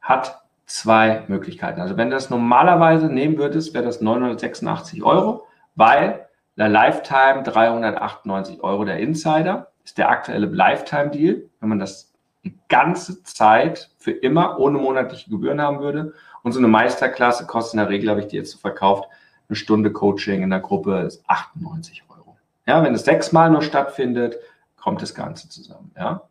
hat 0.00 0.42
zwei 0.66 1.24
Möglichkeiten. 1.28 1.80
Also 1.80 1.96
wenn 1.96 2.10
du 2.10 2.16
das 2.16 2.30
normalerweise 2.30 3.06
nehmen 3.06 3.38
würdest, 3.38 3.74
wäre 3.74 3.84
das 3.84 4.00
986 4.00 5.02
Euro, 5.02 5.46
weil 5.74 6.26
der 6.56 6.68
Lifetime 6.68 7.42
398 7.42 8.62
Euro 8.62 8.84
der 8.84 8.98
Insider 8.98 9.68
ist 9.84 9.98
der 9.98 10.10
aktuelle 10.10 10.46
Lifetime-Deal. 10.46 11.42
Wenn 11.60 11.68
man 11.68 11.78
das 11.78 12.12
die 12.44 12.58
ganze 12.68 13.22
Zeit 13.24 13.90
für 13.98 14.12
immer 14.12 14.58
ohne 14.58 14.78
monatliche 14.78 15.30
Gebühren 15.30 15.60
haben 15.60 15.80
würde. 15.80 16.14
Und 16.42 16.52
so 16.52 16.58
eine 16.58 16.68
Meisterklasse 16.68 17.46
kostet 17.46 17.74
in 17.74 17.78
der 17.78 17.88
Regel, 17.88 18.10
habe 18.10 18.20
ich 18.20 18.28
die 18.28 18.36
jetzt 18.36 18.52
so 18.52 18.58
verkauft, 18.58 19.08
eine 19.48 19.56
Stunde 19.56 19.92
Coaching 19.92 20.42
in 20.42 20.50
der 20.50 20.60
Gruppe 20.60 21.00
ist 21.00 21.22
98 21.26 22.04
Euro. 22.08 22.36
Ja, 22.66 22.82
wenn 22.82 22.94
es 22.94 23.04
sechsmal 23.04 23.50
nur 23.50 23.62
stattfindet, 23.62 24.36
kommt 24.76 25.02
das 25.02 25.14
Ganze 25.14 25.48
zusammen. 25.48 25.90
Ja. 25.96 26.22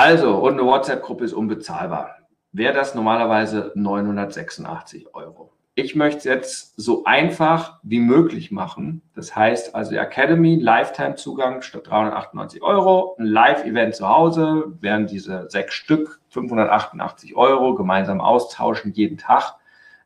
Also, 0.00 0.36
und 0.36 0.52
eine 0.52 0.64
WhatsApp-Gruppe 0.64 1.24
ist 1.24 1.32
unbezahlbar. 1.32 2.18
Wäre 2.52 2.72
das 2.72 2.94
normalerweise 2.94 3.72
986 3.74 5.12
Euro. 5.12 5.50
Ich 5.74 5.96
möchte 5.96 6.18
es 6.18 6.24
jetzt 6.24 6.74
so 6.76 7.02
einfach 7.04 7.80
wie 7.82 7.98
möglich 7.98 8.52
machen. 8.52 9.02
Das 9.16 9.34
heißt 9.34 9.74
also 9.74 9.96
Academy, 9.96 10.54
Lifetime-Zugang 10.54 11.62
statt 11.62 11.88
398 11.88 12.62
Euro, 12.62 13.16
ein 13.18 13.26
Live-Event 13.26 13.96
zu 13.96 14.08
Hause, 14.08 14.72
wären 14.80 15.08
diese 15.08 15.50
sechs 15.50 15.74
Stück 15.74 16.20
588 16.28 17.34
Euro, 17.34 17.74
gemeinsam 17.74 18.20
austauschen 18.20 18.92
jeden 18.92 19.18
Tag 19.18 19.56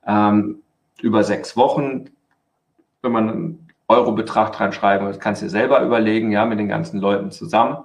ähm, 0.07 0.63
über 1.03 1.23
sechs 1.23 1.55
Wochen. 1.55 2.07
Wenn 3.03 3.13
man 3.13 3.29
einen 3.29 3.69
Euro-Betrag 3.89 4.53
dran 4.53 4.71
das 4.71 5.21
kannst 5.21 5.43
du 5.43 5.47
dir 5.47 5.51
selber 5.51 5.83
überlegen, 5.83 6.33
ja, 6.33 6.47
mit 6.47 6.59
den 6.59 6.69
ganzen 6.69 6.99
Leuten 6.99 7.31
zusammen 7.31 7.85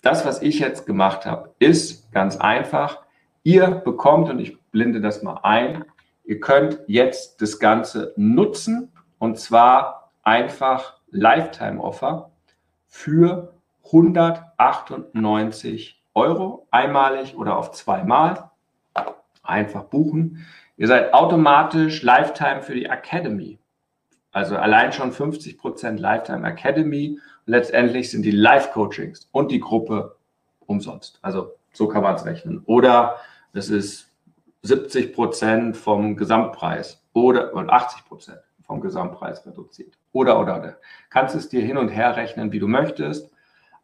das, 0.00 0.24
was 0.24 0.42
ich 0.42 0.60
jetzt 0.60 0.86
gemacht 0.86 1.26
habe, 1.26 1.54
ist 1.58 2.12
ganz 2.12 2.36
einfach. 2.36 3.02
Ihr 3.42 3.70
bekommt, 3.70 4.28
und 4.28 4.38
ich 4.38 4.60
blende 4.70 5.00
das 5.00 5.22
mal 5.22 5.40
ein, 5.42 5.84
ihr 6.24 6.38
könnt 6.40 6.80
jetzt 6.86 7.42
das 7.42 7.58
Ganze 7.58 8.12
nutzen 8.16 8.92
und 9.18 9.38
zwar 9.38 10.12
einfach 10.22 10.98
Lifetime-Offer 11.10 12.30
für 12.86 13.54
198 13.86 16.02
Euro 16.14 16.68
einmalig 16.70 17.36
oder 17.36 17.56
auf 17.56 17.72
zweimal. 17.72 18.50
Einfach 19.42 19.82
buchen. 19.84 20.46
Ihr 20.76 20.88
seid 20.88 21.14
automatisch 21.14 22.02
Lifetime 22.02 22.62
für 22.62 22.74
die 22.74 22.86
Academy. 22.86 23.58
Also 24.30 24.56
allein 24.56 24.92
schon 24.92 25.12
50% 25.12 25.98
Lifetime 25.98 26.46
Academy. 26.46 27.18
Letztendlich 27.48 28.10
sind 28.10 28.22
die 28.22 28.30
Live-Coachings 28.30 29.28
und 29.32 29.50
die 29.50 29.60
Gruppe 29.60 30.16
umsonst. 30.66 31.18
Also 31.22 31.54
so 31.72 31.88
kann 31.88 32.02
man 32.02 32.14
es 32.14 32.24
rechnen. 32.24 32.62
Oder 32.66 33.16
es 33.52 33.70
ist 33.70 34.12
70% 34.64 35.74
vom 35.74 36.16
Gesamtpreis 36.16 37.02
oder 37.14 37.52
80% 37.52 38.38
vom 38.62 38.80
Gesamtpreis 38.80 39.46
reduziert. 39.46 39.94
Oder, 40.12 40.38
oder, 40.38 40.58
oder. 40.58 40.76
Kannst 41.10 41.34
es 41.34 41.48
dir 41.48 41.62
hin 41.62 41.78
und 41.78 41.88
her 41.88 42.16
rechnen, 42.16 42.52
wie 42.52 42.58
du 42.58 42.68
möchtest. 42.68 43.32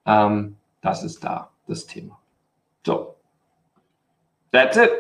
Ähm, 0.05 0.57
das 0.83 1.03
ist 1.03 1.25
da 1.25 1.51
das 1.67 1.87
Thema. 1.87 2.21
So. 2.85 3.17
That's 4.53 4.77
it. 4.77 4.91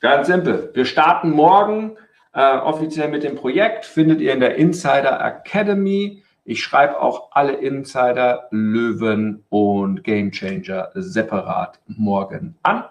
Ganz 0.00 0.26
simpel. 0.26 0.70
Wir 0.72 0.86
starten 0.86 1.30
morgen 1.30 1.98
äh, 2.32 2.56
offiziell 2.56 3.08
mit 3.08 3.22
dem 3.22 3.36
Projekt. 3.36 3.84
Findet 3.84 4.22
ihr 4.22 4.32
in 4.32 4.40
der 4.40 4.54
Insider 4.54 5.20
Academy. 5.22 6.19
Ich 6.44 6.62
schreibe 6.62 7.00
auch 7.00 7.30
alle 7.32 7.52
Insider, 7.52 8.48
Löwen 8.50 9.44
und 9.50 10.04
Game 10.04 10.30
Changer 10.32 10.90
separat 10.94 11.78
morgen 11.86 12.56
an. 12.62 12.84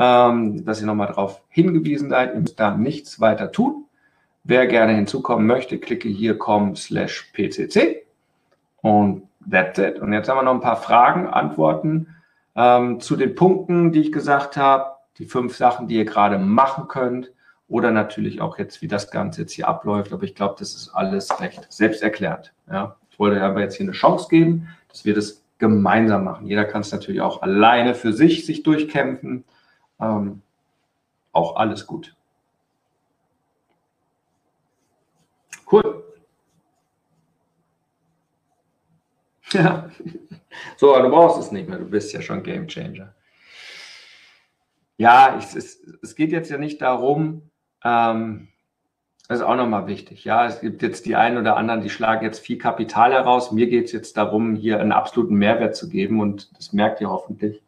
Ähm, 0.00 0.64
dass 0.64 0.80
ihr 0.80 0.86
nochmal 0.86 1.08
darauf 1.08 1.42
hingewiesen 1.48 2.10
seid. 2.10 2.34
Ihr 2.34 2.40
müsst 2.40 2.60
da 2.60 2.76
nichts 2.76 3.20
weiter 3.20 3.50
tun. 3.50 3.86
Wer 4.44 4.66
gerne 4.66 4.94
hinzukommen 4.94 5.46
möchte, 5.46 5.78
klicke 5.78 6.08
hier 6.08 6.38
com 6.38 6.76
slash 6.76 7.32
pcc 7.32 8.06
und 8.80 9.24
that's 9.50 9.78
it. 9.78 9.98
Und 9.98 10.12
jetzt 10.12 10.28
haben 10.28 10.38
wir 10.38 10.44
noch 10.44 10.54
ein 10.54 10.60
paar 10.60 10.76
Fragen, 10.76 11.26
Antworten 11.26 12.14
ähm, 12.54 13.00
zu 13.00 13.16
den 13.16 13.34
Punkten, 13.34 13.90
die 13.90 14.02
ich 14.02 14.12
gesagt 14.12 14.56
habe, 14.56 14.92
die 15.18 15.26
fünf 15.26 15.56
Sachen, 15.56 15.88
die 15.88 15.96
ihr 15.96 16.04
gerade 16.04 16.38
machen 16.38 16.86
könnt 16.86 17.32
oder 17.68 17.90
natürlich 17.90 18.40
auch 18.40 18.58
jetzt, 18.58 18.80
wie 18.80 18.88
das 18.88 19.10
Ganze 19.10 19.42
jetzt 19.42 19.52
hier 19.52 19.68
abläuft. 19.68 20.12
Aber 20.12 20.22
ich 20.22 20.34
glaube, 20.34 20.56
das 20.58 20.74
ist 20.74 20.88
alles 20.90 21.40
recht 21.40 21.70
selbsterklärend. 21.70 22.52
Ja? 22.70 22.96
Ich 23.10 23.18
wollte 23.18 23.42
aber 23.42 23.60
jetzt 23.60 23.76
hier 23.76 23.84
eine 23.84 23.92
Chance 23.92 24.28
geben, 24.30 24.68
dass 24.88 25.04
wir 25.04 25.14
das 25.14 25.44
gemeinsam 25.58 26.24
machen. 26.24 26.46
Jeder 26.46 26.64
kann 26.64 26.80
es 26.80 26.92
natürlich 26.92 27.20
auch 27.20 27.42
alleine 27.42 27.94
für 27.94 28.12
sich 28.12 28.46
sich 28.46 28.62
durchkämpfen. 28.62 29.44
Ähm, 30.00 30.42
auch 31.32 31.56
alles 31.56 31.86
gut. 31.86 32.16
Cool. 35.70 36.04
Ja. 39.52 39.88
So, 40.76 40.94
du 41.00 41.08
brauchst 41.08 41.40
es 41.40 41.52
nicht 41.52 41.70
mehr. 41.70 41.78
Du 41.78 41.86
bist 41.86 42.12
ja 42.12 42.20
schon 42.20 42.42
Game 42.42 42.68
Changer. 42.68 43.14
Ja, 44.98 45.38
ich, 45.38 45.54
es, 45.54 45.80
es 46.02 46.14
geht 46.14 46.32
jetzt 46.32 46.50
ja 46.50 46.58
nicht 46.58 46.82
darum, 46.82 47.48
ähm, 47.84 48.48
das 49.28 49.40
ist 49.40 49.44
auch 49.44 49.56
nochmal 49.56 49.86
wichtig. 49.86 50.24
Ja, 50.24 50.46
es 50.46 50.60
gibt 50.60 50.82
jetzt 50.82 51.04
die 51.04 51.14
einen 51.14 51.36
oder 51.36 51.58
anderen, 51.58 51.82
die 51.82 51.90
schlagen 51.90 52.24
jetzt 52.24 52.40
viel 52.40 52.56
Kapital 52.56 53.12
heraus. 53.12 53.52
Mir 53.52 53.68
geht 53.68 53.84
es 53.86 53.92
jetzt 53.92 54.16
darum, 54.16 54.54
hier 54.54 54.80
einen 54.80 54.92
absoluten 54.92 55.34
Mehrwert 55.34 55.76
zu 55.76 55.90
geben 55.90 56.20
und 56.20 56.56
das 56.56 56.72
merkt 56.72 57.02
ihr 57.02 57.10
hoffentlich. 57.10 57.62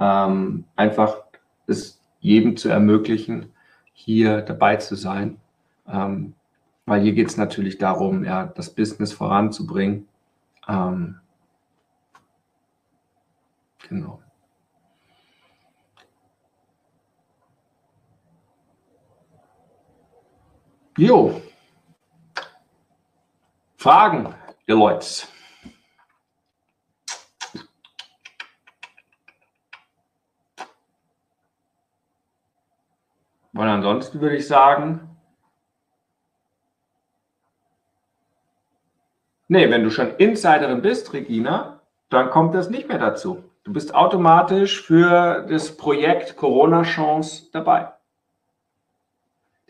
Ähm, 0.00 0.64
einfach 0.76 1.18
es 1.66 2.00
jedem 2.20 2.56
zu 2.56 2.70
ermöglichen, 2.70 3.52
hier 3.92 4.40
dabei 4.40 4.76
zu 4.76 4.96
sein. 4.96 5.36
Ähm, 5.86 6.34
weil 6.86 7.02
hier 7.02 7.12
geht 7.12 7.28
es 7.28 7.36
natürlich 7.36 7.76
darum, 7.76 8.24
ja, 8.24 8.46
das 8.46 8.70
Business 8.70 9.12
voranzubringen. 9.12 10.08
Ähm, 10.66 11.16
genau. 13.88 14.22
Jo. 20.96 21.42
Fragen, 23.76 24.34
ihr 24.66 24.76
Leute. 24.76 25.26
Und 33.52 33.68
ansonsten 33.68 34.20
würde 34.20 34.36
ich 34.36 34.46
sagen, 34.46 35.14
Nee, 39.46 39.70
wenn 39.70 39.84
du 39.84 39.90
schon 39.90 40.16
Insiderin 40.16 40.80
bist, 40.80 41.12
Regina, 41.12 41.80
dann 42.08 42.30
kommt 42.30 42.54
das 42.54 42.70
nicht 42.70 42.88
mehr 42.88 42.98
dazu. 42.98 43.44
Du 43.62 43.72
bist 43.72 43.94
automatisch 43.94 44.82
für 44.82 45.46
das 45.48 45.76
Projekt 45.76 46.36
Corona 46.36 46.82
Chance 46.82 47.50
dabei. 47.52 47.93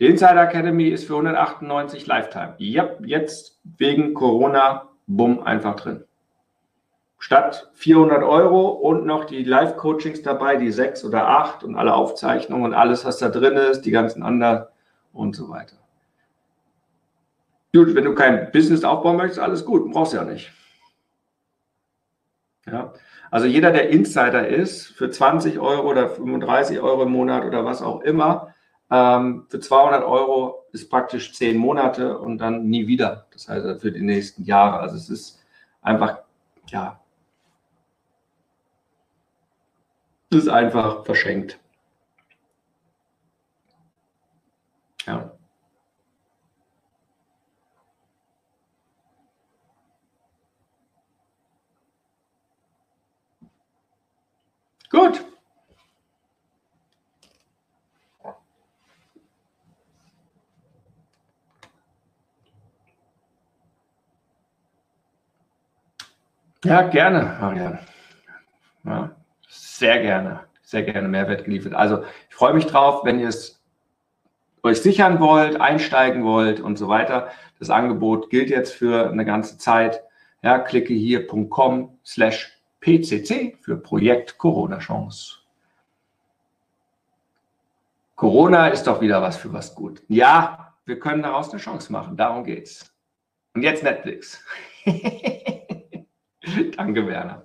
Die 0.05 0.11
Insider 0.11 0.43
Academy 0.43 0.89
ist 0.89 1.07
für 1.07 1.15
198 1.15 2.07
Lifetime. 2.07 2.57
Ja, 2.59 2.91
jetzt 3.07 3.59
wegen 3.65 4.13
Corona, 4.13 4.91
bumm, 5.07 5.43
einfach 5.43 5.77
drin. 5.77 6.05
Statt 7.19 7.71
400 7.73 8.23
Euro 8.23 8.69
und 8.69 9.07
noch 9.07 9.25
die 9.25 9.45
Live-Coachings 9.45 10.21
dabei, 10.21 10.57
die 10.57 10.73
sechs 10.73 11.07
oder 11.07 11.27
acht 11.27 11.65
und 11.65 11.75
alle 11.75 11.95
Aufzeichnungen 11.95 12.67
und 12.67 12.75
alles, 12.75 13.07
was 13.07 13.17
da 13.17 13.31
drin 13.31 13.55
ist, 13.55 13.87
die 13.87 13.93
ganzen 13.93 14.23
anderen 14.23 14.67
und 15.15 15.35
so 15.35 15.49
weiter. 15.49 15.77
Gut, 17.73 17.95
wenn 17.95 18.05
du 18.05 18.15
kein 18.15 18.53
Business 18.53 18.85
aufbauen 18.85 19.17
möchtest, 19.17 19.41
alles 19.41 19.65
gut, 19.65 19.91
brauchst 19.91 20.13
du 20.13 20.19
ja 20.19 20.25
nicht. 20.25 20.53
Ja, 22.67 22.93
also 23.31 23.47
jeder, 23.47 23.71
der 23.71 23.89
Insider 23.89 24.47
ist, 24.47 24.89
für 24.89 25.09
20 25.09 25.61
Euro 25.61 25.89
oder 25.91 26.11
35 26.11 26.79
Euro 26.81 27.05
im 27.05 27.13
Monat 27.13 27.47
oder 27.47 27.65
was 27.65 27.81
auch 27.81 28.03
immer, 28.03 28.54
ähm, 28.91 29.47
für 29.49 29.61
200 29.61 30.05
Euro 30.05 30.65
ist 30.73 30.91
praktisch 30.91 31.35
10 31.35 31.57
Monate 31.59 32.19
und 32.19 32.39
dann 32.39 32.67
nie 32.69 32.87
wieder. 32.87 33.27
Das 33.33 33.49
heißt 33.49 33.81
für 33.81 33.93
die 33.93 34.03
nächsten 34.03 34.45
Jahre. 34.45 34.81
Also 34.81 34.97
es 34.97 35.09
ist 35.11 35.45
einfach, 35.83 36.19
ja, 36.69 37.01
es 40.31 40.39
ist 40.39 40.49
einfach 40.49 41.05
verschenkt. 41.07 41.59
Ja. 45.07 45.31
Gut. 54.91 55.25
Ja, 66.65 66.81
gerne, 66.83 67.37
Marianne. 67.41 67.79
Ja, 68.85 69.11
sehr 69.49 70.01
gerne, 70.01 70.41
sehr 70.63 70.83
gerne 70.83 71.09
Mehrwert 71.09 71.45
geliefert. 71.45 71.75
Also 71.75 72.05
ich 72.29 72.35
freue 72.35 72.55
mich 72.55 72.67
drauf, 72.67 73.05
wenn 73.05 73.19
ihr 73.19 73.29
es 73.29 73.63
euch 74.63 74.81
sichern 74.81 75.21
wollt, 75.21 75.61
einsteigen 75.61 76.25
wollt 76.25 76.61
und 76.61 76.79
so 76.79 76.89
weiter. 76.89 77.29
Das 77.59 77.69
Angebot 77.69 78.31
gilt 78.31 78.49
jetzt 78.49 78.73
für 78.73 79.11
eine 79.11 79.27
ganze 79.27 79.59
Zeit. 79.59 80.03
Ja, 80.43 80.59
klicke 80.59 80.95
hier.com 80.95 81.99
slash 82.05 82.51
PCC 82.81 83.59
für 83.61 83.77
Projekt 83.77 84.39
Corona 84.39 84.79
Chance. 84.79 85.37
Corona 88.17 88.69
ist 88.69 88.87
doch 88.87 89.03
wieder 89.03 89.21
was 89.21 89.37
für 89.37 89.53
was 89.53 89.75
gut. 89.75 90.03
Ja, 90.09 90.75
wir 90.87 90.99
können 90.99 91.23
daraus 91.23 91.51
eine 91.51 91.61
Chance 91.61 91.93
machen. 91.93 92.17
Darum 92.17 92.45
geht's. 92.45 92.95
Und 93.55 93.63
jetzt 93.63 93.83
Netflix. 93.83 94.43
Danke, 96.77 97.07
Werner. 97.07 97.43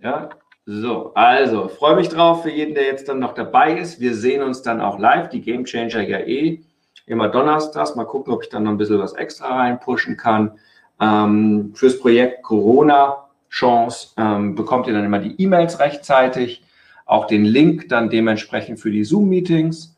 Ja, 0.00 0.30
so, 0.66 1.12
also 1.14 1.68
freue 1.68 1.96
mich 1.96 2.08
drauf 2.08 2.42
für 2.42 2.50
jeden, 2.50 2.74
der 2.74 2.84
jetzt 2.84 3.08
dann 3.08 3.18
noch 3.18 3.34
dabei 3.34 3.78
ist. 3.78 4.00
Wir 4.00 4.14
sehen 4.14 4.42
uns 4.42 4.62
dann 4.62 4.80
auch 4.80 4.98
live. 4.98 5.28
Die 5.28 5.42
Game 5.42 5.64
Changer 5.64 6.02
ja 6.02 6.18
eh 6.20 6.62
immer 7.06 7.28
donnerstags. 7.28 7.94
Mal 7.96 8.04
gucken, 8.04 8.32
ob 8.32 8.42
ich 8.42 8.48
dann 8.48 8.64
noch 8.64 8.70
ein 8.70 8.78
bisschen 8.78 8.98
was 8.98 9.14
extra 9.14 9.56
reinpushen 9.56 10.16
kann. 10.16 10.58
Ähm, 11.00 11.72
fürs 11.74 11.98
Projekt 11.98 12.42
Corona 12.42 13.28
Chance 13.50 14.14
ähm, 14.16 14.54
bekommt 14.54 14.86
ihr 14.86 14.94
dann 14.94 15.04
immer 15.04 15.18
die 15.18 15.40
E-Mails 15.40 15.80
rechtzeitig, 15.80 16.62
auch 17.06 17.26
den 17.26 17.44
Link 17.44 17.88
dann 17.88 18.10
dementsprechend 18.10 18.80
für 18.80 18.90
die 18.90 19.04
Zoom-Meetings, 19.04 19.96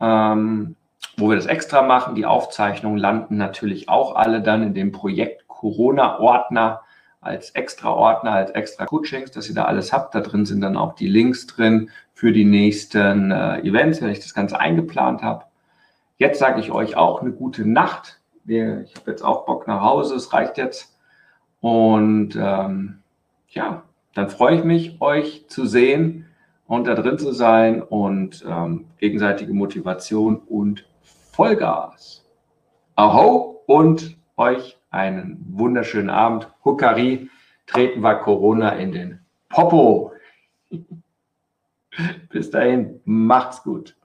ähm, 0.00 0.76
wo 1.16 1.28
wir 1.28 1.36
das 1.36 1.46
extra 1.46 1.82
machen. 1.82 2.14
Die 2.14 2.26
Aufzeichnungen 2.26 2.98
landen 2.98 3.36
natürlich 3.36 3.88
auch 3.88 4.16
alle 4.16 4.40
dann 4.40 4.62
in 4.62 4.74
dem 4.74 4.92
Projekt 4.92 5.46
Corona-Ordner 5.46 6.82
als 7.26 7.50
extra 7.50 7.90
Ordner, 7.90 8.32
als 8.32 8.50
extra 8.52 8.86
Coachings, 8.86 9.30
dass 9.30 9.48
ihr 9.48 9.54
da 9.54 9.64
alles 9.64 9.92
habt. 9.92 10.14
Da 10.14 10.20
drin 10.20 10.46
sind 10.46 10.60
dann 10.60 10.76
auch 10.76 10.94
die 10.94 11.08
Links 11.08 11.46
drin 11.46 11.90
für 12.14 12.32
die 12.32 12.44
nächsten 12.44 13.30
äh, 13.30 13.60
Events, 13.60 14.00
wenn 14.00 14.10
ich 14.10 14.20
das 14.20 14.32
Ganze 14.32 14.58
eingeplant 14.58 15.22
habe. 15.22 15.44
Jetzt 16.16 16.38
sage 16.38 16.60
ich 16.60 16.70
euch 16.70 16.96
auch 16.96 17.20
eine 17.20 17.32
gute 17.32 17.68
Nacht. 17.68 18.20
Ich 18.46 18.94
habe 18.94 19.10
jetzt 19.10 19.22
auch 19.22 19.44
Bock 19.44 19.66
nach 19.66 19.82
Hause, 19.82 20.14
es 20.14 20.32
reicht 20.32 20.56
jetzt. 20.56 20.96
Und 21.60 22.36
ähm, 22.36 23.02
ja, 23.48 23.82
dann 24.14 24.30
freue 24.30 24.56
ich 24.56 24.64
mich, 24.64 25.00
euch 25.00 25.46
zu 25.48 25.66
sehen 25.66 26.26
und 26.66 26.86
da 26.86 26.94
drin 26.94 27.18
zu 27.18 27.32
sein 27.32 27.82
und 27.82 28.44
ähm, 28.48 28.86
gegenseitige 28.98 29.52
Motivation 29.52 30.36
und 30.36 30.86
Vollgas. 31.32 32.24
Aho 32.94 33.62
und 33.66 34.16
euch 34.36 34.75
einen 34.96 35.44
wunderschönen 35.50 36.10
Abend. 36.10 36.48
Hukari, 36.64 37.30
treten 37.66 38.00
wir 38.00 38.16
Corona 38.16 38.70
in 38.70 38.92
den 38.92 39.20
Popo. 39.48 40.12
Bis 42.30 42.50
dahin, 42.50 43.00
macht's 43.04 43.62
gut. 43.62 43.96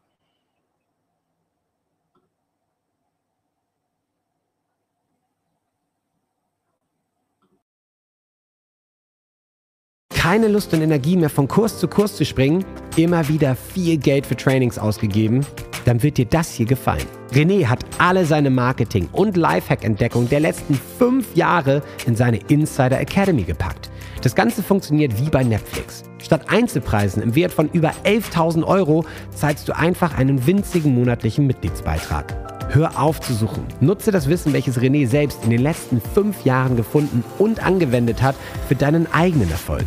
Keine 10.22 10.50
Lust 10.50 10.72
und 10.72 10.84
Energie 10.84 11.18
mehr 11.18 11.32
von 11.32 11.48
Kurs 11.48 11.80
zu 11.80 11.88
Kurs 11.88 12.16
zu 12.16 12.26
springen, 12.26 12.64
immer 12.96 13.28
wieder 13.28 13.56
viel 13.56 13.98
Geld 13.98 14.28
für 14.28 14.36
Trainings 14.36 14.78
ausgegeben, 14.78 15.44
dann 15.86 16.04
wird 16.04 16.20
dir 16.20 16.28
das 16.28 16.54
hier 16.54 16.68
gefallen. 16.68 17.08
René 17.34 17.66
hat 17.66 17.84
alle 17.98 18.24
seine 18.24 18.52
Marketing- 18.52 19.10
und 19.14 19.36
Lifehack-Entdeckung 19.36 20.30
der 20.30 20.42
letzten 20.42 20.80
fünf 21.00 21.36
Jahre 21.36 21.82
in 22.06 22.16
seine 22.16 22.38
Insider 22.50 23.00
Academy 23.00 23.42
gepackt. 23.42 23.90
Das 24.22 24.36
Ganze 24.36 24.62
funktioniert 24.62 25.20
wie 25.20 25.32
bei 25.32 25.44
Netflix. 25.44 26.04
Statt 26.20 26.52
Einzelpreisen 26.52 27.24
im 27.24 27.34
Wert 27.34 27.52
von 27.52 27.68
über 27.72 27.92
11.000 28.04 28.64
Euro 28.64 29.04
zahlst 29.34 29.68
du 29.68 29.76
einfach 29.76 30.16
einen 30.20 30.46
winzigen 30.46 30.94
monatlichen 30.94 31.48
Mitgliedsbeitrag. 31.48 32.51
Hör 32.74 33.02
auf 33.02 33.20
zu 33.20 33.34
suchen. 33.34 33.66
Nutze 33.82 34.12
das 34.12 34.30
Wissen, 34.30 34.54
welches 34.54 34.80
René 34.80 35.06
selbst 35.06 35.44
in 35.44 35.50
den 35.50 35.62
letzten 35.62 36.00
fünf 36.00 36.46
Jahren 36.46 36.78
gefunden 36.78 37.22
und 37.38 37.62
angewendet 37.62 38.22
hat, 38.22 38.38
für 38.70 38.76
deinen 38.76 39.12
eigenen 39.12 39.52
Erfolg. 39.52 39.84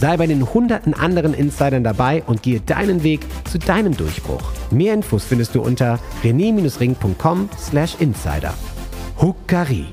Sei 0.00 0.16
bei 0.16 0.26
den 0.26 0.52
hunderten 0.52 0.94
anderen 0.94 1.32
Insidern 1.32 1.84
dabei 1.84 2.24
und 2.26 2.42
gehe 2.42 2.60
deinen 2.60 3.04
Weg 3.04 3.20
zu 3.44 3.60
deinem 3.60 3.96
Durchbruch. 3.96 4.42
Mehr 4.72 4.94
Infos 4.94 5.22
findest 5.24 5.54
du 5.54 5.62
unter 5.62 6.00
rené-ring.com/insider. 6.24 8.54
Huckari. 9.22 9.86